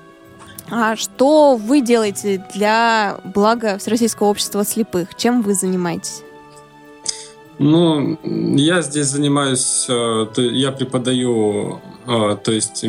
а 0.71 0.97
что 0.97 1.57
вы 1.57 1.81
делаете 1.81 2.45
для 2.55 3.19
блага 3.25 3.79
Всероссийского 3.79 4.29
общества 4.29 4.65
слепых? 4.65 5.15
Чем 5.17 5.43
вы 5.43 5.55
занимаетесь? 5.55 6.23
Ну, 7.59 8.19
я 8.57 8.81
здесь 8.81 9.09
занимаюсь, 9.09 9.87
э, 9.89 10.27
я 10.37 10.73
преподаю, 10.73 11.81
э, 12.07 12.37
то 12.43 12.53
есть 12.53 12.87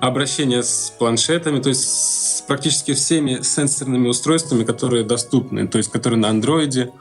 обращение 0.00 0.62
с 0.62 0.92
планшетами, 0.98 1.60
то 1.60 1.68
есть 1.68 1.82
с 1.82 2.42
практически 2.42 2.94
всеми 2.94 3.42
сенсорными 3.42 4.08
устройствами, 4.08 4.64
которые 4.64 5.04
доступны, 5.04 5.66
то 5.68 5.78
есть 5.78 5.90
которые 5.90 6.18
на 6.18 6.28
андроиде, 6.28 6.92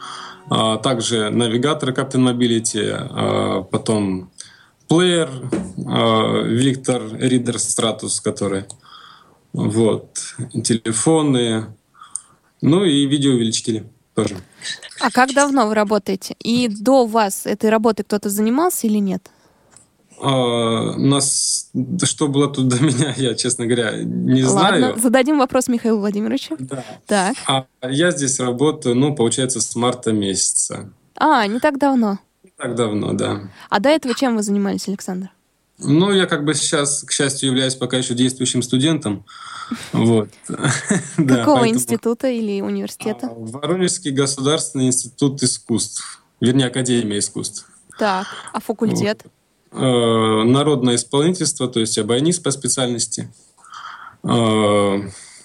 а 0.49 0.77
также 0.77 1.29
навигаторы 1.29 1.93
Captain 1.93 2.23
Mobility, 2.23 2.89
а 2.91 3.63
потом 3.63 4.31
плеер, 4.87 5.29
Victor 5.77 7.19
Reader 7.19 7.55
Stratus, 7.55 8.21
который 8.23 8.65
вот, 9.53 10.35
телефоны, 10.63 11.67
ну 12.61 12.83
и 12.83 13.05
видеоувеличители 13.05 13.85
тоже. 14.15 14.37
А 14.99 15.11
как 15.11 15.33
давно 15.33 15.67
вы 15.67 15.75
работаете? 15.75 16.35
И 16.39 16.67
до 16.67 17.05
вас 17.05 17.45
этой 17.45 17.69
работы 17.69 18.03
кто-то 18.03 18.29
занимался 18.29 18.87
или 18.87 18.97
нет? 18.97 19.29
А, 20.19 20.95
нас, 20.97 21.69
что 22.03 22.27
было 22.27 22.47
тут 22.47 22.67
до 22.67 22.83
меня, 22.83 23.13
я, 23.17 23.35
честно 23.35 23.65
говоря, 23.65 24.01
не 24.03 24.43
Ладно, 24.43 24.49
знаю. 24.49 24.83
Ладно, 24.83 25.01
зададим 25.01 25.37
вопрос 25.37 25.67
Михаилу 25.67 25.99
Владимировичу. 25.99 26.55
Да. 26.59 26.83
Так. 27.05 27.37
А 27.45 27.65
я 27.83 28.11
здесь 28.11 28.39
работаю, 28.39 28.95
ну, 28.95 29.13
получается, 29.15 29.61
с 29.61 29.75
марта 29.75 30.11
месяца. 30.11 30.89
А, 31.15 31.45
не 31.47 31.59
так 31.59 31.77
давно. 31.77 32.19
Не 32.43 32.51
так 32.57 32.75
давно, 32.75 33.13
да. 33.13 33.51
А 33.69 33.79
до 33.79 33.89
этого 33.89 34.15
чем 34.15 34.35
вы 34.35 34.43
занимались, 34.43 34.87
Александр? 34.87 35.29
Ну, 35.79 36.11
я 36.11 36.25
как 36.25 36.43
бы 36.43 36.55
сейчас, 36.55 37.03
к 37.03 37.11
счастью, 37.11 37.49
являюсь 37.49 37.75
пока 37.75 37.97
еще 37.97 38.13
действующим 38.13 38.61
студентом. 38.61 39.25
Вот. 39.91 40.29
Какого 41.17 41.67
института 41.67 42.29
или 42.29 42.61
университета? 42.61 43.27
А, 43.27 43.33
Воронежский 43.35 44.11
государственный 44.11 44.87
институт 44.87 45.43
искусств. 45.43 46.23
Вернее, 46.39 46.67
Академия 46.67 47.19
искусств. 47.19 47.69
Так, 47.99 48.27
а 48.53 48.61
факультет? 48.61 49.23
Э, 49.25 49.29
народное 49.77 50.95
исполнительство, 50.95 51.67
то 51.67 51.79
есть 51.79 51.97
обойнист 51.97 52.43
по 52.43 52.51
специальности. 52.51 53.29
Э, 54.23 55.01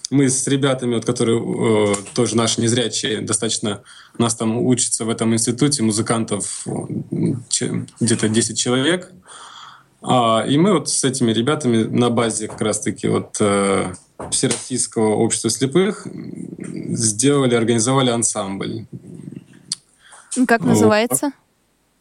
мы 0.09 0.29
с 0.29 0.47
ребятами, 0.47 0.95
вот, 0.95 1.05
которые 1.05 1.39
э, 1.39 1.95
тоже 2.13 2.35
наши 2.35 2.61
незрячие, 2.61 3.21
достаточно 3.21 3.83
нас 4.17 4.35
там 4.35 4.57
учатся 4.57 5.05
в 5.05 5.09
этом 5.09 5.33
институте, 5.33 5.83
музыкантов 5.83 6.65
где-то 7.99 8.29
10 8.29 8.57
человек. 8.57 9.11
А, 10.01 10.45
и 10.47 10.57
мы 10.57 10.73
вот 10.73 10.89
с 10.89 11.03
этими 11.03 11.31
ребятами 11.31 11.83
на 11.83 12.09
базе 12.09 12.47
как 12.47 12.61
раз-таки 12.61 13.07
вот 13.07 13.41
Всероссийского 14.31 15.15
общества 15.15 15.49
слепых 15.49 16.05
сделали, 16.07 17.55
организовали 17.55 18.09
ансамбль. 18.09 18.85
Как 20.47 20.61
называется? 20.61 21.27
А, 21.27 21.42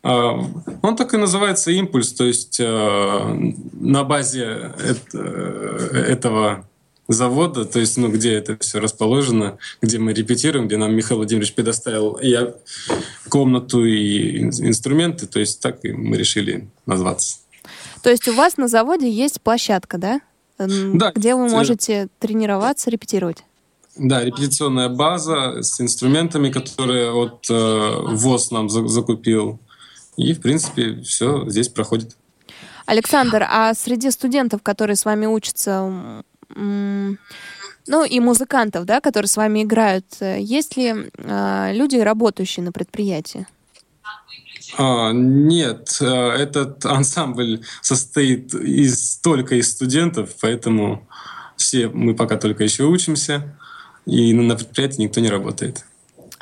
он 0.02 0.96
так 0.96 1.14
и 1.14 1.16
называется 1.16 1.70
импульс, 1.70 2.12
то 2.12 2.24
есть 2.24 2.58
э, 2.58 3.52
на 3.72 4.02
базе 4.02 4.72
этого 5.12 6.66
завода, 7.08 7.64
то 7.64 7.78
есть, 7.78 7.96
ну, 7.96 8.08
где 8.08 8.32
это 8.34 8.56
все 8.58 8.80
расположено, 8.80 9.58
где 9.80 9.98
мы 9.98 10.12
репетируем, 10.12 10.66
где 10.66 10.76
нам 10.76 10.94
Михаил 10.94 11.18
Владимирович 11.18 11.54
предоставил 11.54 12.18
я 12.20 12.54
комнату 13.28 13.84
и 13.84 14.40
инструменты, 14.40 15.26
то 15.26 15.38
есть 15.38 15.60
так 15.60 15.84
и 15.84 15.92
мы 15.92 16.16
решили 16.16 16.68
назваться. 16.86 17.38
То 18.02 18.10
есть 18.10 18.26
у 18.28 18.34
вас 18.34 18.56
на 18.56 18.68
заводе 18.68 19.10
есть 19.10 19.40
площадка, 19.40 19.98
да? 19.98 20.20
Да. 20.58 21.12
Где 21.14 21.34
вы 21.34 21.48
можете 21.48 22.08
тренироваться, 22.18 22.90
репетировать? 22.90 23.44
Да, 23.96 24.24
репетиционная 24.24 24.88
база 24.88 25.62
с 25.62 25.80
инструментами, 25.80 26.50
которые 26.50 27.12
вот 27.12 27.46
э, 27.50 27.94
ВОЗ 28.14 28.50
нам 28.50 28.70
за 28.70 28.86
закупил. 28.86 29.60
И, 30.16 30.34
в 30.34 30.40
принципе, 30.40 31.00
все 31.02 31.48
здесь 31.48 31.68
проходит. 31.68 32.16
Александр, 32.86 33.46
а 33.48 33.74
среди 33.74 34.10
студентов, 34.10 34.62
которые 34.62 34.96
с 34.96 35.04
вами 35.04 35.26
учатся, 35.26 36.22
ну 36.54 38.04
и 38.04 38.20
музыкантов, 38.20 38.84
да, 38.84 39.00
которые 39.00 39.28
с 39.28 39.36
вами 39.36 39.62
играют, 39.62 40.06
есть 40.20 40.76
ли 40.76 40.94
э, 41.16 41.72
люди, 41.72 41.96
работающие 41.96 42.64
на 42.64 42.70
предприятии? 42.72 43.46
А, 44.78 45.12
нет, 45.12 45.98
э, 46.00 46.06
этот 46.06 46.84
ансамбль 46.86 47.62
состоит 47.80 48.54
из 48.54 49.16
только 49.16 49.56
из 49.56 49.70
студентов, 49.70 50.30
поэтому 50.40 51.08
все 51.56 51.88
мы 51.88 52.14
пока 52.14 52.36
только 52.36 52.64
еще 52.64 52.84
учимся, 52.84 53.56
и 54.06 54.32
на 54.32 54.54
предприятии 54.56 55.02
никто 55.02 55.20
не 55.20 55.28
работает. 55.28 55.84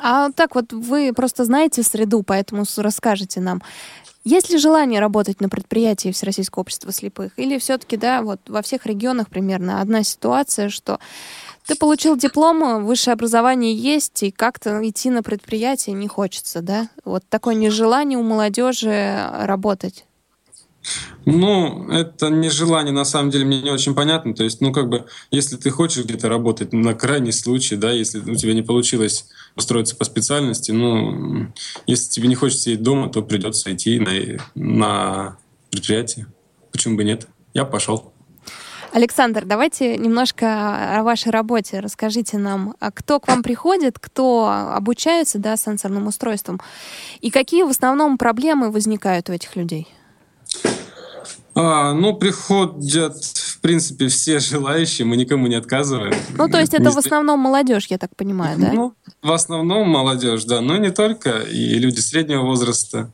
А 0.03 0.31
так 0.31 0.55
вот 0.55 0.73
вы 0.73 1.13
просто 1.13 1.45
знаете 1.45 1.83
среду, 1.83 2.23
поэтому 2.23 2.65
расскажете 2.77 3.39
нам. 3.39 3.61
Есть 4.23 4.49
ли 4.49 4.57
желание 4.57 4.99
работать 4.99 5.41
на 5.41 5.49
предприятии 5.49 6.11
Всероссийского 6.11 6.61
общества 6.61 6.91
слепых? 6.91 7.31
Или 7.37 7.57
все-таки, 7.57 7.97
да, 7.97 8.21
вот 8.21 8.39
во 8.47 8.61
всех 8.61 8.85
регионах 8.85 9.29
примерно 9.29 9.81
одна 9.81 10.03
ситуация, 10.03 10.69
что 10.69 10.99
ты 11.65 11.75
получил 11.75 12.15
диплом, 12.15 12.85
высшее 12.85 13.13
образование 13.13 13.75
есть, 13.75 14.21
и 14.23 14.31
как-то 14.31 14.87
идти 14.87 15.09
на 15.09 15.23
предприятие 15.23 15.95
не 15.95 16.07
хочется, 16.07 16.61
да? 16.61 16.89
Вот 17.05 17.23
такое 17.29 17.55
нежелание 17.55 18.17
у 18.17 18.23
молодежи 18.23 19.27
работать. 19.39 20.05
Ну, 21.25 21.89
это 21.89 22.29
нежелание, 22.29 22.91
на 22.91 23.05
самом 23.05 23.29
деле, 23.29 23.45
мне 23.45 23.61
не 23.61 23.69
очень 23.69 23.93
понятно. 23.93 24.33
То 24.33 24.43
есть, 24.43 24.61
ну, 24.61 24.71
как 24.71 24.89
бы, 24.89 25.05
если 25.29 25.55
ты 25.55 25.69
хочешь 25.69 26.05
где-то 26.05 26.29
работать, 26.29 26.73
на 26.73 26.95
крайний 26.95 27.33
случай, 27.33 27.75
да, 27.75 27.91
если 27.91 28.19
у 28.19 28.35
тебя 28.35 28.53
не 28.53 28.63
получилось 28.63 29.25
устроиться 29.55 29.95
по 29.95 30.05
специальности, 30.05 30.71
ну, 30.71 31.47
если 31.85 32.09
тебе 32.09 32.27
не 32.27 32.35
хочется 32.35 32.63
сидеть 32.63 32.83
дома, 32.83 33.09
то 33.09 33.21
придется 33.21 33.73
идти 33.73 33.99
на, 33.99 34.11
на 34.55 35.37
предприятие. 35.69 36.27
Почему 36.71 36.97
бы 36.97 37.03
нет? 37.03 37.27
Я 37.53 37.65
пошел. 37.65 38.13
Александр, 38.93 39.45
давайте 39.45 39.97
немножко 39.97 40.99
о 40.99 41.03
вашей 41.03 41.31
работе. 41.31 41.79
Расскажите 41.79 42.37
нам, 42.37 42.75
а 42.79 42.91
кто 42.91 43.21
к 43.21 43.27
вам 43.29 43.41
приходит, 43.41 43.97
кто 43.99 44.49
обучается 44.49 45.39
да, 45.39 45.55
сенсорным 45.55 46.07
устройством, 46.07 46.59
и 47.21 47.29
какие 47.29 47.63
в 47.63 47.69
основном 47.69 48.17
проблемы 48.17 48.69
возникают 48.69 49.29
у 49.29 49.33
этих 49.33 49.55
людей? 49.55 49.87
А, 51.53 51.93
ну, 51.93 52.15
приходят, 52.15 53.17
в 53.17 53.59
принципе, 53.59 54.07
все 54.07 54.39
желающие, 54.39 55.05
мы 55.05 55.17
никому 55.17 55.47
не 55.47 55.55
отказываем. 55.55 56.13
Ну, 56.37 56.47
то 56.47 56.59
есть 56.59 56.73
это 56.73 56.83
не... 56.83 56.89
в 56.89 56.97
основном 56.97 57.39
молодежь, 57.39 57.87
я 57.87 57.97
так 57.97 58.15
понимаю, 58.15 58.57
да? 58.57 58.71
Ну, 58.71 58.93
в 59.21 59.31
основном 59.31 59.89
молодежь, 59.89 60.45
да, 60.45 60.61
но 60.61 60.77
не 60.77 60.91
только, 60.91 61.39
и 61.39 61.77
люди 61.77 61.99
среднего 61.99 62.43
возраста 62.43 63.11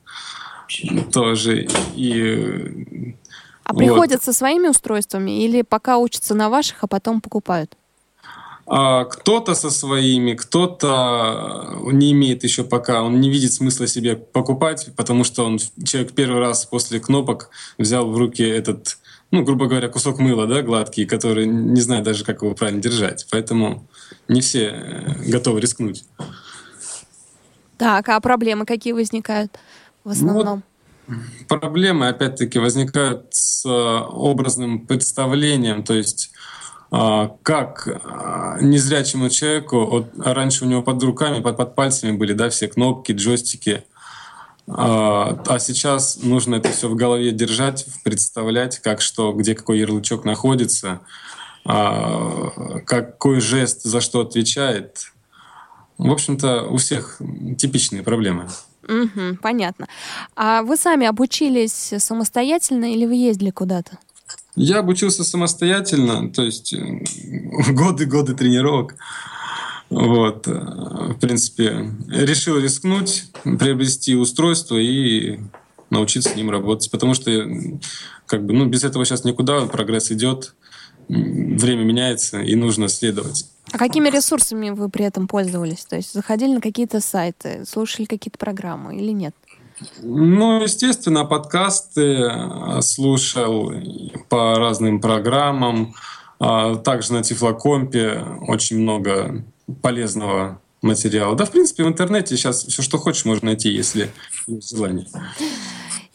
тоже, 1.12 1.68
и 1.96 3.16
А 3.64 3.74
вот. 3.74 3.80
приходят 3.80 4.24
со 4.24 4.34
своими 4.34 4.68
устройствами 4.68 5.44
или 5.44 5.64
пока 5.64 5.98
учатся 5.98 6.36
на 6.36 6.50
ваших, 6.50 6.78
а 6.82 6.88
потом 6.88 7.22
покупают? 7.22 7.76
А 8.70 9.06
кто-то 9.06 9.56
со 9.56 9.70
своими, 9.70 10.34
кто-то 10.34 11.80
не 11.86 12.12
имеет 12.12 12.44
еще 12.44 12.66
пока, 12.66 13.02
он 13.02 13.22
не 13.22 13.30
видит 13.30 13.54
смысла 13.54 13.88
себе 13.88 14.18
покупать, 14.18 14.90
потому 14.98 15.24
что 15.24 15.46
он 15.46 15.58
человек 15.86 16.12
первый 16.12 16.42
раз 16.42 16.66
после 16.66 17.00
кнопок 17.00 17.50
взял 17.78 18.06
в 18.10 18.18
руки 18.18 18.44
этот, 18.44 18.98
ну, 19.32 19.44
грубо 19.44 19.68
говоря, 19.68 19.88
кусок 19.88 20.20
мыла, 20.20 20.48
да, 20.48 20.62
гладкий, 20.64 21.06
который 21.06 21.46
не 21.46 21.80
знает 21.80 22.04
даже, 22.04 22.26
как 22.26 22.42
его 22.42 22.54
правильно 22.54 22.82
держать. 22.82 23.26
Поэтому 23.32 23.88
не 24.28 24.42
все 24.42 24.66
э, 24.66 25.32
готовы 25.32 25.62
рискнуть. 25.62 26.04
Так, 27.78 28.10
а 28.10 28.20
проблемы 28.20 28.66
какие 28.66 28.92
возникают 28.92 29.58
в 30.04 30.10
основном? 30.10 30.64
Ну, 31.08 31.16
вот 31.48 31.62
проблемы, 31.62 32.10
опять-таки, 32.10 32.60
возникают 32.60 33.28
с 33.30 33.66
э, 33.66 33.70
образным 33.70 34.86
представлением, 34.86 35.84
то 35.84 35.94
есть 35.94 36.32
как 36.90 37.88
а, 38.06 38.58
незрячему 38.62 39.30
человеку, 39.30 39.86
вот 39.86 40.08
раньше 40.18 40.66
у 40.66 40.68
него 40.68 40.82
под 40.82 41.04
руками, 41.04 41.42
под, 41.42 41.58
под 41.58 41.76
пальцами 41.76 42.12
были 42.16 42.34
да, 42.34 42.50
все 42.50 42.68
кнопки, 42.68 43.12
джойстики, 43.12 43.84
а, 44.68 45.42
а 45.48 45.60
сейчас 45.60 46.20
нужно 46.24 46.56
это 46.56 46.70
все 46.70 46.88
в 46.88 46.96
голове 46.96 47.32
держать, 47.32 47.86
представлять, 48.04 48.80
как 48.80 49.02
что, 49.02 49.34
где 49.34 49.54
какой 49.56 49.80
ярлычок 49.80 50.24
находится, 50.24 51.02
какой 51.66 53.42
жест 53.42 53.84
за 53.84 54.00
что 54.00 54.22
отвечает. 54.22 55.12
В 55.98 56.10
общем-то, 56.10 56.64
у 56.64 56.78
всех 56.78 57.20
типичные 57.58 58.04
проблемы. 58.04 58.48
Угу, 58.88 59.40
понятно. 59.42 59.88
А 60.36 60.62
вы 60.62 60.78
сами 60.78 61.06
обучились 61.06 61.94
самостоятельно 61.98 62.94
или 62.94 63.06
вы 63.06 63.16
ездили 63.16 63.50
куда-то? 63.50 64.00
Я 64.60 64.80
обучился 64.80 65.24
самостоятельно, 65.24 66.32
то 66.32 66.42
есть 66.42 66.74
годы-годы 66.74 68.34
э, 68.34 68.36
тренировок. 68.38 68.96
Вот. 69.92 70.48
Э, 70.48 71.14
в 71.14 71.20
принципе, 71.22 71.92
решил 72.10 72.58
рискнуть, 72.58 73.26
приобрести 73.44 74.16
устройство 74.16 74.76
и 74.76 75.40
научиться 75.92 76.32
с 76.32 76.36
ним 76.36 76.50
работать. 76.50 76.90
Потому 76.90 77.14
что 77.14 77.30
как 78.26 78.48
бы, 78.48 78.54
ну, 78.54 78.66
без 78.66 78.84
этого 78.84 79.06
сейчас 79.06 79.26
никуда, 79.26 79.68
прогресс 79.68 80.12
идет, 80.12 80.56
время 81.08 81.84
меняется, 81.84 82.42
и 82.42 82.56
нужно 82.56 82.88
следовать. 82.88 83.46
А 83.72 83.78
какими 83.78 84.10
ресурсами 84.10 84.72
вы 84.72 84.90
при 84.90 85.06
этом 85.06 85.28
пользовались? 85.28 85.86
То 85.86 85.98
есть 85.98 86.14
заходили 86.14 86.56
на 86.56 86.62
какие-то 86.62 87.00
сайты, 87.00 87.64
слушали 87.70 88.06
какие-то 88.08 88.40
программы 88.40 88.98
или 88.98 89.12
нет? 89.12 89.36
Ну, 90.02 90.62
естественно, 90.62 91.26
подкасты 91.26 92.02
э, 92.02 92.82
слушал 92.82 93.72
по 94.30 94.56
разным 94.56 95.00
программам. 95.00 95.94
А 96.40 96.76
также 96.76 97.14
на 97.14 97.24
Тифлокомпе 97.24 98.24
очень 98.48 98.80
много 98.80 99.44
полезного 99.82 100.62
материала. 100.82 101.36
Да, 101.36 101.46
в 101.46 101.52
принципе, 101.52 101.84
в 101.84 101.88
интернете 101.88 102.38
сейчас 102.38 102.64
все, 102.64 102.82
что 102.82 102.98
хочешь, 102.98 103.26
можно 103.26 103.48
найти, 103.48 103.70
если 103.70 104.12
есть 104.46 104.76
желание. 104.76 105.08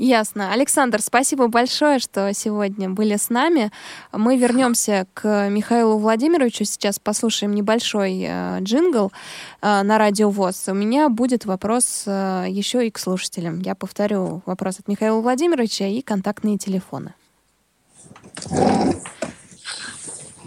Ясно. 0.03 0.53
Александр, 0.53 1.00
спасибо 1.00 1.46
большое, 1.46 2.00
что 2.00 2.34
сегодня 2.34 2.90
были 2.90 3.14
с 3.14 3.30
нами. 3.30 3.70
Мы 4.11 4.36
вернемся 4.36 5.07
к 5.14 5.48
Михаилу 5.48 5.96
Владимировичу. 5.96 6.64
Сейчас 6.64 6.98
послушаем 6.98 7.55
небольшой 7.55 8.26
э, 8.26 8.59
джингл 8.62 9.12
э, 9.61 9.82
на 9.82 9.98
радио 9.98 10.28
ВОЗ. 10.28 10.70
У 10.70 10.74
меня 10.74 11.09
будет 11.09 11.44
вопрос 11.44 12.03
э, 12.07 12.46
еще 12.48 12.84
и 12.84 12.90
к 12.90 12.98
слушателям. 12.98 13.61
Я 13.61 13.76
повторю 13.76 14.42
вопрос 14.44 14.80
от 14.80 14.88
Михаила 14.88 15.20
Владимировича 15.20 15.86
и 15.86 16.03
контактные 16.03 16.59
телефоны. 16.59 17.14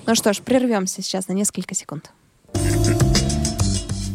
Ну 0.05 0.15
что 0.15 0.33
ж, 0.33 0.41
прервемся 0.41 1.01
сейчас 1.01 1.29
на 1.29 1.31
несколько 1.31 1.75
секунд. 1.75 2.11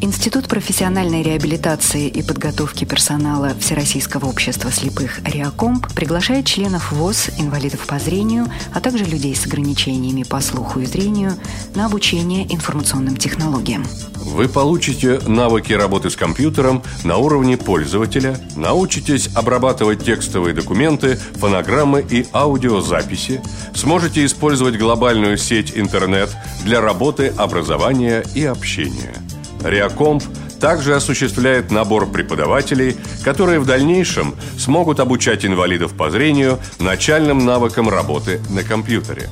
Институт 0.03 0.48
профессиональной 0.48 1.22
реабилитации 1.22 2.09
и 2.09 2.22
подготовки 2.22 2.86
персонала 2.86 3.53
Всероссийского 3.61 4.28
общества 4.28 4.70
слепых 4.70 5.20
«Реакомп» 5.24 5.92
приглашает 5.92 6.46
членов 6.46 6.90
ВОЗ, 6.90 7.28
инвалидов 7.38 7.86
по 7.86 7.98
зрению, 7.98 8.46
а 8.72 8.80
также 8.80 9.05
людей 9.05 9.36
с 9.36 9.44
ограничениями 9.44 10.22
по 10.22 10.40
слуху 10.40 10.80
и 10.80 10.86
зрению 10.86 11.34
на 11.74 11.84
обучение 11.84 12.46
информационным 12.51 13.18
технологиям. 13.18 13.84
Вы 14.16 14.48
получите 14.48 15.20
навыки 15.26 15.74
работы 15.74 16.09
с 16.09 16.16
компьютером 16.16 16.82
на 17.05 17.18
уровне 17.18 17.59
пользователя, 17.59 18.38
научитесь 18.57 19.28
обрабатывать 19.34 20.03
текстовые 20.03 20.55
документы, 20.55 21.16
фонограммы 21.34 22.03
и 22.09 22.26
аудиозаписи, 22.32 23.42
сможете 23.74 24.24
использовать 24.24 24.78
глобальную 24.78 25.36
сеть 25.36 25.72
интернет 25.74 26.34
для 26.64 26.80
работы, 26.80 27.34
образования 27.36 28.24
и 28.34 28.46
общения– 28.46 29.14
Реакомп 29.62 30.24
также 30.61 30.94
осуществляет 30.94 31.70
набор 31.70 32.06
преподавателей, 32.06 32.96
которые 33.24 33.61
в 33.61 33.66
дальнейшем 33.66 34.34
смогут 34.58 35.00
обучать 35.00 35.44
инвалидов 35.44 35.94
по 35.94 36.11
зрению 36.11 36.58
начальным 36.78 37.44
навыкам 37.44 37.88
работы 37.88 38.40
на 38.50 38.62
компьютере. 38.62 39.28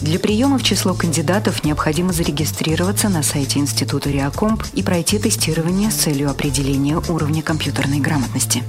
Для 0.00 0.18
приема 0.18 0.58
в 0.58 0.62
число 0.62 0.92
кандидатов 0.92 1.64
необходимо 1.64 2.12
зарегистрироваться 2.12 3.08
на 3.08 3.22
сайте 3.22 3.58
Института 3.58 4.10
Реакомп 4.10 4.62
и 4.74 4.82
пройти 4.82 5.18
тестирование 5.18 5.90
с 5.90 5.94
целью 5.94 6.30
определения 6.30 7.00
уровня 7.08 7.42
компьютерной 7.42 8.00
грамотности. 8.00 8.62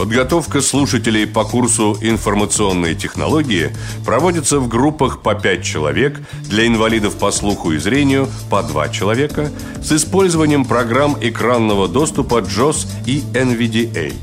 Подготовка 0.00 0.62
слушателей 0.62 1.26
по 1.26 1.44
курсу 1.44 1.94
«Информационные 2.00 2.94
технологии» 2.94 3.70
проводится 4.02 4.58
в 4.58 4.66
группах 4.66 5.20
по 5.20 5.34
5 5.34 5.62
человек, 5.62 6.22
для 6.44 6.66
инвалидов 6.66 7.18
по 7.18 7.30
слуху 7.30 7.72
и 7.72 7.76
зрению 7.76 8.26
по 8.48 8.62
2 8.62 8.88
человека, 8.88 9.50
с 9.82 9.92
использованием 9.92 10.64
программ 10.64 11.18
экранного 11.20 11.86
доступа 11.86 12.40
JOS 12.40 12.86
и 13.04 13.20
NVDA. 13.34 14.14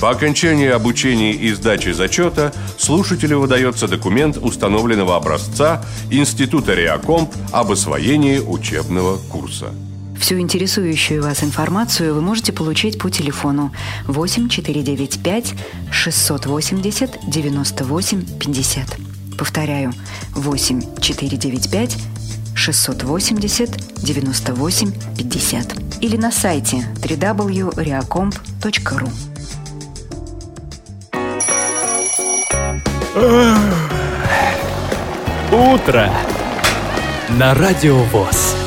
По 0.00 0.08
окончании 0.08 0.70
обучения 0.70 1.32
и 1.32 1.52
сдачи 1.52 1.90
зачета 1.90 2.54
слушателю 2.78 3.40
выдается 3.40 3.86
документ 3.86 4.38
установленного 4.38 5.14
образца 5.14 5.84
Института 6.10 6.72
Реакомп 6.72 7.30
об 7.52 7.70
освоении 7.70 8.38
учебного 8.38 9.18
курса. 9.30 9.74
Всю 10.18 10.38
интересующую 10.38 11.22
вас 11.22 11.42
информацию 11.42 12.14
вы 12.14 12.20
можете 12.20 12.52
получить 12.52 12.98
по 12.98 13.08
телефону 13.08 13.72
8 14.06 14.48
495 14.48 15.54
680 15.90 17.18
98 17.26 18.38
50. 18.38 18.98
Повторяю, 19.38 19.94
8 20.34 21.00
495 21.00 21.96
680 22.54 24.02
98 24.02 24.92
50 25.16 26.02
или 26.02 26.16
на 26.16 26.32
сайте 26.32 26.84
www.reacomp.ru 26.96 29.08
Утро 35.50 36.10
на 37.30 37.54
Радио 37.54 37.96
ВОЗ. 38.04 38.57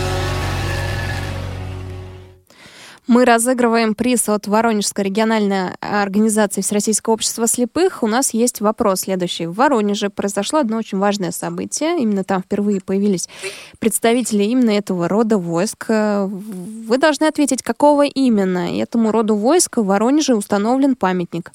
Мы 3.12 3.26
разыгрываем 3.26 3.93
приз 3.93 4.30
от 4.30 4.47
Воронежской 4.47 5.03
региональной 5.03 5.72
организации 5.82 6.62
Всероссийского 6.62 7.16
общества 7.16 7.45
слепых. 7.45 8.03
У 8.03 8.07
нас 8.07 8.34
есть 8.34 8.62
вопрос 8.62 9.01
следующий. 9.01 9.47
В 9.47 9.55
Воронеже 9.55 10.09
произошло 10.09 10.59
одно 10.59 10.78
очень 10.78 10.97
важное 10.97 11.32
событие. 11.32 11.99
Именно 11.99 12.24
там 12.24 12.41
впервые 12.41 12.80
появились 12.80 13.28
представители 13.80 14.43
именно 14.43 14.70
этого 14.70 15.09
рода 15.09 15.38
войск. 15.38 15.89
Вы 15.89 16.97
должны 16.97 17.26
ответить, 17.26 17.64
какого 17.64 18.05
именно 18.05 18.80
этому 18.80 19.12
роду 19.12 19.36
войск 19.36 19.76
в 19.76 19.84
Воронеже 19.84 20.34
установлен 20.34 20.95
памятник. 20.95 21.51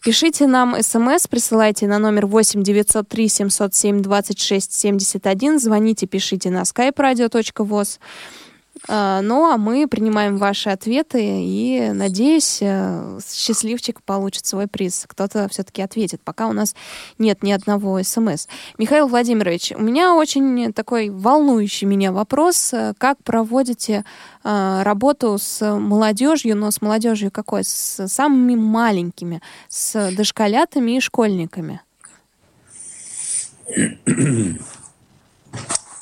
Пишите 0.00 0.46
нам 0.46 0.80
смс, 0.80 1.26
присылайте 1.26 1.88
на 1.88 1.98
номер 1.98 2.26
8 2.26 2.62
903 2.62 3.28
707 3.28 4.00
26 4.00 4.72
71, 4.72 5.58
звоните, 5.58 6.06
пишите 6.06 6.50
на 6.50 6.62
skype 6.62 6.94
radio.voz. 6.94 7.98
А, 8.86 9.22
ну, 9.22 9.50
а 9.50 9.56
мы 9.56 9.86
принимаем 9.88 10.36
ваши 10.36 10.68
ответы 10.68 11.22
и, 11.22 11.90
надеюсь, 11.92 12.58
э, 12.60 13.18
счастливчик 13.26 14.02
получит 14.02 14.44
свой 14.44 14.66
приз. 14.66 15.06
Кто-то 15.08 15.48
все-таки 15.48 15.80
ответит, 15.80 16.20
пока 16.22 16.48
у 16.48 16.52
нас 16.52 16.74
нет 17.18 17.42
ни 17.42 17.52
одного 17.52 18.02
смс. 18.02 18.46
Михаил 18.76 19.08
Владимирович, 19.08 19.72
у 19.72 19.80
меня 19.80 20.14
очень 20.14 20.72
такой 20.74 21.08
волнующий 21.08 21.86
меня 21.86 22.12
вопрос. 22.12 22.74
Как 22.98 23.16
проводите 23.22 24.04
э, 24.42 24.82
работу 24.82 25.38
с 25.38 25.64
молодежью, 25.78 26.56
но 26.56 26.70
с 26.70 26.82
молодежью 26.82 27.30
какой? 27.30 27.64
С 27.64 28.06
самыми 28.06 28.54
маленькими, 28.54 29.40
с 29.68 30.10
дошколятами 30.14 30.98
и 30.98 31.00
школьниками? 31.00 31.80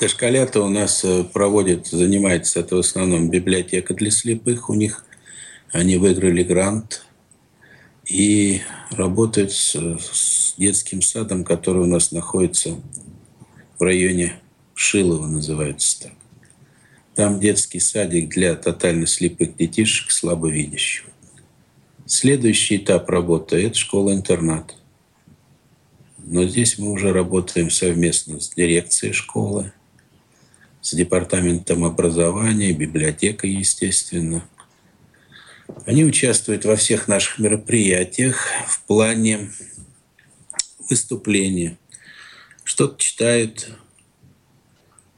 Дошколята 0.03 0.61
у 0.61 0.69
нас 0.69 1.05
э, 1.05 1.23
проводят, 1.23 1.87
занимается 1.87 2.59
это 2.59 2.75
в 2.75 2.81
основном 2.81 3.31
библиотека 3.31 3.95
для 3.95 4.11
слепых 4.11 4.69
у 4.69 4.75
них. 4.75 5.05
Они 5.71 5.97
выиграли 5.97 6.43
грант 6.43 7.07
и 8.05 8.63
работает 8.91 9.53
с, 9.53 9.77
с 9.77 10.55
детским 10.59 11.03
садом, 11.03 11.45
который 11.45 11.85
у 11.85 11.87
нас 11.87 12.11
находится 12.11 12.81
в 13.79 13.83
районе 13.85 14.41
Шилова, 14.75 15.29
называется 15.29 16.03
так. 16.03 16.13
Там 17.15 17.39
детский 17.39 17.79
садик 17.79 18.29
для 18.29 18.57
тотально 18.57 19.07
слепых 19.07 19.57
детишек, 19.57 20.11
слабовидящих. 20.11 21.05
Следующий 22.07 22.79
этап 22.79 23.09
работы– 23.09 23.55
это 23.67 23.77
школа-интернат. 23.77 24.75
Но 26.19 26.45
здесь 26.45 26.77
мы 26.77 26.91
уже 26.91 27.13
работаем 27.13 27.71
совместно 27.71 28.41
с 28.41 28.51
дирекцией 28.51 29.13
школы, 29.13 29.71
с 30.83 30.95
департаментом 30.95 31.85
образования, 31.85 32.73
библиотекой, 32.73 33.51
естественно. 33.51 34.45
Они 35.87 36.05
участвуют 36.05 36.65
во 36.65 36.77
всех 36.77 37.09
наших 37.09 37.39
мероприятиях 37.39 38.49
в 38.67 38.83
плане 38.83 39.51
выступления. 40.91 41.79
Что-то 42.65 42.99
читают, 42.99 43.71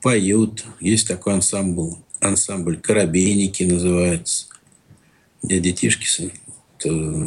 поют. 0.03 0.65
Есть 0.81 1.09
такой 1.09 1.33
ансамбль, 1.33 1.97
ансамбль 2.21 2.79
«Коробейники» 2.79 3.65
называется, 3.65 4.47
где 5.43 5.61
детишки 5.61 6.33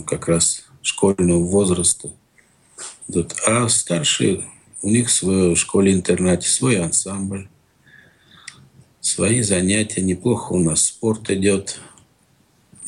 как 0.06 0.28
раз 0.28 0.68
школьного 0.84 1.44
возраста. 1.44 2.12
А 3.48 3.68
старшие, 3.68 4.46
у 4.84 4.90
них 4.90 5.10
в 5.22 5.56
школе-интернате 5.56 6.48
свой 6.48 6.80
ансамбль, 6.80 7.50
свои 9.02 9.42
занятия. 9.42 10.02
Неплохо 10.02 10.54
у 10.54 10.60
нас 10.60 10.84
спорт 10.84 11.30
идет. 11.30 11.80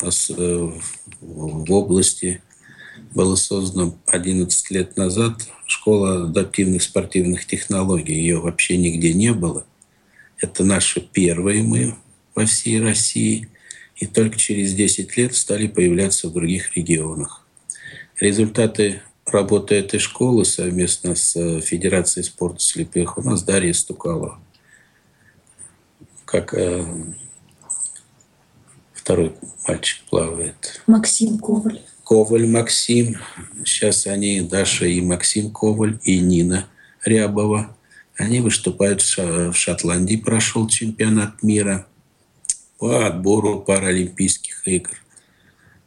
У 0.00 0.06
нас 0.06 0.30
э, 0.30 0.72
в 1.20 1.72
области 1.72 2.42
было 3.14 3.36
создано 3.36 3.96
11 4.06 4.70
лет 4.70 4.96
назад 4.96 5.48
школа 5.66 6.24
адаптивных 6.24 6.82
спортивных 6.82 7.46
технологий. 7.46 8.14
Ее 8.14 8.38
вообще 8.38 8.76
нигде 8.76 9.12
не 9.14 9.32
было. 9.32 9.64
Это 10.38 10.64
наши 10.64 11.00
первые 11.00 11.62
мы 11.62 11.96
во 12.34 12.46
всей 12.46 12.80
России. 12.80 13.48
И 13.96 14.06
только 14.06 14.38
через 14.38 14.72
10 14.72 15.16
лет 15.16 15.34
стали 15.34 15.66
появляться 15.66 16.28
в 16.28 16.32
других 16.32 16.74
регионах. 16.76 17.46
Результаты 18.18 19.02
работы 19.26 19.74
этой 19.74 20.00
школы 20.00 20.44
совместно 20.44 21.14
с 21.14 21.36
э, 21.36 21.60
Федерацией 21.60 22.24
спорта 22.24 22.60
слепых 22.60 23.18
у 23.18 23.22
нас 23.22 23.42
Дарья 23.42 23.72
Стукалова. 23.72 24.40
Как 26.30 26.54
э, 26.54 26.86
второй 28.92 29.34
мальчик 29.66 30.04
плавает. 30.08 30.80
Максим 30.86 31.38
Коваль. 31.38 31.80
Коваль 32.04 32.46
Максим. 32.46 33.16
Сейчас 33.64 34.06
они, 34.06 34.40
Даша 34.40 34.86
и 34.86 35.00
Максим 35.00 35.50
Коваль, 35.50 35.98
и 36.04 36.20
Нина 36.20 36.68
Рябова. 37.04 37.76
Они 38.16 38.40
выступают 38.40 39.02
в 39.02 39.52
Шотландии, 39.54 40.16
прошел 40.16 40.68
чемпионат 40.68 41.42
мира 41.42 41.88
по 42.78 43.06
отбору 43.06 43.60
паралимпийских 43.60 44.68
игр. 44.68 44.92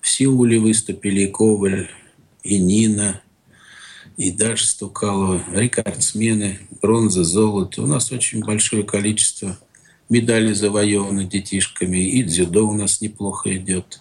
В 0.01 0.09
Сеуле 0.09 0.59
выступили 0.59 1.27
Коваль, 1.27 1.89
и 2.43 2.59
Нина, 2.59 3.21
и 4.17 4.29
Даша 4.29 4.67
Стукалова, 4.67 5.41
рекордсмены, 5.53 6.59
бронза, 6.81 7.23
золото. 7.23 7.83
У 7.83 7.87
нас 7.87 8.11
очень 8.11 8.43
большое 8.43 8.83
количество 8.83 9.57
медалей 10.13 10.53
завоевано 10.53 11.23
детишками, 11.23 11.97
и 11.97 12.23
дзюдо 12.23 12.67
у 12.67 12.73
нас 12.73 13.01
неплохо 13.01 13.55
идет. 13.57 13.99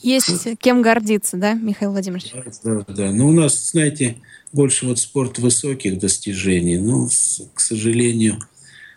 Есть 0.00 0.58
кем 0.60 0.82
гордиться, 0.82 1.36
да, 1.36 1.54
Михаил 1.54 1.90
Владимирович? 1.90 2.32
Да, 2.62 2.84
да. 2.88 3.10
Но 3.10 3.26
у 3.26 3.32
нас, 3.32 3.70
знаете, 3.70 4.18
больше 4.52 4.86
вот 4.86 4.98
спорт 4.98 5.38
высоких 5.38 5.98
достижений. 5.98 6.78
Ну, 6.78 7.08
к 7.54 7.60
сожалению, 7.60 8.38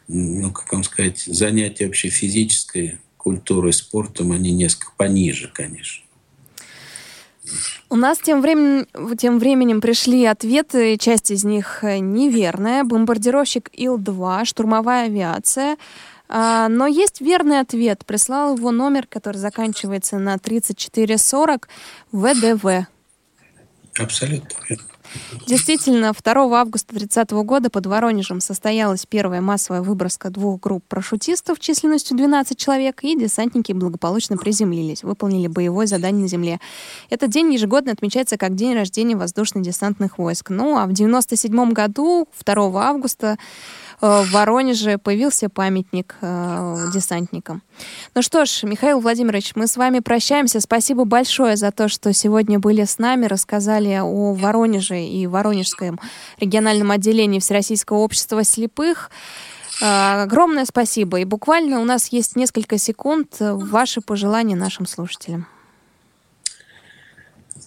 ну, 0.07 0.51
как 0.51 0.71
вам 0.71 0.83
сказать, 0.83 1.19
занятия 1.25 1.85
вообще 1.87 2.09
физической 2.09 2.99
культурой, 3.17 3.73
спортом, 3.73 4.31
они 4.31 4.51
несколько 4.51 4.91
пониже, 4.95 5.49
конечно. 5.51 6.03
У 7.89 7.95
нас 7.95 8.19
тем 8.19 8.41
временем, 8.41 9.17
тем 9.17 9.39
временем 9.39 9.81
пришли 9.81 10.25
ответы, 10.25 10.97
часть 10.97 11.31
из 11.31 11.43
них 11.43 11.79
неверная. 11.83 12.83
Бомбардировщик 12.83 13.69
Ил-2, 13.73 14.45
штурмовая 14.45 15.05
авиация. 15.05 15.77
А, 16.27 16.67
но 16.69 16.85
есть 16.85 17.21
верный 17.21 17.59
ответ. 17.59 18.05
Прислал 18.05 18.55
его 18.55 18.71
номер, 18.71 19.07
который 19.07 19.37
заканчивается 19.37 20.19
на 20.19 20.37
3440 20.37 21.67
ВДВ. 22.11 22.87
Абсолютно 23.97 24.55
верно. 24.69 24.85
Действительно, 25.47 26.14
2 26.14 26.60
августа 26.60 26.95
30 26.95 27.32
года 27.32 27.70
под 27.70 27.86
Воронежем 27.86 28.41
состоялась 28.41 29.05
первая 29.05 29.41
массовая 29.41 29.82
выброска 29.82 30.30
двух 30.30 30.60
групп 30.60 30.84
парашютистов 30.88 31.60
численностью 31.60 32.18
12 32.18 32.57
человек, 32.57 33.03
и 33.03 33.18
десантники 33.18 33.72
благополучно 33.72 34.38
приземлились, 34.38 35.03
выполнили 35.03 35.47
боевое 35.47 35.88
задание 35.88 36.24
на 36.24 36.28
земле. 36.28 36.60
Этот 37.10 37.32
день 37.32 37.53
ежегодно 37.53 37.91
отмечается 37.91 38.38
как 38.38 38.55
день 38.55 38.76
рождения 38.76 39.16
воздушно-десантных 39.16 40.18
войск. 40.18 40.49
Ну, 40.49 40.78
а 40.78 40.86
в 40.86 40.93
97 40.93 41.72
году, 41.74 42.28
2 42.45 42.88
августа, 42.88 43.38
Э, 44.01 44.22
в 44.24 44.32
Воронеже 44.32 44.97
появился 44.97 45.49
памятник 45.49 46.16
э, 46.22 46.76
десантникам. 46.93 47.62
Ну 48.16 48.22
что 48.22 48.45
ж, 48.45 48.64
Михаил 48.64 48.99
Владимирович, 48.99 49.53
мы 49.55 49.68
с 49.68 49.78
вами 49.78 49.99
прощаемся. 49.99 50.60
Спасибо 50.62 51.05
большое 51.05 51.57
за 51.57 51.72
то, 51.72 51.89
что 51.89 52.14
сегодня 52.14 52.60
были 52.60 52.86
с 52.86 52.97
нами, 52.97 53.26
рассказали 53.26 53.99
о 54.01 54.34
Воронеже 54.34 54.98
и 55.07 55.27
Воронежском 55.27 55.99
региональном 56.39 56.91
отделении 56.91 57.39
Всероссийского 57.39 57.97
общества 57.97 58.43
слепых. 58.43 59.11
Э, 59.81 60.23
огромное 60.23 60.65
спасибо. 60.65 61.19
И 61.19 61.25
буквально 61.25 61.79
у 61.79 61.85
нас 61.85 62.11
есть 62.11 62.35
несколько 62.35 62.77
секунд. 62.77 63.37
Ваши 63.39 64.01
пожелания 64.01 64.55
нашим 64.55 64.85
слушателям. 64.85 65.47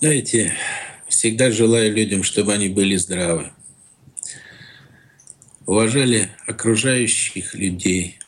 Знаете, 0.01 0.53
всегда 1.09 1.51
желаю 1.51 1.93
людям, 1.95 2.23
чтобы 2.23 2.53
они 2.53 2.69
были 2.69 2.97
здравы 2.97 3.53
уважали 5.67 6.31
окружающих 6.47 7.55
людей, 7.55 8.19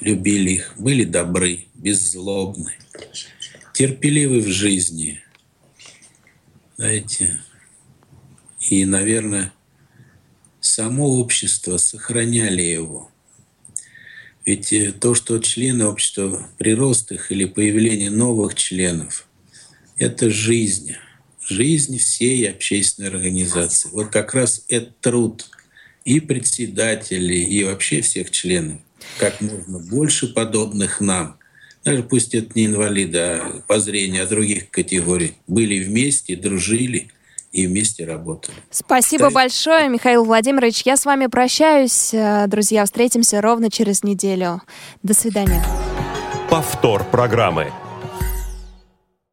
любили 0.00 0.52
их, 0.52 0.74
были 0.78 1.04
добры, 1.04 1.66
беззлобны, 1.74 2.72
терпеливы 3.72 4.40
в 4.40 4.48
жизни. 4.48 5.20
Знаете, 6.76 7.40
и, 8.68 8.84
наверное, 8.84 9.52
само 10.60 11.18
общество 11.18 11.76
сохраняли 11.76 12.62
его. 12.62 13.10
Ведь 14.46 14.72
э, 14.72 14.92
то, 14.92 15.14
что 15.14 15.38
члены 15.38 15.86
общества, 15.86 16.48
прирост 16.58 17.12
их 17.12 17.32
или 17.32 17.44
появление 17.44 18.10
новых 18.10 18.54
членов, 18.54 19.26
это 19.96 20.30
жизнь, 20.30 20.94
жизнь 21.46 21.98
всей 21.98 22.50
общественной 22.50 23.08
организации. 23.08 23.88
Вот 23.90 24.08
как 24.08 24.34
раз 24.34 24.64
этот 24.68 24.98
труд 25.00 25.50
и 26.04 26.20
председателей, 26.20 27.44
и 27.44 27.64
вообще 27.64 28.00
всех 28.00 28.30
членов. 28.30 28.80
Как 29.18 29.40
можно 29.40 29.78
больше 29.78 30.28
подобных 30.28 31.00
нам. 31.00 31.38
Даже 31.84 32.02
пусть 32.02 32.34
это 32.34 32.50
не 32.54 32.66
инвалиды, 32.66 33.18
а 33.18 33.62
по 33.66 33.78
зрению, 33.78 34.24
а 34.24 34.26
других 34.26 34.70
категорий. 34.70 35.34
Были 35.46 35.84
вместе, 35.84 36.36
дружили 36.36 37.10
и 37.54 37.68
вместе 37.68 38.04
работали. 38.04 38.56
Спасибо 38.70 39.28
Кстати, 39.28 39.34
большое, 39.34 39.88
Михаил 39.88 40.24
Владимирович. 40.24 40.82
Я 40.84 40.96
с 40.96 41.04
вами 41.04 41.26
прощаюсь. 41.26 42.12
Э, 42.12 42.46
друзья, 42.48 42.84
встретимся 42.84 43.40
ровно 43.40 43.70
через 43.70 44.02
неделю. 44.02 44.60
До 45.04 45.14
свидания. 45.14 45.64
Повтор 46.50 47.04
программы. 47.04 47.72